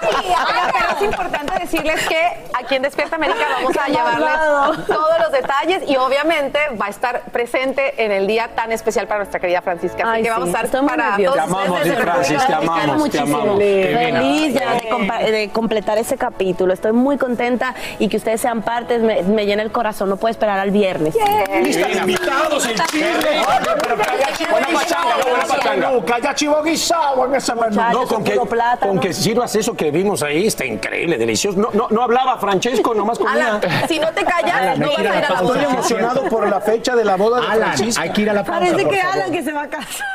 Sí, 0.00 0.16
oiga, 0.26 0.72
pero 0.72 0.96
es 0.96 1.02
importante 1.02 1.58
decirles 1.60 2.08
que 2.08 2.18
aquí 2.58 2.74
en 2.74 2.82
Despierta 2.82 3.16
América 3.16 3.46
vamos 3.54 3.76
a 3.76 3.86
llevarles 3.86 4.86
todos 4.86 5.18
los 5.20 5.32
detalles 5.32 5.82
y 5.88 5.96
obviamente 5.96 6.58
va 6.80 6.86
a 6.86 6.88
estar 6.88 7.22
presente 7.32 8.04
en 8.04 8.10
el 8.10 8.26
día 8.26 8.48
tan 8.54 8.72
especial 8.72 9.06
para 9.06 9.18
nuestra 9.18 9.38
querida 9.38 9.62
Francisca. 9.62 10.02
Así 10.02 10.16
Ay, 10.16 10.22
que 10.22 10.30
vamos 10.30 10.48
sí, 10.48 10.54
a 10.54 10.62
estar 10.62 10.64
estoy 10.64 10.88
para 10.88 11.16
todos 11.16 11.34
Te 11.34 11.40
amamos, 11.40 11.86
en 11.86 11.96
Francis, 11.96 12.46
te 12.46 12.54
amamos, 12.54 13.10
te 13.10 13.18
amamos. 13.20 13.58
Feliz 13.58 14.54
ya 14.54 14.74
de, 15.24 15.50
completar 15.52 15.98
ese 15.98 16.16
capítulo. 16.16 16.72
Estoy 16.72 16.92
muy 16.92 17.16
contenta 17.16 17.74
y 17.98 18.08
que 18.08 18.16
ustedes 18.16 18.40
sean 18.40 18.62
partes. 18.62 19.02
Me, 19.02 19.22
me 19.22 19.46
llena 19.46 19.62
el 19.62 19.70
corazón. 19.70 20.08
No 20.08 20.16
puedo 20.16 20.30
esperar 20.30 20.58
al 20.58 20.70
viernes. 20.70 21.14
Listas 21.62 21.96
invitados, 21.96 22.66
el 22.66 22.80
chile. 22.86 23.40
Buena 24.50 24.68
pachanga, 24.68 25.16
buena 25.28 25.44
pachanga. 25.46 26.04
Que 26.04 26.12
haya 26.14 26.34
chivo 26.34 26.62
guisado 26.62 27.26
en 27.26 27.34
ese 27.34 27.54
menú. 27.70 28.00
No, 28.00 28.06
con 28.06 28.24
que, 28.24 28.36
con 28.80 28.98
que 29.00 29.12
sirvas 29.12 29.54
eso 29.56 29.74
que 29.74 29.90
vimos 29.90 30.22
ahí, 30.22 30.46
está 30.46 30.64
increíble, 30.64 31.18
delicioso. 31.18 31.58
No, 31.58 31.70
no, 31.72 31.88
no 31.90 32.02
hablaba 32.02 32.38
Francesco, 32.38 32.94
nomás 32.94 33.18
comía. 33.18 33.56
Alan, 33.56 33.60
si 33.88 33.98
no 33.98 34.12
te 34.12 34.24
callas, 34.24 34.54
Alan, 34.54 34.80
no 34.80 34.86
hay 34.86 34.96
vas 34.96 34.98
a 34.98 35.02
ir 35.02 35.08
la 35.08 35.16
a 35.16 35.20
la 35.20 35.28
pausa. 35.28 35.60
Estoy 35.60 35.74
emocionado 35.74 36.24
por 36.24 36.48
la 36.48 36.60
fecha 36.60 36.96
de 36.96 37.04
la 37.04 37.16
boda 37.16 37.40
de 37.40 37.46
Alan, 37.46 37.72
Francisco. 37.74 38.02
hay 38.02 38.12
que 38.12 38.22
ir 38.22 38.30
a 38.30 38.32
la 38.34 38.44
pausa, 38.44 38.60
Parece 38.60 38.88
que 38.88 38.96
favor. 38.96 39.14
Alan 39.14 39.32
que 39.32 39.42
se 39.42 39.52
va 39.52 39.62
a 39.62 39.68
casar. 39.68 40.06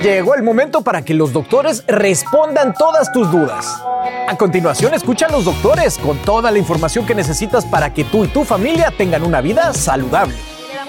Llegó 0.00 0.36
el 0.36 0.44
momento 0.44 0.82
para 0.82 1.02
que 1.02 1.12
los 1.12 1.32
doctores 1.32 1.84
respondan 1.88 2.72
todas 2.74 3.12
tus 3.12 3.30
dudas. 3.32 3.82
A 4.28 4.36
continuación, 4.36 4.94
escucha 4.94 5.26
a 5.26 5.30
los 5.30 5.44
doctores 5.44 5.98
con 5.98 6.16
toda 6.18 6.52
la 6.52 6.58
información 6.58 7.04
que 7.04 7.16
necesitas 7.16 7.66
para 7.66 7.92
que 7.92 8.04
tú 8.04 8.24
y 8.24 8.28
tu 8.28 8.44
familia 8.44 8.92
tengan 8.96 9.24
una 9.24 9.40
vida 9.40 9.74
saludable. 9.74 10.36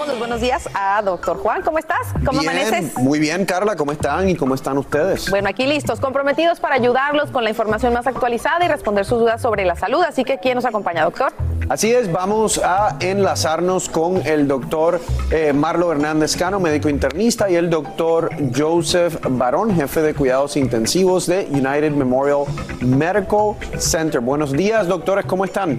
Le 0.00 0.06
damos 0.06 0.08
los 0.08 0.18
buenos 0.18 0.40
días 0.40 0.66
a 0.72 1.02
doctor 1.02 1.36
Juan. 1.36 1.60
¿Cómo 1.60 1.78
estás? 1.78 1.98
¿Cómo 2.24 2.40
Bien, 2.40 2.52
amaneces? 2.52 2.96
Muy 2.96 3.18
bien, 3.18 3.44
Carla, 3.44 3.76
¿cómo 3.76 3.92
están 3.92 4.30
y 4.30 4.34
cómo 4.34 4.54
están 4.54 4.78
ustedes? 4.78 5.28
Bueno, 5.28 5.50
aquí 5.50 5.66
listos, 5.66 6.00
comprometidos 6.00 6.58
para 6.58 6.76
ayudarlos 6.76 7.30
con 7.30 7.44
la 7.44 7.50
información 7.50 7.92
más 7.92 8.06
actualizada 8.06 8.64
y 8.64 8.68
responder 8.68 9.04
sus 9.04 9.18
dudas 9.18 9.42
sobre 9.42 9.66
la 9.66 9.76
salud. 9.76 10.02
Así 10.02 10.24
que, 10.24 10.38
¿quién 10.38 10.54
nos 10.54 10.64
acompaña, 10.64 11.04
doctor? 11.04 11.34
Así 11.68 11.92
es, 11.92 12.10
vamos 12.10 12.58
a 12.64 12.96
enlazarnos 13.00 13.90
con 13.90 14.26
el 14.26 14.48
doctor 14.48 15.02
eh, 15.30 15.52
Marlo 15.52 15.92
Hernández 15.92 16.34
Cano, 16.34 16.60
médico 16.60 16.88
internista, 16.88 17.50
y 17.50 17.56
el 17.56 17.68
doctor 17.68 18.30
Joseph 18.56 19.18
Barón, 19.28 19.74
jefe 19.74 20.00
de 20.00 20.14
cuidados 20.14 20.56
intensivos 20.56 21.26
de 21.26 21.46
United 21.50 21.90
Memorial 21.92 22.44
Medical 22.80 23.56
Center. 23.78 24.20
Buenos 24.20 24.52
días, 24.52 24.88
doctores, 24.88 25.26
¿cómo 25.26 25.44
están? 25.44 25.78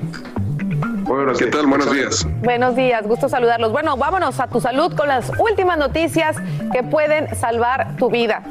¿Qué 1.37 1.47
tal? 1.47 1.67
Buenos 1.67 1.91
días. 1.91 2.25
Buenos 2.41 2.75
días, 2.75 3.05
gusto 3.05 3.27
saludarlos. 3.27 3.71
Bueno, 3.71 3.97
vámonos 3.97 4.39
a 4.39 4.47
tu 4.47 4.61
salud 4.61 4.95
con 4.95 5.09
las 5.09 5.29
últimas 5.39 5.77
noticias 5.77 6.37
que 6.71 6.83
pueden 6.83 7.35
salvar 7.35 7.97
tu 7.97 8.09
vida. 8.09 8.43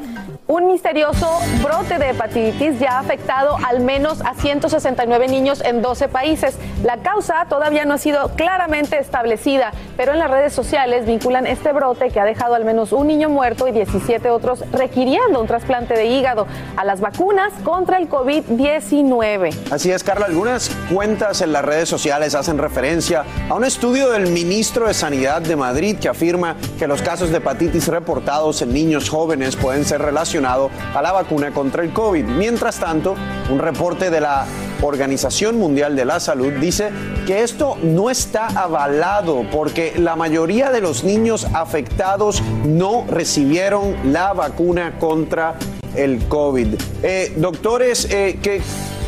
Un 0.50 0.66
misterioso 0.66 1.38
brote 1.62 1.96
de 2.00 2.10
hepatitis 2.10 2.80
ya 2.80 2.96
ha 2.96 2.98
afectado 2.98 3.56
al 3.68 3.78
menos 3.78 4.20
a 4.22 4.34
169 4.34 5.28
niños 5.28 5.62
en 5.64 5.80
12 5.80 6.08
países. 6.08 6.56
La 6.82 6.96
causa 6.96 7.46
todavía 7.48 7.84
no 7.84 7.94
ha 7.94 7.98
sido 7.98 8.30
claramente 8.30 8.98
establecida, 8.98 9.70
pero 9.96 10.10
en 10.10 10.18
las 10.18 10.28
redes 10.28 10.52
sociales 10.52 11.06
vinculan 11.06 11.46
este 11.46 11.72
brote 11.72 12.08
que 12.08 12.18
ha 12.18 12.24
dejado 12.24 12.56
al 12.56 12.64
menos 12.64 12.90
un 12.90 13.06
niño 13.06 13.28
muerto 13.28 13.68
y 13.68 13.70
17 13.70 14.28
otros 14.30 14.64
requiriendo 14.72 15.40
un 15.40 15.46
trasplante 15.46 15.94
de 15.94 16.06
hígado 16.06 16.48
a 16.76 16.84
las 16.84 17.00
vacunas 17.00 17.52
contra 17.62 17.98
el 17.98 18.08
COVID-19. 18.08 19.70
Así 19.70 19.92
es, 19.92 20.02
Carla. 20.02 20.26
Algunas 20.26 20.72
cuentas 20.92 21.42
en 21.42 21.52
las 21.52 21.64
redes 21.64 21.88
sociales 21.88 22.34
hacen 22.34 22.58
referencia 22.58 23.22
a 23.48 23.54
un 23.54 23.62
estudio 23.62 24.10
del 24.10 24.26
ministro 24.32 24.88
de 24.88 24.94
Sanidad 24.94 25.42
de 25.42 25.54
Madrid 25.54 25.96
que 26.00 26.08
afirma 26.08 26.56
que 26.76 26.88
los 26.88 27.02
casos 27.02 27.30
de 27.30 27.36
hepatitis 27.36 27.86
reportados 27.86 28.62
en 28.62 28.74
niños 28.74 29.08
jóvenes 29.08 29.54
pueden 29.54 29.84
ser 29.84 30.02
relacionados 30.02 30.39
a 30.44 31.02
la 31.02 31.12
vacuna 31.12 31.50
contra 31.50 31.82
el 31.82 31.92
COVID. 31.92 32.24
Mientras 32.24 32.78
tanto, 32.78 33.14
un 33.50 33.58
reporte 33.58 34.10
de 34.10 34.20
la 34.20 34.46
Organización 34.82 35.58
Mundial 35.58 35.94
de 35.94 36.04
la 36.04 36.20
Salud 36.20 36.52
dice 36.54 36.90
que 37.26 37.42
esto 37.42 37.76
no 37.82 38.10
está 38.10 38.46
avalado 38.46 39.44
porque 39.50 39.92
la 39.96 40.16
mayoría 40.16 40.70
de 40.70 40.80
los 40.80 41.04
niños 41.04 41.46
afectados 41.52 42.42
no 42.64 43.04
recibieron 43.08 43.94
la 44.12 44.32
vacuna 44.32 44.98
contra 44.98 45.56
el 45.94 46.26
COVID. 46.28 46.68
Eh, 47.02 47.34
doctores, 47.36 48.08
eh, 48.10 48.38
¿qué 48.42 48.62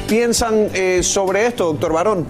piensan 0.09 0.69
eh, 0.75 1.03
sobre 1.03 1.47
esto, 1.47 1.67
doctor 1.67 1.93
Barón? 1.93 2.27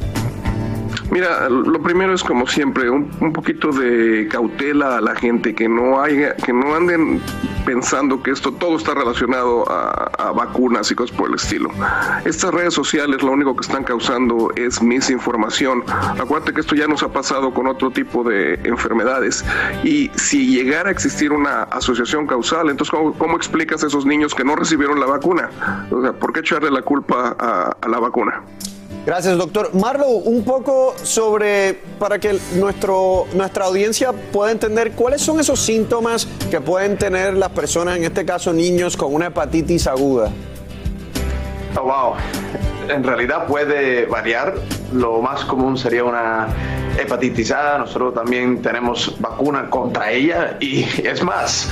Mira, 1.11 1.49
lo 1.49 1.83
primero 1.83 2.15
es 2.15 2.23
como 2.23 2.47
siempre, 2.47 2.89
un, 2.89 3.11
un 3.21 3.33
poquito 3.33 3.71
de 3.71 4.29
cautela 4.31 4.97
a 4.97 5.01
la 5.01 5.15
gente, 5.15 5.55
que 5.55 5.69
no 5.69 6.01
haya, 6.01 6.35
que 6.37 6.55
no 6.55 6.75
anden 6.75 7.21
pensando 7.65 8.23
que 8.23 8.31
esto 8.31 8.53
todo 8.53 8.77
está 8.77 8.95
relacionado 8.95 9.65
a, 9.71 10.33
vacunas 10.33 10.91
y 10.91 10.95
cosas 10.95 11.15
por 11.17 11.29
el 11.29 11.35
estilo. 11.35 11.71
Estas 12.25 12.53
redes 12.55 12.75
sociales 12.75 13.23
lo 13.23 13.33
único 13.33 13.55
que 13.55 13.63
están 13.63 13.85
causando 13.85 14.51
es 14.57 14.83
misinformación. 14.83 15.85
Acuérdate 16.19 16.55
que 16.55 16.61
esto 16.61 16.75
ya 16.75 16.87
nos 16.87 17.03
ha 17.03 17.13
pasado 17.13 17.53
con 17.53 17.67
otro 17.67 17.91
tipo 17.91 18.25
de 18.25 18.55
enfermedades. 18.65 19.45
Y 19.85 20.11
si 20.15 20.47
llegara 20.47 20.89
a 20.89 20.93
existir 20.93 21.33
una 21.33 21.65
asociación 21.65 22.27
causal, 22.27 22.71
entonces 22.71 22.91
¿cómo, 22.91 23.13
cómo 23.15 23.37
explicas 23.37 23.85
a 23.85 23.89
esos 23.89 24.07
niños 24.07 24.35
que 24.35 24.45
no 24.45 24.57
recibieron 24.57 24.99
la 25.01 25.07
vacuna? 25.07 25.51
O 25.91 26.01
sea, 26.01 26.13
¿por 26.13 26.33
qué 26.33 26.41
echarle 26.41 26.71
la 26.71 26.83
culpa 26.83 27.37
a 27.39 27.89
la 27.89 27.99
vacuna? 27.99 28.43
Gracias, 29.05 29.37
doctor. 29.37 29.75
Marlo, 29.75 30.07
un 30.07 30.45
poco 30.45 30.95
sobre, 31.03 31.75
para 31.99 32.21
que 32.21 32.39
nuestro, 32.55 33.27
nuestra 33.35 33.65
audiencia 33.65 34.13
pueda 34.13 34.53
entender 34.53 34.93
cuáles 34.93 35.21
son 35.23 35.41
esos 35.41 35.59
síntomas 35.59 36.29
que 36.51 36.61
pueden 36.61 36.97
tener 36.97 37.35
las 37.35 37.51
personas, 37.51 37.97
en 37.97 38.05
este 38.05 38.25
caso 38.25 38.53
niños, 38.53 38.97
con 38.97 39.13
una 39.13 39.27
hepatitis 39.27 39.89
aguda. 39.89 40.31
Oh, 41.77 41.83
wow. 41.83 42.15
En 42.89 43.03
realidad 43.03 43.47
puede 43.47 44.07
variar. 44.07 44.55
Lo 44.93 45.21
más 45.21 45.45
común 45.47 45.77
sería 45.77 46.05
una 46.05 46.47
hepatitis 46.97 47.51
A. 47.51 47.79
Nosotros 47.79 48.15
también 48.15 48.63
tenemos 48.63 49.17
vacuna 49.19 49.69
contra 49.69 50.13
ella 50.13 50.57
y 50.61 50.85
es 51.05 51.23
más, 51.25 51.69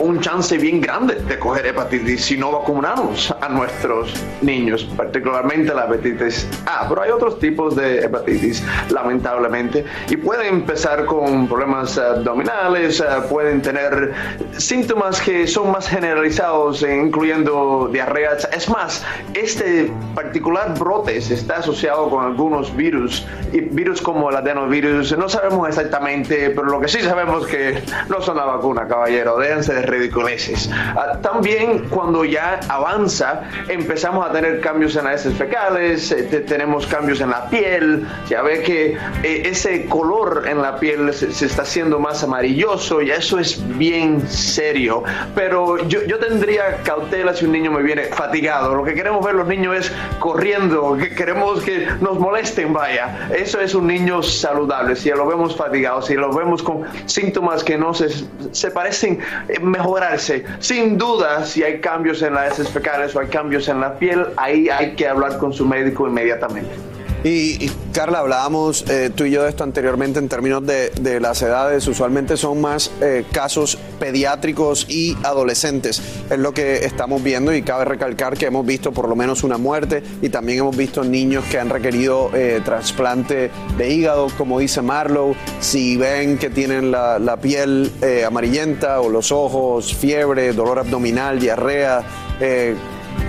un 0.00 0.20
chance 0.20 0.56
bien 0.56 0.80
grande 0.80 1.14
de 1.14 1.38
coger 1.38 1.66
hepatitis 1.66 2.24
si 2.24 2.36
no 2.36 2.52
vacunamos 2.52 3.34
a 3.40 3.48
nuestros 3.48 4.12
niños, 4.42 4.84
particularmente 4.96 5.74
la 5.74 5.84
hepatitis 5.84 6.46
A. 6.66 6.88
Pero 6.88 7.02
hay 7.02 7.10
otros 7.10 7.38
tipos 7.38 7.76
de 7.76 8.00
hepatitis, 8.00 8.62
lamentablemente, 8.90 9.84
y 10.08 10.16
pueden 10.16 10.54
empezar 10.54 11.04
con 11.04 11.46
problemas 11.46 11.98
abdominales, 11.98 13.00
eh, 13.00 13.04
pueden 13.28 13.62
tener 13.62 14.12
síntomas 14.56 15.20
que 15.20 15.46
son 15.46 15.70
más 15.70 15.88
generalizados, 15.88 16.82
eh, 16.82 16.96
incluyendo 16.96 17.88
diarrea. 17.92 18.36
Es 18.52 18.68
más, 18.68 19.04
este 19.34 19.90
particular 20.14 20.78
brote 20.78 21.16
está 21.16 21.56
asociado 21.56 22.08
con 22.08 22.24
algunos 22.24 22.74
virus, 22.74 23.26
y 23.52 23.60
virus 23.60 24.00
como 24.00 24.30
el 24.30 24.36
adenovirus, 24.36 25.16
no 25.16 25.28
sabemos 25.28 25.68
exactamente, 25.68 26.50
pero 26.50 26.64
lo 26.64 26.80
que 26.80 26.88
sí 26.88 27.00
sabemos 27.00 27.44
es 27.44 27.50
que 27.50 27.82
no 28.08 28.20
son 28.20 28.36
la 28.36 28.44
vacuna, 28.44 28.86
caballero, 28.86 29.38
déjense 29.38 29.74
de 29.74 29.82
ridiculeces. 29.90 30.70
Ah, 30.72 31.18
también 31.22 31.88
cuando 31.90 32.24
ya 32.24 32.60
avanza, 32.68 33.42
empezamos 33.68 34.26
a 34.28 34.32
tener 34.32 34.60
cambios 34.60 34.96
en 34.96 35.04
las 35.04 35.20
heces 35.26 35.36
fecales, 35.38 36.10
eh, 36.12 36.22
te- 36.24 36.40
tenemos 36.40 36.86
cambios 36.86 37.20
en 37.20 37.30
la 37.30 37.48
piel, 37.48 38.06
ya 38.28 38.42
ve 38.42 38.62
que 38.62 38.96
eh, 39.22 39.42
ese 39.44 39.86
color 39.86 40.44
en 40.48 40.62
la 40.62 40.76
piel 40.78 41.12
se, 41.12 41.32
se 41.32 41.46
está 41.46 41.62
haciendo 41.62 41.98
más 41.98 42.22
amarilloso 42.22 43.02
y 43.02 43.10
eso 43.10 43.38
es 43.38 43.60
bien 43.78 44.26
serio. 44.28 45.02
Pero 45.34 45.78
yo, 45.88 46.02
yo 46.04 46.18
tendría 46.18 46.78
cautela 46.84 47.34
si 47.34 47.44
un 47.44 47.52
niño 47.52 47.70
me 47.72 47.82
viene 47.82 48.04
fatigado. 48.04 48.74
Lo 48.74 48.84
que 48.84 48.94
queremos 48.94 49.24
ver 49.24 49.34
los 49.34 49.46
niños 49.46 49.76
es 49.76 49.92
corriendo, 50.18 50.96
que 50.96 51.14
queremos 51.14 51.60
que 51.62 51.86
nos 52.00 52.18
molesten, 52.18 52.72
vaya. 52.72 53.28
Eso 53.34 53.60
es 53.60 53.74
un 53.74 53.86
niño 53.86 54.22
saludable. 54.22 54.96
Si 54.96 55.08
lo 55.10 55.26
vemos 55.26 55.56
fatigado, 55.56 56.02
si 56.02 56.14
lo 56.14 56.32
vemos 56.32 56.62
con 56.62 56.84
síntomas 57.06 57.64
que 57.64 57.76
no 57.76 57.92
se, 57.94 58.08
se 58.52 58.70
parecen 58.70 59.18
eh, 59.48 59.58
mejorarse, 59.70 60.44
sin 60.58 60.98
duda, 60.98 61.44
si 61.44 61.62
hay 61.62 61.80
cambios 61.80 62.22
en 62.22 62.34
las 62.34 62.52
heces 62.52 62.70
fecales 62.70 63.14
o 63.14 63.20
hay 63.20 63.28
cambios 63.28 63.68
en 63.68 63.80
la 63.80 63.98
piel, 63.98 64.26
ahí 64.36 64.68
hay 64.68 64.94
que 64.94 65.08
hablar 65.08 65.38
con 65.38 65.52
su 65.52 65.66
médico 65.66 66.06
inmediatamente. 66.06 66.89
Y, 67.22 67.70
Carla, 67.92 68.20
hablábamos 68.20 68.88
eh, 68.88 69.10
tú 69.14 69.24
y 69.24 69.30
yo 69.30 69.42
de 69.42 69.50
esto 69.50 69.62
anteriormente 69.62 70.18
en 70.18 70.28
términos 70.28 70.62
de, 70.64 71.20
las 71.20 71.42
edades. 71.42 71.86
Usualmente 71.86 72.38
son 72.38 72.60
más 72.62 72.90
eh, 73.02 73.26
casos 73.30 73.76
pediátricos 73.98 74.86
y 74.88 75.18
adolescentes. 75.22 76.00
Es 76.30 76.38
lo 76.38 76.52
que 76.54 76.84
estamos 76.86 77.22
viendo 77.22 77.54
y 77.54 77.60
cabe 77.60 77.84
recalcar 77.84 78.38
que 78.38 78.46
hemos 78.46 78.64
visto 78.64 78.92
por 78.92 79.06
lo 79.06 79.16
menos 79.16 79.44
una 79.44 79.58
muerte 79.58 80.02
y 80.22 80.30
también 80.30 80.60
hemos 80.60 80.76
visto 80.76 81.04
niños 81.04 81.44
que 81.50 81.58
han 81.58 81.68
requerido 81.68 82.30
eh, 82.32 82.62
trasplante 82.64 83.50
de 83.76 83.90
hígado, 83.92 84.28
como 84.38 84.58
dice 84.58 84.80
Marlowe. 84.80 85.36
Si 85.60 85.98
ven 85.98 86.38
que 86.38 86.48
tienen 86.48 86.90
la, 86.90 87.36
piel 87.42 87.92
eh, 88.00 88.24
amarillenta 88.24 89.00
o 89.00 89.10
los 89.10 89.30
ojos, 89.30 89.94
fiebre, 89.94 90.52
dolor 90.52 90.78
abdominal, 90.78 91.38
diarrea, 91.38 92.02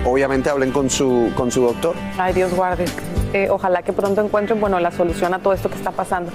obviamente 0.04 0.50
hablen 0.50 0.72
con 0.72 0.90
su, 0.90 1.32
con 1.36 1.50
su 1.50 1.62
doctor. 1.62 1.94
Ay, 2.18 2.32
Dios 2.32 2.54
guarde. 2.54 2.84
Eh, 3.32 3.48
ojalá 3.50 3.82
que 3.82 3.92
pronto 3.92 4.20
encuentren 4.20 4.60
bueno, 4.60 4.78
la 4.78 4.90
solución 4.90 5.32
a 5.32 5.38
todo 5.38 5.52
esto 5.54 5.70
que 5.70 5.76
está 5.76 5.90
pasando. 5.90 6.30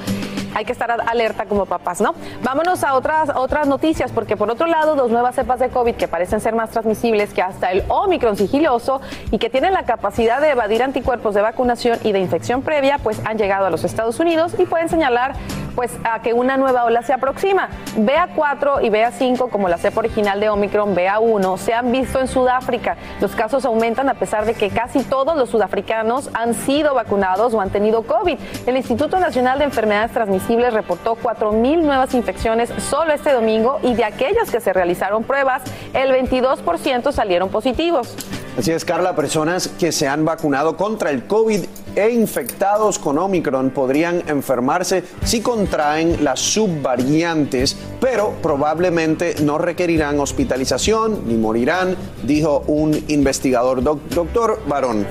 hay 0.56 0.66
que 0.66 0.72
estar 0.72 0.90
alerta 0.90 1.46
como 1.46 1.68
papás, 1.68 2.02
¿no? 2.02 2.16
Vámonos 2.42 2.84
a 2.84 2.96
otras, 2.96 3.30
otras 3.36 3.68
noticias, 3.68 4.12
porque 4.12 4.36
por 4.36 4.50
otro 4.50 4.66
lado, 4.66 4.96
dos 4.96 5.12
nuevas 5.12 5.36
cepas 5.36 5.60
de 5.60 5.70
COVID 5.70 5.94
que 5.94 6.08
parecen 6.08 6.42
ser 6.42 6.56
más 6.56 6.72
transmisibles 6.72 7.32
que 7.32 7.44
hasta 7.44 7.72
el 7.72 7.84
Omicron 7.90 8.36
sigiloso 8.36 9.00
y 9.30 9.38
que 9.38 9.52
tienen 9.52 9.74
la 9.74 9.84
capacidad 9.84 10.42
de 10.42 10.50
evadir 10.50 10.82
anticuerpos 10.82 11.36
de 11.36 11.42
vacunación 11.42 12.00
y 12.04 12.12
de 12.12 12.20
infección 12.20 12.64
previa, 12.64 12.98
pues 12.98 13.22
han 13.26 13.38
llegado 13.38 13.68
a 13.68 13.70
los 13.70 13.84
Estados 13.84 14.20
Unidos 14.20 14.54
y 14.58 14.66
pueden 14.66 14.90
señalar 14.90 15.36
pues 15.78 15.92
a 16.04 16.24
que 16.24 16.34
una 16.34 16.58
nueva 16.58 16.86
ola 16.86 17.04
se 17.04 17.14
aproxima. 17.14 17.70
BA4 17.96 18.84
y 18.84 18.90
BA5, 18.90 19.52
como 19.52 19.70
la 19.70 19.78
cepa 19.78 20.00
original 20.00 20.40
de 20.40 20.50
Omicron, 20.50 20.96
BA1, 20.96 21.58
se 21.60 21.76
han 21.76 21.92
visto 21.92 22.20
en 22.20 22.28
Sudáfrica. 22.28 22.98
Los 23.22 23.36
casos 23.36 23.64
aumentan 23.64 24.10
a 24.10 24.16
pesar 24.16 24.48
de 24.48 24.56
que 24.56 24.72
casi 24.72 25.04
todos 25.04 25.38
los 25.38 25.52
sudafricanos 25.52 26.32
han 26.34 26.56
sido 26.56 26.96
vacunados 26.96 27.54
o 27.54 27.62
han 27.62 27.70
tenido 27.70 28.02
COVID. 28.02 28.40
El 28.66 28.76
Instituto 28.76 29.20
Nacional 29.20 29.60
de 29.60 29.66
Enfermedades 29.66 30.14
Transmisibles 30.14 30.74
reportó 30.74 31.16
4.000 31.16 31.84
nuevas 31.84 32.16
infecciones 32.16 32.74
solo 32.80 33.14
este 33.14 33.32
domingo 33.32 33.80
y 33.84 33.94
de 33.94 34.04
aquellas 34.04 34.50
que 34.50 34.60
se 34.60 34.74
realizaron 34.74 35.26
pruebas, 35.26 35.62
el 35.94 36.12
22% 36.12 37.12
salieron 37.12 37.50
positivos. 37.50 38.16
Así 38.58 38.72
es, 38.72 38.86
Carla, 38.86 39.16
personas 39.16 39.68
que 39.68 39.92
se 39.92 40.08
han 40.08 40.26
vacunado 40.26 40.78
contra 40.78 41.12
el 41.12 41.28
COVID 41.28 41.60
e 41.96 42.10
infectados 42.10 42.98
con 42.98 43.20
Omicron 43.20 43.70
podrían 43.70 44.24
enfermarse 44.28 45.04
si 45.24 45.42
contraen 45.42 46.24
las 46.24 46.40
subvariantes, 46.40 47.78
pero 48.02 48.34
probablemente 48.42 49.36
no 49.44 49.60
requerirán 49.60 50.20
hospitalización 50.20 51.28
ni 51.28 51.36
morirán, 51.36 51.96
dijo 52.24 52.64
un 52.66 53.00
investigador, 53.10 53.84
doctor 53.84 54.60
Barón. 54.68 55.06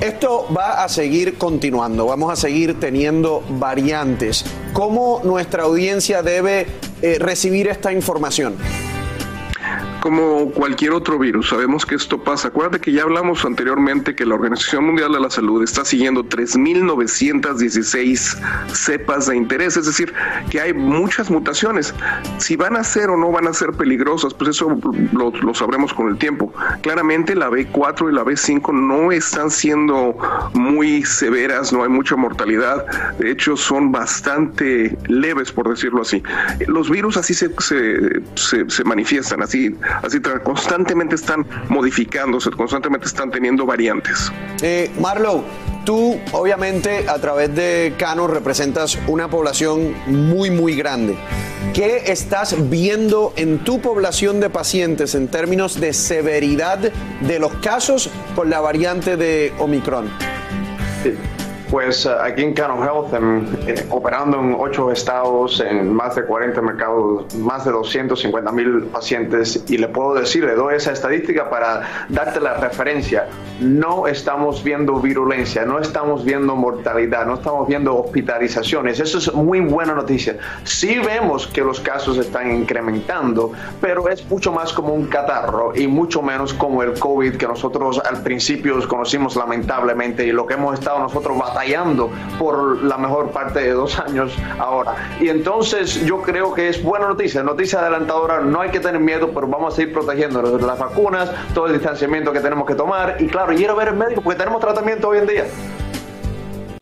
Esto 0.00 0.48
va 0.56 0.82
a 0.82 0.88
seguir 0.88 1.38
continuando, 1.38 2.06
vamos 2.06 2.32
a 2.32 2.36
seguir 2.36 2.80
teniendo 2.80 3.44
variantes. 3.48 4.44
¿Cómo 4.72 5.20
nuestra 5.22 5.62
audiencia 5.62 6.22
debe 6.22 6.66
eh, 7.00 7.18
recibir 7.20 7.68
esta 7.68 7.92
información? 7.92 8.56
Como 10.00 10.50
cualquier 10.52 10.92
otro 10.92 11.18
virus, 11.18 11.48
sabemos 11.48 11.84
que 11.84 11.94
esto 11.94 12.22
pasa. 12.22 12.48
Acuérdate 12.48 12.80
que 12.80 12.92
ya 12.92 13.02
hablamos 13.02 13.44
anteriormente 13.44 14.14
que 14.14 14.24
la 14.24 14.34
Organización 14.34 14.86
Mundial 14.86 15.12
de 15.12 15.20
la 15.20 15.28
Salud 15.30 15.62
está 15.62 15.84
siguiendo 15.84 16.24
3.916 16.24 18.38
cepas 18.72 19.26
de 19.26 19.36
interés, 19.36 19.76
es 19.76 19.86
decir, 19.86 20.12
que 20.50 20.60
hay 20.60 20.72
muchas 20.72 21.30
mutaciones. 21.30 21.94
Si 22.38 22.56
van 22.56 22.76
a 22.76 22.84
ser 22.84 23.10
o 23.10 23.16
no 23.16 23.32
van 23.32 23.46
a 23.46 23.52
ser 23.52 23.72
peligrosas, 23.72 24.34
pues 24.34 24.50
eso 24.50 24.78
lo, 25.12 25.54
sabremos 25.54 25.94
con 25.94 26.08
el 26.08 26.18
tiempo. 26.18 26.52
Claramente 26.82 27.34
la 27.34 27.50
B4 27.50 28.10
y 28.10 28.14
la 28.14 28.24
B5 28.24 28.72
no 28.72 29.12
están 29.12 29.50
siendo 29.50 30.16
muy 30.54 31.04
severas, 31.04 31.72
no 31.72 31.82
hay 31.82 31.88
mucha 31.88 32.16
mortalidad, 32.16 32.86
de 33.18 33.30
hecho 33.30 33.56
son 33.56 33.92
bastante 33.92 34.96
leves, 35.08 35.52
por 35.52 35.68
decirlo 35.68 36.02
así. 36.02 36.22
Los 36.66 36.90
virus 36.90 37.16
así 37.16 37.34
se, 37.34 37.50
se, 37.58 38.22
se, 38.34 38.68
se 38.68 38.84
manifiestan, 38.84 39.42
así 39.42 39.74
así 40.02 40.20
constantemente 40.42 41.14
están 41.14 41.46
modificándose, 41.68 42.50
constantemente 42.50 43.06
están 43.06 43.30
teniendo 43.30 43.66
variantes. 43.66 44.32
Eh, 44.62 44.90
Marlow, 45.00 45.44
tú 45.84 46.18
obviamente 46.32 47.08
a 47.08 47.18
través 47.18 47.54
de 47.54 47.94
Cano 47.98 48.26
representas 48.26 48.98
una 49.06 49.28
población 49.28 49.94
muy, 50.06 50.50
muy 50.50 50.74
grande. 50.74 51.16
¿Qué 51.74 52.04
estás 52.06 52.68
viendo 52.70 53.32
en 53.36 53.58
tu 53.64 53.80
población 53.80 54.40
de 54.40 54.50
pacientes 54.50 55.14
en 55.14 55.28
términos 55.28 55.80
de 55.80 55.92
severidad 55.92 56.78
de 56.78 57.38
los 57.38 57.52
casos 57.54 58.10
con 58.34 58.50
la 58.50 58.60
variante 58.60 59.16
de 59.16 59.52
Omicron? 59.58 60.08
Sí. 61.02 61.14
Pues 61.70 62.06
uh, 62.06 62.12
aquí 62.22 62.42
en 62.42 62.54
Cano 62.54 62.82
Health, 62.82 63.12
en, 63.12 63.46
eh, 63.66 63.86
operando 63.90 64.40
en 64.40 64.56
ocho 64.58 64.90
estados, 64.90 65.60
en 65.60 65.92
más 65.92 66.14
de 66.14 66.24
40 66.24 66.62
mercados, 66.62 67.34
más 67.36 67.66
de 67.66 67.72
250 67.72 68.50
mil 68.52 68.84
pacientes, 68.84 69.62
y 69.68 69.76
le 69.76 69.88
puedo 69.88 70.14
decir, 70.14 70.44
le 70.44 70.54
doy 70.54 70.76
esa 70.76 70.92
estadística 70.92 71.50
para 71.50 72.06
darte 72.08 72.40
la 72.40 72.54
referencia. 72.54 73.26
No 73.60 74.06
estamos 74.06 74.64
viendo 74.64 74.94
virulencia, 74.94 75.66
no 75.66 75.78
estamos 75.78 76.24
viendo 76.24 76.56
mortalidad, 76.56 77.26
no 77.26 77.34
estamos 77.34 77.68
viendo 77.68 77.98
hospitalizaciones. 77.98 78.98
Eso 78.98 79.18
es 79.18 79.34
muy 79.34 79.60
buena 79.60 79.94
noticia. 79.94 80.38
Sí 80.64 80.98
vemos 81.04 81.46
que 81.46 81.60
los 81.60 81.80
casos 81.80 82.16
están 82.16 82.50
incrementando, 82.50 83.52
pero 83.78 84.08
es 84.08 84.24
mucho 84.30 84.52
más 84.52 84.72
como 84.72 84.94
un 84.94 85.06
catarro 85.06 85.74
y 85.76 85.86
mucho 85.86 86.22
menos 86.22 86.54
como 86.54 86.82
el 86.82 86.98
COVID 86.98 87.36
que 87.36 87.46
nosotros 87.46 88.00
al 88.08 88.22
principio 88.22 88.78
conocimos 88.88 89.36
lamentablemente 89.36 90.24
y 90.24 90.32
lo 90.32 90.46
que 90.46 90.54
hemos 90.54 90.78
estado 90.78 90.98
nosotros 91.00 91.36
batallando 91.36 91.57
por 92.38 92.82
la 92.82 92.96
mejor 92.98 93.30
parte 93.30 93.60
de 93.60 93.72
dos 93.72 93.98
años 93.98 94.32
ahora. 94.58 94.94
Y 95.20 95.28
entonces 95.28 96.04
yo 96.04 96.22
creo 96.22 96.54
que 96.54 96.68
es 96.68 96.82
buena 96.82 97.08
noticia, 97.08 97.42
noticia 97.42 97.80
adelantadora, 97.80 98.40
no 98.40 98.60
hay 98.60 98.70
que 98.70 98.80
tener 98.80 99.00
miedo, 99.00 99.30
pero 99.34 99.46
vamos 99.46 99.72
a 99.72 99.76
seguir 99.76 99.92
protegiéndonos 99.92 100.60
de 100.60 100.66
las 100.66 100.78
vacunas, 100.78 101.30
todo 101.54 101.66
el 101.66 101.72
distanciamiento 101.74 102.32
que 102.32 102.40
tenemos 102.40 102.66
que 102.66 102.74
tomar 102.74 103.16
y 103.18 103.26
claro, 103.26 103.52
ir 103.52 103.68
a 103.70 103.74
ver 103.74 103.88
el 103.88 103.94
médico 103.94 104.20
porque 104.22 104.38
tenemos 104.38 104.60
tratamiento 104.60 105.08
hoy 105.08 105.18
en 105.18 105.26
día. 105.26 105.44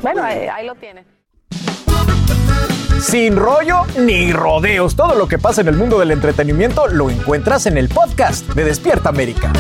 Bueno, 0.03 0.23
ahí, 0.23 0.47
ahí 0.47 0.67
lo 0.67 0.75
tiene. 0.75 1.05
Sin 3.01 3.37
rollo 3.37 3.83
ni 3.99 4.33
rodeos, 4.33 4.97
todo 4.97 5.15
lo 5.15 5.29
que 5.29 5.39
pasa 5.39 5.61
en 5.61 5.69
el 5.69 5.77
mundo 5.77 5.99
del 5.99 6.11
entretenimiento 6.11 6.89
lo 6.89 7.11
encuentras 7.11 7.67
en 7.67 7.79
el 7.79 7.89
podcast 7.89 8.49
de 8.55 8.65
Despierta 8.65 9.11
América. 9.11 9.53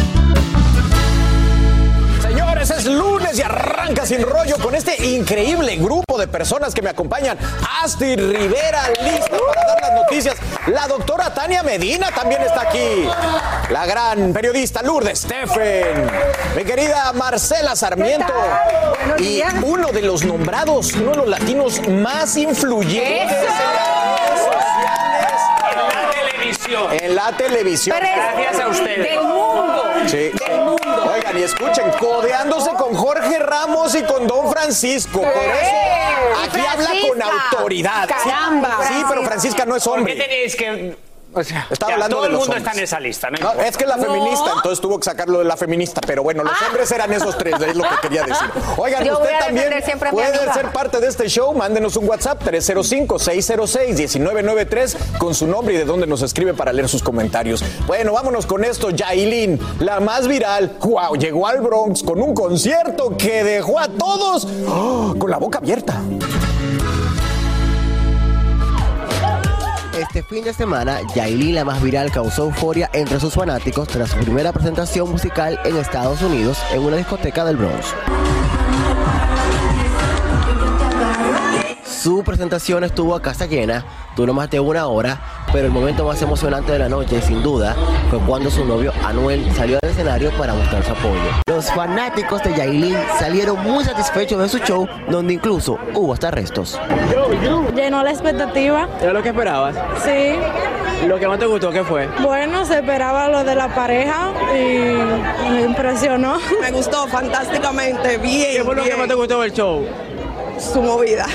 Señores, 2.66 2.84
es 2.84 2.92
lunes 2.92 3.38
y 3.38 3.42
arranca 3.42 4.04
sin 4.04 4.22
rollo 4.22 4.56
con 4.58 4.74
este 4.74 5.00
increíble 5.06 5.76
grupo 5.76 6.18
de 6.18 6.26
personas 6.26 6.74
que 6.74 6.82
me 6.82 6.90
acompañan. 6.90 7.38
Astrid 7.80 8.18
Rivera, 8.18 8.88
lista 9.04 9.36
para 9.54 9.66
dar 9.68 9.80
las 9.82 9.92
noticias. 9.92 10.36
La 10.66 10.88
doctora 10.88 11.32
Tania 11.32 11.62
Medina 11.62 12.10
también 12.10 12.42
está 12.42 12.62
aquí. 12.62 13.08
La 13.70 13.86
gran 13.86 14.32
periodista 14.32 14.82
Lourdes 14.82 15.20
Steffen. 15.20 16.10
Mi 16.56 16.64
querida 16.64 17.12
Marcela 17.12 17.76
Sarmiento. 17.76 18.32
Y 19.18 19.42
uno 19.62 19.92
de 19.92 20.02
los 20.02 20.24
nombrados, 20.24 20.94
uno 20.94 21.12
de 21.12 21.16
los 21.18 21.28
latinos 21.28 21.80
más 21.88 22.36
influyentes 22.36 23.30
en 23.30 23.76
las 23.76 24.18
redes 24.18 24.40
sociales. 24.40 25.40
televisión. 26.32 26.92
En 27.00 27.14
la 27.14 27.36
televisión. 27.36 27.96
Gracias 28.00 28.60
a 28.60 28.66
ustedes. 28.66 29.08
Del 29.08 29.22
mundo. 29.22 29.84
Sí. 30.08 30.32
Oigan, 31.16 31.38
y 31.38 31.42
escuchen, 31.42 31.90
codeándose 31.98 32.70
con 32.70 32.94
Jorge 32.94 33.38
Ramos 33.38 33.94
y 33.94 34.02
con 34.04 34.26
Don 34.26 34.50
Francisco. 34.50 35.20
Por 35.20 35.30
eso 35.30 36.44
aquí 36.44 36.60
habla 36.60 36.90
con 37.08 37.22
autoridad. 37.22 38.06
Sí, 38.08 38.14
Caramba. 38.28 38.78
Sí, 38.86 39.04
pero 39.08 39.22
Francisca 39.24 39.64
no 39.64 39.76
es 39.76 39.84
¿Por 39.84 39.94
qué 39.94 39.98
hombre. 39.98 40.14
tenéis 40.16 40.56
que.? 40.56 41.05
O 41.32 41.42
sea, 41.44 41.66
Estaba 41.70 41.90
ya, 41.90 41.94
hablando 41.96 42.16
todo 42.16 42.24
de 42.24 42.28
el 42.30 42.36
mundo 42.38 42.44
hombres. 42.46 42.62
está 42.66 42.78
en 42.78 42.84
esa 42.84 42.98
lista, 42.98 43.28
¿no? 43.30 43.36
No, 43.38 43.52
es 43.60 43.76
que 43.76 43.84
la 43.84 43.98
feminista, 43.98 44.52
entonces 44.56 44.80
tuvo 44.80 44.98
que 44.98 45.04
sacarlo 45.04 45.40
de 45.40 45.44
la 45.44 45.58
feminista. 45.58 46.00
Pero 46.06 46.22
bueno, 46.22 46.42
los 46.42 46.54
hombres 46.66 46.90
eran 46.90 47.12
esos 47.12 47.36
tres, 47.36 47.60
es 47.60 47.76
lo 47.76 47.82
que 47.82 47.94
quería 48.00 48.22
decir. 48.22 48.48
Oigan, 48.78 49.04
Yo 49.04 49.18
usted 49.18 49.38
también 49.38 49.68
puede 50.10 50.52
ser 50.54 50.72
parte 50.72 50.98
de 50.98 51.08
este 51.08 51.28
show. 51.28 51.52
Mándenos 51.52 51.94
un 51.96 52.08
WhatsApp 52.08 52.42
305-606-1993 52.42 55.18
con 55.18 55.34
su 55.34 55.46
nombre 55.46 55.74
y 55.74 55.78
de 55.78 55.84
dónde 55.84 56.06
nos 56.06 56.22
escribe 56.22 56.54
para 56.54 56.72
leer 56.72 56.88
sus 56.88 57.02
comentarios. 57.02 57.62
Bueno, 57.86 58.14
vámonos 58.14 58.46
con 58.46 58.64
esto. 58.64 58.88
Yailin, 58.90 59.60
la 59.80 60.00
más 60.00 60.26
viral. 60.28 60.78
¡Wow! 60.80 61.16
Llegó 61.16 61.46
al 61.46 61.60
Bronx 61.60 62.02
con 62.02 62.22
un 62.22 62.32
concierto 62.34 63.14
que 63.16 63.44
dejó 63.44 63.78
a 63.78 63.88
todos 63.88 64.48
¡oh! 64.68 65.14
con 65.18 65.30
la 65.30 65.36
boca 65.36 65.58
abierta. 65.58 66.00
Este 69.98 70.22
fin 70.22 70.44
de 70.44 70.52
semana, 70.52 71.00
Yailin, 71.14 71.54
la 71.54 71.64
más 71.64 71.82
viral, 71.82 72.12
causó 72.12 72.44
euforia 72.44 72.90
entre 72.92 73.18
sus 73.18 73.32
fanáticos 73.32 73.88
tras 73.88 74.10
su 74.10 74.18
primera 74.18 74.52
presentación 74.52 75.10
musical 75.10 75.58
en 75.64 75.78
Estados 75.78 76.20
Unidos 76.20 76.58
en 76.74 76.82
una 76.82 76.96
discoteca 76.96 77.46
del 77.46 77.56
Bronx. 77.56 77.94
Su 82.06 82.22
presentación 82.22 82.84
estuvo 82.84 83.16
a 83.16 83.20
casa 83.20 83.46
llena, 83.46 83.84
duró 84.14 84.32
más 84.32 84.48
de 84.48 84.60
una 84.60 84.86
hora, 84.86 85.20
pero 85.52 85.66
el 85.66 85.72
momento 85.72 86.04
más 86.04 86.22
emocionante 86.22 86.70
de 86.70 86.78
la 86.78 86.88
noche, 86.88 87.20
sin 87.20 87.42
duda, 87.42 87.74
fue 88.08 88.20
cuando 88.20 88.48
su 88.48 88.64
novio 88.64 88.92
Anuel 89.04 89.44
salió 89.56 89.80
al 89.82 89.90
escenario 89.90 90.30
para 90.38 90.54
mostrar 90.54 90.84
su 90.84 90.92
apoyo. 90.92 91.18
Los 91.48 91.68
fanáticos 91.72 92.44
de 92.44 92.54
Yailin 92.54 92.96
salieron 93.18 93.60
muy 93.60 93.82
satisfechos 93.82 94.40
de 94.40 94.48
su 94.48 94.58
show, 94.58 94.86
donde 95.10 95.34
incluso 95.34 95.80
hubo 95.94 96.14
hasta 96.14 96.28
arrestos. 96.28 96.78
Llenó 97.74 98.04
la 98.04 98.12
expectativa. 98.12 98.88
¿Era 99.00 99.12
lo 99.12 99.20
que 99.20 99.30
esperabas? 99.30 99.74
Sí. 100.04 100.36
¿Lo 101.08 101.18
que 101.18 101.26
más 101.26 101.40
te 101.40 101.46
gustó 101.46 101.72
qué 101.72 101.82
fue? 101.82 102.08
Bueno, 102.22 102.64
se 102.66 102.76
esperaba 102.76 103.28
lo 103.28 103.42
de 103.42 103.56
la 103.56 103.74
pareja 103.74 104.30
y 104.54 105.50
me 105.50 105.62
impresionó. 105.62 106.38
Me 106.60 106.70
gustó 106.70 107.08
fantásticamente, 107.08 108.16
bien. 108.18 108.58
¿Qué 108.58 108.64
fue 108.64 108.76
lo 108.76 108.84
que 108.84 108.94
más 108.94 109.08
te 109.08 109.14
gustó 109.14 109.40
del 109.40 109.52
show? 109.52 109.84
Su 110.58 110.82
movida. 110.82 111.26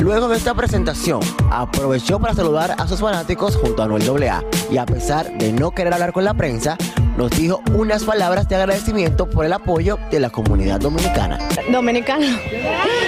Luego 0.00 0.28
de 0.28 0.36
esta 0.36 0.54
presentación, 0.54 1.20
aprovechó 1.50 2.18
para 2.18 2.34
saludar 2.34 2.74
a 2.76 2.88
sus 2.88 3.00
fanáticos 3.00 3.56
junto 3.56 3.82
a 3.82 3.84
Anuel 3.84 4.02
AA 4.28 4.42
y 4.70 4.78
a 4.78 4.84
pesar 4.84 5.30
de 5.38 5.52
no 5.52 5.70
querer 5.70 5.92
hablar 5.94 6.12
con 6.12 6.24
la 6.24 6.34
prensa, 6.34 6.76
nos 7.16 7.30
dijo 7.30 7.62
unas 7.74 8.02
palabras 8.02 8.48
de 8.48 8.56
agradecimiento 8.56 9.30
por 9.30 9.46
el 9.46 9.52
apoyo 9.52 9.98
de 10.10 10.18
la 10.18 10.30
comunidad 10.30 10.80
dominicana. 10.80 11.38
Dominicano. 11.70 12.26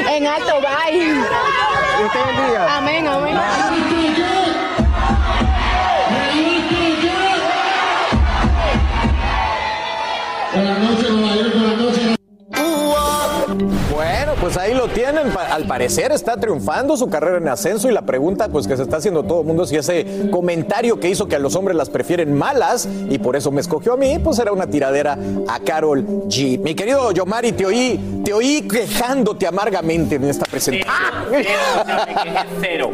En 0.09 0.26
alto, 0.26 0.61
bye. 0.61 1.24
Amén, 2.68 3.09
amén. 3.09 3.36
Bueno, 10.55 11.24
pues 14.45 14.59
ahí 14.59 14.74
lo 14.74 14.88
tienen. 14.88 15.32
Al 15.34 15.64
parecer 15.64 16.12
está 16.12 16.36
triunfando 16.36 16.99
su 16.99 17.09
carrera 17.09 17.38
en 17.38 17.49
ascenso 17.49 17.88
y 17.88 17.92
la 17.95 18.03
pregunta 18.03 18.49
pues 18.49 18.66
que 18.66 18.76
se 18.76 18.82
está 18.82 18.99
haciendo 18.99 19.22
todo 19.22 19.40
el 19.40 19.47
mundo 19.47 19.62
es 19.62 19.70
si 19.70 19.76
ese 19.76 20.28
comentario 20.30 21.01
que 21.01 21.09
hizo 21.09 21.26
que 21.26 21.36
a 21.36 21.38
los 21.38 21.57
hombres 21.57 21.74
las 21.74 21.88
prefieren 21.88 22.34
malas 22.34 22.86
y 23.09 23.18
por 23.18 23.36
eso 23.36 23.51
me 23.51 23.62
escogió 23.62 23.95
a 23.95 23.97
mí, 23.97 24.18
pues 24.22 24.38
era 24.38 24.53
una 24.53 24.66
tiradera 24.66 25.16
a 25.49 25.61
Carol 25.61 26.05
G. 26.28 26.61
Mi 26.61 26.74
querido 26.74 27.11
Yomari, 27.12 27.53
te 27.53 27.64
oí, 27.64 28.20
te 28.22 28.34
oí 28.34 28.68
quejándote 28.68 29.47
amargamente 29.47 30.16
en 30.16 30.24
esta 30.24 30.45
presentación. 30.45 30.95
Cero. 32.61 32.90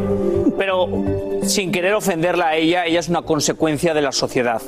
Pero 0.56 0.88
sin 1.42 1.72
querer 1.72 1.94
ofenderla 1.94 2.50
a 2.50 2.54
ella, 2.54 2.86
ella 2.86 3.00
es 3.00 3.08
una 3.08 3.22
consecuencia 3.22 3.92
de 3.92 4.02
la 4.02 4.12
sociedad. 4.12 4.62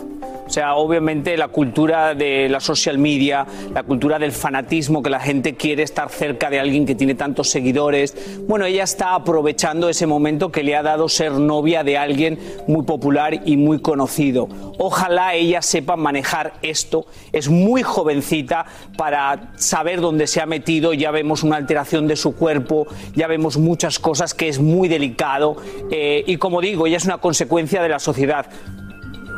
O 0.53 0.55
sea, 0.55 0.75
obviamente 0.75 1.35
la 1.39 1.49
cultura 1.49 2.15
de 2.15 2.47
la 2.51 2.61
social 2.61 2.99
media, 2.99 3.47
la 3.73 3.85
cultura 3.85 4.19
del 4.19 4.33
fanatismo, 4.33 5.03
que 5.03 5.09
la 5.09 5.19
gente 5.19 5.55
quiere 5.55 5.83
estar 5.83 6.11
cerca 6.11 6.51
de 6.51 6.61
alguien 6.61 6.85
que 6.85 6.95
tiene 6.95 7.15
tantos 7.15 7.49
seguidores. 7.49 8.15
Bueno, 8.47 8.67
ella 8.67 8.83
está 8.83 9.15
aprovechando 9.15 9.89
ese 9.89 10.07
momento 10.07 10.53
que 10.53 10.63
le 10.63 10.77
ha 10.77 10.83
dado 10.83 11.09
ser 11.09 11.33
novia 11.33 11.85
de 11.85 11.97
alguien 11.97 12.39
muy 12.69 12.85
popular 12.85 13.41
y 13.47 13.57
muy 13.57 13.81
conocido. 13.81 14.47
Ojalá 14.77 15.35
ella 15.35 15.63
sepa 15.63 15.97
manejar 15.97 16.53
esto. 16.61 17.07
Es 17.33 17.49
muy 17.49 17.83
jovencita 17.83 18.67
para 18.99 19.53
saber 19.57 20.03
dónde 20.03 20.27
se 20.27 20.43
ha 20.43 20.47
metido. 20.47 20.93
Ya 20.93 21.11
vemos 21.13 21.45
una 21.45 21.57
alteración 21.57 22.07
de 22.07 22.17
su 22.17 22.37
cuerpo, 22.37 22.87
ya 23.15 23.27
vemos 23.27 23.57
muchas 23.57 23.99
cosas 23.99 24.35
que 24.35 24.49
es 24.49 24.59
muy 24.59 24.89
delicado. 24.89 25.57
Eh, 25.91 26.25
y 26.27 26.37
como 26.37 26.61
digo, 26.61 26.87
ella 26.87 26.99
es 26.99 27.07
una 27.07 27.17
consecuencia 27.17 27.83
de 27.83 27.89
la 27.89 27.99
sociedad. 27.99 28.51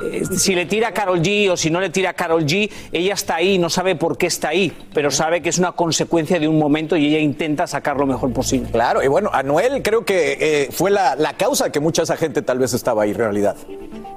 Eh, 0.03 0.25
si 0.25 0.55
le 0.55 0.67
tira 0.67 0.89
a 0.89 0.93
Carol 0.93 1.21
G 1.21 1.51
o 1.51 1.57
si 1.57 1.71
no 1.71 1.81
le 1.81 1.91
tira 1.91 2.11
a 2.11 2.13
Carol 2.15 2.45
G, 2.45 2.71
ella 2.93 3.15
está 3.15 3.37
ahí, 3.37 3.59
no 3.59 3.71
sabe 3.71 3.97
por 3.97 4.19
qué 4.19 4.27
está 4.27 4.49
ahí, 4.49 4.73
pero 4.93 5.11
sabe 5.11 5.41
que 5.43 5.49
es 5.49 5.59
una 5.59 5.73
consecuencia 5.73 6.39
de 6.39 6.49
un 6.49 6.59
momento 6.59 6.97
y 6.97 7.07
ella 7.07 7.19
intenta 7.19 7.67
sacar 7.67 7.97
lo 7.97 8.07
mejor 8.07 8.33
posible. 8.33 8.71
Claro, 8.71 9.03
y 9.03 9.09
bueno, 9.09 9.31
Anuel 9.33 9.83
creo 9.83 10.05
que 10.05 10.39
eh, 10.41 10.69
fue 10.71 10.91
la, 10.91 11.17
la 11.17 11.35
causa 11.35 11.71
que 11.71 11.81
mucha 11.81 12.03
esa 12.03 12.17
gente 12.17 12.43
tal 12.43 12.59
vez 12.59 12.75
estaba 12.75 13.03
ahí 13.03 13.11
en 13.11 13.19
realidad. 13.19 13.57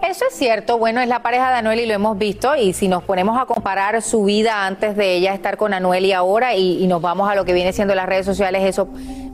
Eso 0.07 0.25
es 0.29 0.35
cierto, 0.35 0.77
bueno, 0.77 1.01
es 1.01 1.07
la 1.07 1.21
pareja 1.21 1.49
de 1.49 1.55
Anuel 1.55 1.79
y 1.79 1.85
lo 1.85 1.93
hemos 1.93 2.17
visto 2.17 2.55
y 2.55 2.73
si 2.73 2.87
nos 2.87 3.03
ponemos 3.03 3.39
a 3.39 3.45
comparar 3.45 4.01
su 4.01 4.23
vida 4.23 4.65
antes 4.65 4.95
de 4.95 5.15
ella 5.15 5.33
estar 5.33 5.57
con 5.57 5.73
Anuel 5.73 6.05
y 6.05 6.13
ahora 6.13 6.55
y, 6.55 6.83
y 6.83 6.87
nos 6.87 7.01
vamos 7.01 7.29
a 7.29 7.35
lo 7.35 7.45
que 7.45 7.53
viene 7.53 7.73
siendo 7.73 7.95
las 7.95 8.05
redes 8.05 8.25
sociales, 8.25 8.63
eso 8.63 8.87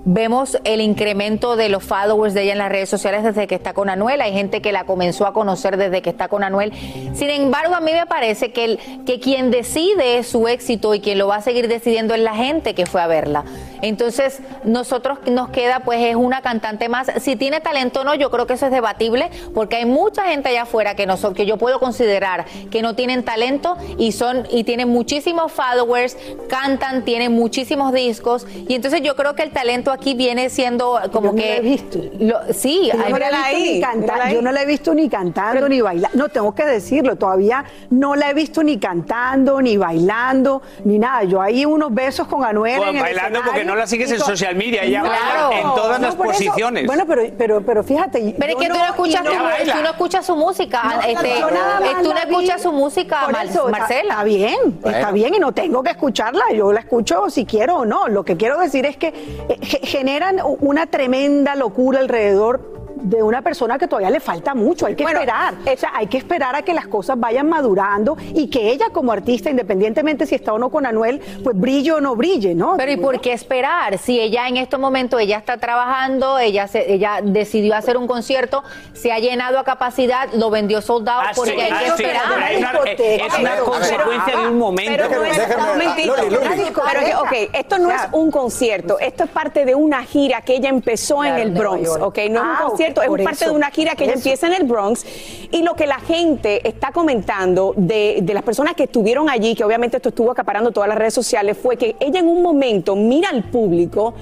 vemos 0.06 0.58
el 0.64 0.82
incremento 0.82 1.56
de 1.56 1.70
los 1.70 1.84
followers 1.84 2.34
de 2.34 2.44
ella 2.44 2.54
en 2.54 2.58
las 2.58 2.70
redes 2.70 2.90
sociales 2.90 3.24
desde 3.24 3.48
que 3.48 3.56
está 3.56 3.74
con 3.74 3.90
Anuel, 3.90 4.22
hay 4.22 4.34
gente 4.34 4.62
que 4.62 4.72
la 4.72 4.86
comenzó 4.86 5.26
a 5.28 5.34
conocer 5.34 5.78
desde 5.78 6.02
que 6.02 6.10
está 6.10 6.28
con 6.28 6.33
Anuel, 6.42 6.72
sin 7.14 7.30
embargo 7.30 7.76
a 7.76 7.82
mí 7.82 7.92
me 7.92 8.06
parece 8.08 8.52
que, 8.54 8.64
el, 8.64 8.80
que 9.06 9.20
quien 9.20 9.52
decide 9.52 10.24
su 10.24 10.48
éxito 10.48 10.94
y 10.96 11.02
quien 11.02 11.18
lo 11.18 11.28
va 11.28 11.36
a 11.36 11.42
seguir 11.42 11.68
decidiendo 11.68 12.14
es 12.16 12.22
la 12.22 12.34
gente 12.34 12.74
que 12.74 12.86
fue 12.86 13.02
a 13.02 13.08
verla, 13.08 13.44
entonces 13.82 14.40
nosotros 14.64 15.20
nos 15.28 15.50
queda 15.50 15.82
pues 15.82 16.00
es 16.02 16.16
una 16.16 16.42
cantante 16.42 16.88
más, 16.88 17.12
si 17.20 17.36
tiene 17.36 17.60
talento 17.60 18.02
o 18.02 18.04
no, 18.06 18.16
yo 18.16 18.32
creo 18.32 18.48
que 18.48 18.54
eso 18.54 18.66
es 18.68 18.72
debatible 18.72 19.30
porque 19.54 19.76
hay 19.76 19.86
mucha 19.86 20.24
gente 20.24 20.48
allá 20.50 20.62
afuera 20.64 20.96
que, 20.96 21.06
no 21.06 21.18
son, 21.18 21.34
que 21.34 21.46
yo 21.46 21.58
puedo 21.58 21.80
considerar 21.80 22.46
que 22.72 22.82
no 22.82 22.96
tienen 22.96 23.24
talento 23.24 23.76
y 23.98 24.14
son 24.14 24.48
y 24.50 24.64
tienen 24.64 24.88
muchísimos 24.90 25.52
followers, 25.52 26.16
cantan, 26.48 27.04
tienen 27.04 27.34
muchísimos 27.34 27.92
discos 27.92 28.48
y 28.70 28.74
entonces 28.76 29.02
yo 29.02 29.16
creo 29.18 29.36
que 29.36 29.44
el 29.44 29.52
talento 29.52 29.92
aquí 29.92 30.14
viene 30.14 30.50
siendo 30.50 31.00
como 31.12 31.28
Yo 31.28 31.32
no 31.34 31.38
que 31.38 31.50
la 31.50 31.56
he 31.58 31.60
visto. 31.62 32.00
lo- 32.20 32.54
sí, 32.54 32.90
Yo 32.92 32.98
no, 32.98 33.06
hay- 33.06 33.12
la 33.20 33.52
he 33.52 33.56
visto 33.56 33.74
ni 33.74 33.82
canta- 33.82 34.32
yo 34.32 34.42
no 34.42 34.52
la 34.52 34.62
he 34.62 34.66
visto 34.66 34.94
ni 34.94 35.10
cantando 35.10 35.68
ni 35.68 35.82
bailando. 35.82 36.23
No, 36.24 36.30
tengo 36.30 36.56
que 36.56 36.64
decirlo, 36.66 37.18
todavía 37.18 37.66
no 37.90 38.16
la 38.16 38.30
he 38.30 38.34
visto 38.34 38.64
ni 38.64 38.78
cantando, 38.80 39.62
ni 39.62 39.76
bailando, 39.76 40.62
ni 40.86 40.98
nada. 40.98 41.24
Yo 41.26 41.42
ahí 41.42 41.66
unos 41.66 41.94
besos 41.94 42.28
con 42.30 42.46
Anuel. 42.46 42.78
Bueno, 42.78 42.92
en 42.92 42.96
el 42.98 43.02
bailando 43.04 43.42
porque 43.44 43.66
no 43.66 43.76
la 43.76 43.86
sigues 43.88 44.10
en 44.12 44.20
social 44.22 44.56
media, 44.56 44.84
ella 44.84 45.02
No, 45.04 45.10
baila 45.10 45.60
en 45.60 45.64
todas 45.76 46.00
las 46.00 46.14
eso- 46.14 46.24
posiciones. 46.24 46.86
bueno, 46.88 47.04
pero, 47.06 47.24
pero, 47.38 47.62
pero 47.62 47.84
fíjate. 47.84 48.36
Pero 48.40 48.54
es 48.54 48.56
que 48.58 48.68
tú 48.70 48.78
no 48.78 48.86
escuchas, 48.86 49.24
tu- 49.24 49.30
tú 49.32 49.82
no 49.84 49.90
escuchas 49.90 50.26
su 50.26 50.36
música, 50.38 50.82
No, 50.84 51.02
este, 51.02 51.40
yo 51.42 51.52
nada 51.52 51.80
más 51.82 51.90
eh, 51.90 51.96
tú 52.04 52.14
no 52.14 52.18
escuchas 52.20 52.62
su 52.62 52.72
música, 52.72 53.28
Mar- 53.28 53.46
eso, 53.48 53.68
Marcela. 53.68 54.14
Está 54.14 54.24
bien, 54.24 54.80
está 54.86 55.12
bien 55.12 55.36
y 55.36 55.40
no 55.40 55.52
tengo 55.52 55.84
que 55.84 55.90
escucharla. 55.92 56.46
Yo 56.56 56.72
la 56.72 56.80
escucho 56.80 57.30
si 57.30 57.46
quiero 57.46 57.80
o 57.80 57.86
no. 57.86 58.08
Lo 58.08 58.24
que 58.24 58.38
quiero 58.38 58.58
decir 58.60 58.86
es 58.86 58.96
que 58.96 59.08
eh, 59.50 59.58
ge- 59.62 59.82
generan 59.84 60.38
una 60.62 60.86
tremenda 60.88 61.56
locura 61.56 62.00
alrededor 62.00 62.73
de 63.04 63.22
una 63.22 63.42
persona 63.42 63.78
que 63.78 63.88
todavía 63.88 64.10
le 64.10 64.20
falta 64.20 64.56
mucho, 64.56 64.86
hay 64.86 64.96
que 64.96 65.04
esperar, 65.04 65.54
o 65.72 65.78
sea, 65.78 65.92
hay 65.94 66.08
que 66.08 66.18
esperar 66.18 66.56
a 66.56 66.62
que 66.62 66.74
las 66.74 66.88
cosas 66.88 67.20
vayan 67.20 67.48
madurando 67.50 68.18
y 68.34 68.50
que 68.50 68.72
ella 68.72 68.88
como 68.92 69.12
artista, 69.12 69.50
independientemente 69.50 70.26
si 70.26 70.36
está 70.36 70.54
o 70.54 70.58
no 70.60 70.70
con 70.70 70.86
Anuel, 70.86 71.22
pues 71.44 71.58
brille 71.60 71.92
o 71.92 72.02
no 72.02 72.16
brille, 72.16 72.56
¿no? 72.56 72.76
Pero 72.78 72.92
¿y 72.92 72.98
por 72.98 73.20
qué 73.22 73.34
esperar? 73.34 73.98
Si 73.98 74.20
ella 74.20 74.48
en 74.48 74.58
estos 74.58 74.80
momentos, 74.80 75.20
ella 75.22 75.38
está 75.38 75.58
trabajando, 75.58 76.40
ella 76.40 76.68
se- 76.68 76.92
ella 76.94 77.20
decidió 77.22 77.76
hacer 77.76 77.98
un 77.98 78.08
concierto, 78.08 78.64
se 78.94 79.12
ha 79.12 79.20
llenado 79.20 79.60
a 79.60 79.64
capacidad, 79.64 80.30
lo 80.34 80.50
vendió 80.50 80.82
soldado 80.82 81.22
Ah, 81.26 81.32
porque 81.36 81.52
sí, 81.52 81.60
hay 81.62 81.72
ah, 81.72 81.80
que 81.80 81.86
sí, 81.86 82.04
esperar. 82.04 82.22
una- 82.32 82.52
eh, 82.92 83.22
es 83.28 83.40
una 83.40 83.58
consecuencia 83.58 84.38
de 84.38 84.48
un 84.48 84.58
momento. 84.58 84.92
Pero 85.08 85.10
no 85.20 85.26
es, 85.26 85.38
un 85.56 85.66
momentito. 85.66 86.16
Loli, 86.16 86.30
Loli. 86.30 86.64
Pero 86.92 87.06
que, 87.06 87.16
ok, 87.16 87.50
esto 87.54 87.78
no 87.80 87.92
es 87.92 88.02
un 88.12 88.32
concierto, 88.32 89.00
esto 89.00 89.24
es 89.26 89.30
parte 89.30 89.66
de 89.66 89.76
una 89.76 90.04
gira 90.04 90.42
que 90.42 90.56
ella 90.56 90.70
empezó 90.70 91.24
en 91.24 91.36
el 91.38 91.52
Bronx, 91.52 91.90
ok, 91.90 92.18
no 92.30 92.40
es 92.40 92.46
Ah, 92.46 92.58
un 92.60 92.64
ok, 92.64 92.70
concierto, 92.70 92.93
es 93.02 93.08
por 93.08 93.24
parte 93.24 93.44
eso, 93.46 93.52
de 93.52 93.58
una 93.58 93.72
gira 93.72 93.96
que 93.96 94.04
ella 94.04 94.14
eso. 94.14 94.20
empieza 94.20 94.48
en 94.48 94.54
el 94.54 94.64
Bronx 94.64 95.06
y 95.52 95.62
lo 95.64 95.76
que 95.76 95.88
la 95.88 96.00
gente 96.00 96.68
está 96.68 96.92
comentando 96.92 97.74
de, 97.76 98.20
de 98.22 98.34
las 98.34 98.44
personas 98.44 98.76
que 98.76 98.84
estuvieron 98.84 99.30
allí, 99.30 99.56
que 99.56 99.64
obviamente 99.64 99.98
esto 99.98 100.10
estuvo 100.10 100.32
acaparando 100.32 100.72
todas 100.72 100.90
las 100.90 100.98
redes 100.98 101.14
sociales, 101.14 101.58
fue 101.58 101.78
que 101.78 101.96
ella 102.00 102.20
en 102.20 102.28
un 102.28 102.42
momento 102.42 102.96
mira 102.96 103.30
al 103.30 103.44
público 103.44 104.14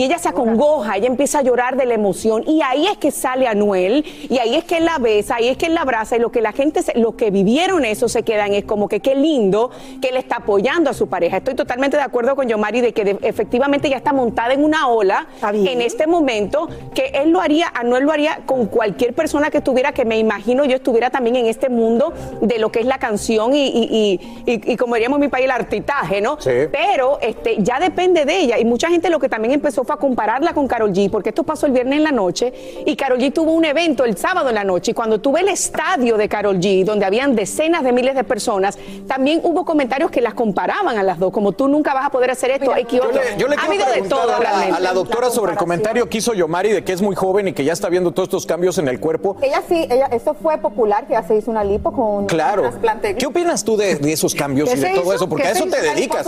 y 0.00 0.04
ella 0.04 0.16
se 0.18 0.30
acongoja, 0.30 0.96
ella 0.96 1.08
empieza 1.08 1.40
a 1.40 1.42
llorar 1.42 1.76
de 1.76 1.84
la 1.84 1.92
emoción 1.92 2.42
y 2.46 2.62
ahí 2.62 2.86
es 2.86 2.96
que 2.96 3.10
sale 3.10 3.46
Anuel 3.46 4.02
y 4.30 4.38
ahí 4.38 4.54
es 4.54 4.64
que 4.64 4.78
él 4.78 4.86
la 4.86 4.96
besa, 4.96 5.34
ahí 5.36 5.48
es 5.48 5.58
que 5.58 5.66
él 5.66 5.74
la 5.74 5.82
abraza 5.82 6.16
y 6.16 6.20
lo 6.20 6.32
que 6.32 6.40
la 6.40 6.52
gente, 6.52 6.82
se- 6.82 6.98
los 6.98 7.16
que 7.16 7.30
vivieron 7.30 7.84
eso 7.84 8.08
se 8.08 8.22
quedan 8.22 8.54
es 8.54 8.64
como 8.64 8.88
que 8.88 9.00
qué 9.00 9.14
lindo 9.14 9.70
que 10.00 10.08
él 10.08 10.16
está 10.16 10.36
apoyando 10.36 10.88
a 10.88 10.94
su 10.94 11.08
pareja. 11.08 11.36
Estoy 11.36 11.54
totalmente 11.54 11.98
de 11.98 12.02
acuerdo 12.02 12.34
con 12.34 12.48
Yomari 12.48 12.80
de 12.80 12.94
que 12.94 13.04
de- 13.04 13.18
efectivamente 13.22 13.90
ya 13.90 13.98
está 13.98 14.14
montada 14.14 14.54
en 14.54 14.64
una 14.64 14.88
ola 14.88 15.26
en 15.70 15.82
este 15.82 16.06
momento 16.06 16.66
que 16.94 17.10
él 17.14 17.28
lo 17.30 17.42
haría, 17.42 17.66
Anuel 17.74 18.04
lo 18.04 18.12
haría 18.12 18.40
con 18.46 18.66
cualquier 18.66 19.12
persona 19.12 19.50
que 19.50 19.58
estuviera, 19.58 19.92
que 19.92 20.06
me 20.06 20.18
imagino 20.18 20.64
yo 20.64 20.76
estuviera 20.76 21.10
también 21.10 21.36
en 21.36 21.44
este 21.46 21.68
mundo 21.68 22.14
de 22.40 22.58
lo 22.58 22.72
que 22.72 22.80
es 22.80 22.86
la 22.86 22.96
canción 22.98 23.54
y, 23.54 23.66
y- 23.66 24.18
y- 24.46 24.52
y- 24.54 24.72
y 24.72 24.76
como 24.78 24.94
diríamos 24.94 25.18
en 25.18 25.20
mi 25.20 25.28
país, 25.28 25.44
el 25.44 25.50
artitaje, 25.50 26.22
¿no? 26.22 26.40
Sí. 26.40 26.50
Pero 26.72 27.18
este, 27.20 27.56
ya 27.62 27.78
depende 27.78 28.24
de 28.24 28.38
ella. 28.40 28.58
Y 28.58 28.64
mucha 28.64 28.88
gente 28.88 29.10
lo 29.10 29.18
que 29.18 29.28
también 29.28 29.52
empezó 29.52 29.84
fue 29.84 29.89
a 29.92 29.96
compararla 29.98 30.52
con 30.52 30.66
Carol 30.68 30.92
G, 30.92 31.10
porque 31.10 31.30
esto 31.30 31.42
pasó 31.44 31.66
el 31.66 31.72
viernes 31.72 31.98
en 31.98 32.04
la 32.04 32.12
noche 32.12 32.52
y 32.86 32.96
Carol 32.96 33.18
G 33.18 33.32
tuvo 33.32 33.52
un 33.52 33.64
evento 33.64 34.04
el 34.04 34.16
sábado 34.16 34.48
en 34.48 34.54
la 34.54 34.64
noche. 34.64 34.90
Y 34.92 34.94
cuando 34.94 35.20
tuve 35.20 35.40
el 35.40 35.48
estadio 35.48 36.16
de 36.16 36.28
Carol 36.28 36.58
G, 36.58 36.84
donde 36.84 37.04
habían 37.06 37.34
decenas 37.34 37.82
de 37.84 37.92
miles 37.92 38.14
de 38.14 38.24
personas, 38.24 38.78
también 39.06 39.40
hubo 39.44 39.64
comentarios 39.64 40.10
que 40.10 40.20
las 40.20 40.34
comparaban 40.34 40.98
a 40.98 41.02
las 41.02 41.18
dos, 41.18 41.32
como 41.32 41.52
tú 41.52 41.68
nunca 41.68 41.94
vas 41.94 42.06
a 42.06 42.10
poder 42.10 42.30
hacer 42.30 42.50
esto. 42.50 42.74
X 42.76 43.00
Yo 43.02 43.10
le, 43.12 43.36
yo 43.38 43.48
le 43.48 43.56
ha 43.56 43.64
habido 43.64 43.86
de 43.86 44.02
todo 44.02 44.22
a 44.22 44.26
la, 44.26 44.38
realmente. 44.38 44.76
a 44.76 44.80
la 44.80 44.92
doctora 44.92 45.30
sobre 45.30 45.52
el 45.52 45.58
comentario 45.58 46.08
que 46.08 46.18
hizo 46.18 46.34
Yomari 46.34 46.70
de 46.72 46.84
que 46.84 46.92
es 46.92 47.02
muy 47.02 47.14
joven 47.14 47.48
y 47.48 47.52
que 47.52 47.64
ya 47.64 47.72
está 47.72 47.88
viendo 47.88 48.12
todos 48.12 48.28
estos 48.28 48.46
cambios 48.46 48.78
en 48.78 48.88
el 48.88 49.00
cuerpo. 49.00 49.36
Ella 49.42 49.62
sí, 49.68 49.86
ella, 49.90 50.06
eso 50.12 50.34
fue 50.34 50.58
popular, 50.58 51.06
que 51.06 51.12
ya 51.14 51.22
se 51.22 51.36
hizo 51.36 51.50
una 51.50 51.64
lipo 51.64 51.92
con 51.92 52.04
un 52.04 52.26
Claro. 52.26 52.62
trasplante. 52.62 53.14
¿Qué 53.16 53.26
opinas 53.26 53.64
tú 53.64 53.76
de, 53.76 53.96
de 53.96 54.12
esos 54.12 54.34
cambios 54.34 54.68
¿Qué 54.70 54.76
y 54.76 54.80
de 54.80 54.90
todo 54.90 55.02
hizo? 55.04 55.12
eso? 55.14 55.28
Porque 55.28 55.42
¿Qué 55.42 55.48
a 55.48 55.52
eso 55.52 55.66
te 55.66 55.80
dedicas. 55.80 56.26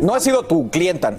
No 0.00 0.14
ha 0.14 0.20
sido 0.20 0.42
tu 0.44 0.68
clienta. 0.70 1.14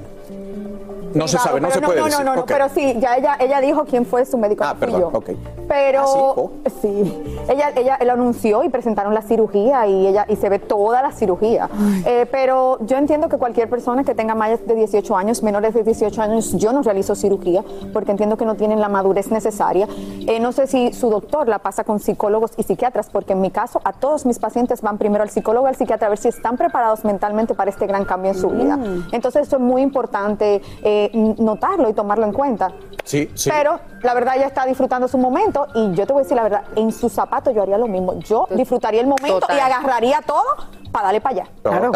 No 1.13 1.27
se 1.27 1.37
sabe, 1.37 1.61
no 1.61 1.71
se 1.71 1.81
puede 1.81 1.99
no, 1.99 2.05
decir. 2.05 2.19
No, 2.19 2.31
no, 2.31 2.35
no, 2.35 2.41
Ok. 2.41 2.47
pero 2.47 2.69
sí, 2.69 2.95
ya 2.99 3.15
ella, 3.17 3.37
ella 3.39 3.61
dijo 3.61 3.85
quién 3.85 4.05
fue 4.05 4.25
su 4.25 4.37
médico. 4.37 4.63
Ah, 4.65 4.75
perdón, 4.79 5.01
yo. 5.01 5.07
ok. 5.13 5.29
Pero 5.67 6.01
Ah, 6.01 6.05
sí, 6.07 6.19
oh. 6.19 6.51
sí, 6.81 7.23
ella, 7.49 7.71
ella 7.75 7.97
lo 8.05 8.13
anunció 8.13 8.63
y 8.63 8.69
presentaron 8.69 9.13
la 9.13 9.21
cirugía 9.23 9.87
y 9.87 10.07
ella 10.07 10.25
y 10.29 10.35
se 10.35 10.47
ve 10.49 10.59
toda 10.59 11.01
la 11.01 11.11
cirugía. 11.11 11.69
Eh, 12.05 12.27
pero 12.31 12.77
yo 12.81 12.97
entiendo 12.97 13.29
que 13.29 13.37
cualquier 13.37 13.69
persona 13.69 14.03
que 14.03 14.13
tenga 14.13 14.35
más 14.35 14.65
de 14.67 14.75
18 14.75 15.15
años, 15.15 15.41
menores 15.41 15.73
de 15.73 15.83
18 15.83 16.21
años, 16.21 16.51
yo 16.57 16.71
no 16.71 16.81
realizo 16.83 17.15
cirugía 17.15 17.63
porque 17.93 18.11
entiendo 18.11 18.37
que 18.37 18.45
no 18.45 18.55
tienen 18.55 18.79
la 18.79 18.89
madurez 18.89 19.31
necesaria. 19.31 19.87
Eh, 20.27 20.39
no 20.39 20.51
sé 20.51 20.67
si 20.67 20.93
su 20.93 21.09
doctor 21.09 21.47
la 21.47 21.59
pasa 21.59 21.83
con 21.83 21.99
psicólogos 21.99 22.51
y 22.57 22.63
psiquiatras, 22.63 23.09
porque 23.09 23.33
en 23.33 23.41
mi 23.41 23.49
caso 23.51 23.81
a 23.83 23.93
todos 23.93 24.25
mis 24.25 24.37
pacientes 24.39 24.81
van 24.81 24.97
primero 24.97 25.23
al 25.23 25.29
psicólogo, 25.29 25.65
al 25.67 25.75
psiquiatra, 25.75 26.07
a 26.07 26.09
ver 26.09 26.19
si 26.19 26.27
están 26.27 26.57
preparados 26.57 27.03
mentalmente 27.05 27.55
para 27.55 27.71
este 27.71 27.87
gran 27.87 28.05
cambio 28.05 28.31
en 28.31 28.37
su 28.37 28.49
vida. 28.49 28.77
Entonces 29.11 29.47
eso 29.47 29.55
es 29.55 29.61
muy 29.61 29.81
importante 29.81 30.61
eh, 30.83 30.94
notarlo 31.13 31.89
y 31.89 31.93
tomarlo 31.93 32.25
en 32.25 32.33
cuenta. 32.33 32.71
Sí, 33.03 33.29
sí. 33.35 33.49
Pero 33.51 33.79
la 34.01 34.13
verdad 34.13 34.35
ella 34.37 34.47
está 34.47 34.65
disfrutando 34.65 35.07
su 35.07 35.17
momento. 35.17 35.35
momento 35.35 35.67
y 35.73 35.93
yo 35.95 36.05
te 36.05 36.13
voy 36.13 36.21
a 36.21 36.23
decir 36.23 36.37
la 36.37 36.43
verdad, 36.43 36.63
en 36.75 36.91
sus 36.91 37.11
zapatos 37.11 37.53
yo 37.53 37.61
haría 37.61 37.77
lo 37.77 37.87
mismo. 37.87 38.17
Yo 38.19 38.47
disfrutaría 38.51 39.01
el 39.01 39.07
momento 39.07 39.41
Total. 39.41 39.57
y 39.57 39.59
agarraría 39.59 40.21
todo 40.21 40.43
para 40.91 41.05
darle 41.05 41.21
para 41.21 41.35
allá. 41.35 41.49
Claro. 41.61 41.91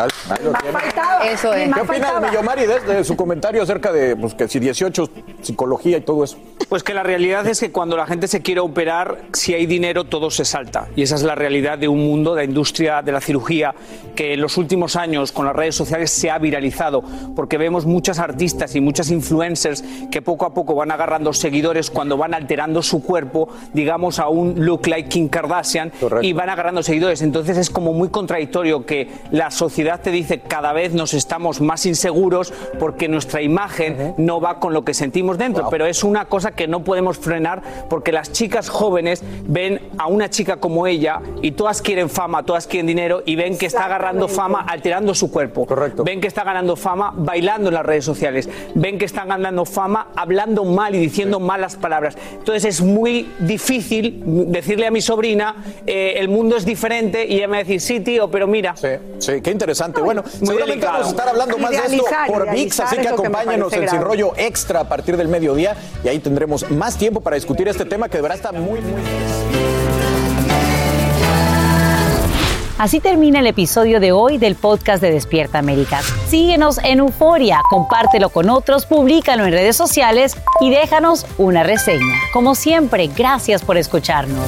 Eso 1.24 1.54
es. 1.54 1.74
¿Qué 1.74 1.82
opina 1.82 2.20
Millomari 2.20 2.66
de, 2.66 2.80
de 2.80 3.04
su 3.04 3.16
comentario 3.16 3.64
acerca 3.64 3.92
de 3.92 4.16
pues, 4.16 4.34
que 4.34 4.48
si 4.48 4.60
18, 4.60 5.10
psicología 5.42 5.98
y 5.98 6.02
todo 6.02 6.24
eso? 6.24 6.38
Pues 6.68 6.84
que 6.84 6.94
la 6.94 7.04
realidad 7.04 7.48
es 7.48 7.60
que 7.60 7.72
cuando 7.72 7.98
la 7.98 8.06
gente 8.06 8.28
se 8.28 8.42
quiere 8.42 8.62
operar, 8.62 9.20
si 9.34 9.54
hay 9.54 9.66
dinero, 9.66 10.04
todo 10.04 10.30
se 10.30 10.46
salta. 10.46 10.88
Y 10.96 11.02
esa 11.02 11.16
es 11.16 11.24
la 11.24 11.36
realidad 11.36 11.78
de 11.78 11.88
un 11.88 12.06
mundo, 12.06 12.36
de 12.36 12.42
la 12.42 12.46
industria 12.46 13.02
de 13.02 13.12
la 13.12 13.22
cirugía, 13.22 13.74
que 14.16 14.34
en 14.34 14.42
los 14.42 14.58
últimos 14.58 14.96
años 14.96 15.32
con 15.32 15.46
las 15.46 15.56
redes 15.56 15.76
sociales 15.76 16.12
se 16.12 16.30
ha 16.30 16.38
viralizado, 16.38 17.04
porque 17.36 17.58
vemos 17.58 17.86
muchas 17.86 18.20
artistas 18.20 18.76
y 18.76 18.82
muchas 18.82 19.10
influencers 19.10 19.84
que 20.12 20.22
poco 20.22 20.46
a 20.46 20.54
poco 20.54 20.76
van 20.76 20.92
agarrando 20.92 21.34
seguidores 21.34 21.90
cuando 21.90 22.18
van 22.18 22.34
alterando 22.34 22.84
su 22.84 23.02
cuerpo, 23.04 23.50
digamos, 23.74 24.20
a 24.20 24.28
un 24.28 24.66
look 24.66 24.88
like 24.88 25.10
Kim 25.10 25.28
Kardashian, 25.28 25.92
y 26.22 26.34
van 26.34 26.50
agarrando 26.50 26.84
seguidores. 26.84 27.22
Entonces 27.22 27.58
es 27.58 27.70
como 27.70 27.94
muy 27.94 28.10
contradictorio 28.10 28.86
que 28.90 29.08
la 29.30 29.52
sociedad 29.52 30.02
te 30.02 30.10
dice 30.10 30.40
cada 30.40 30.74
vez 30.74 30.94
nos 30.94 31.14
estamos 31.14 31.62
más 31.62 31.86
inseguros 31.86 32.52
porque 32.80 33.08
nuestra 33.08 33.40
imagen 33.40 34.16
no 34.18 34.42
va 34.42 34.60
con 34.60 34.74
lo 34.74 34.84
que 34.84 34.96
sentimos 34.96 35.38
dentro. 35.38 35.70
Pero 35.70 35.86
es 35.86 36.04
una 36.04 36.26
cosa 36.26 36.54
que 36.54 36.68
no 36.68 36.84
podemos 36.84 37.20
frenar 37.20 37.62
porque 37.88 38.12
las 38.12 38.32
chicas 38.32 38.68
jóvenes 38.68 39.24
ven 39.46 39.80
a 40.00 40.08
una 40.08 40.32
chica 40.32 40.58
como 40.58 40.88
ella 40.88 41.22
y 41.44 41.52
todas 41.52 41.84
quieren 41.84 42.10
fama, 42.10 42.42
todas 42.42 42.66
quieren 42.66 42.88
dinero 42.88 43.22
y 43.28 43.36
ven 43.36 43.60
que 43.60 43.68
está 43.68 43.86
agarrando 43.86 44.28
fama 44.28 44.66
alterando 44.68 45.14
su 45.14 45.32
cuerpo. 45.32 45.68
Ven 46.04 46.20
que 46.20 46.28
está 46.28 46.44
ganando 46.44 46.76
fama 46.76 47.14
bailando 47.16 47.70
en 47.70 47.76
las 47.76 47.86
redes 47.86 48.06
sociales. 48.06 48.50
Ven 48.74 48.98
que 48.98 49.06
está 49.06 49.24
ganando 49.26 49.66
fama 49.66 50.08
hablando 50.16 50.66
mal 50.66 50.96
y 50.96 50.98
diciendo 50.98 51.40
malas 51.40 51.76
palabras. 51.76 52.18
Entonces 52.40 52.66
es 52.66 52.82
muy 52.82 53.34
difícil 53.38 54.24
decirle 54.48 54.88
a 54.88 54.92
mi 54.92 55.02
sobrina 55.02 55.58
eh, 55.86 56.16
el 56.18 56.28
mundo 56.28 56.58
es 56.58 56.66
diferente 56.66 57.28
y 57.28 57.36
ella 57.36 57.48
me 57.48 57.52
va 57.52 57.58
a 57.58 57.64
decir 57.66 57.82
sí 57.82 58.00
tío, 58.00 58.32
pero 58.32 58.48
mira. 58.48 58.69
Sí, 58.76 58.90
sí, 59.20 59.42
qué 59.42 59.52
interesante. 59.52 60.02
Bueno, 60.02 60.24
seguramente 60.26 60.66
delicado. 60.72 60.94
vamos 60.94 61.08
a 61.08 61.12
estar 61.12 61.30
hablando 61.30 61.58
más 61.58 61.72
de 61.72 61.78
esto 61.78 62.06
por 62.28 62.52
VIX, 62.52 62.80
así 62.80 62.98
que 62.98 63.08
acompáñenos 63.08 63.74
en 63.74 63.90
Sin. 63.90 64.02
Rollo 64.02 64.34
Extra 64.38 64.82
a 64.82 64.90
partir 64.90 65.18
del 65.18 65.28
mediodía 65.28 65.76
y 66.04 66.08
ahí 66.08 66.20
tendremos 66.20 66.70
más 66.72 66.98
tiempo 66.98 67.22
para 67.22 67.36
discutir 67.36 67.68
este 67.68 67.86
tema 67.86 68.10
que 68.10 68.18
de 68.18 68.22
verdad 68.22 68.38
está 68.38 68.52
muy, 68.52 68.82
muy 68.82 69.02
Así 72.80 73.02
termina 73.02 73.42
el 73.42 73.48
episodio 73.48 74.00
de 74.00 74.14
hoy 74.14 74.38
del 74.38 74.56
podcast 74.56 75.02
de 75.02 75.12
Despierta 75.12 75.60
América. 75.60 76.00
Síguenos 76.30 76.78
en 76.82 77.00
Euforia, 77.00 77.60
compártelo 77.70 78.30
con 78.30 78.50
otros, 78.50 78.86
públicalo 78.86 79.44
en 79.44 79.52
redes 79.52 79.76
sociales 79.76 80.38
y 80.62 80.70
déjanos 80.70 81.26
una 81.38 81.64
reseña. 81.64 82.16
Como 82.32 82.56
siempre, 82.56 83.10
gracias 83.14 83.64
por 83.64 83.76
escucharnos. 83.76 84.48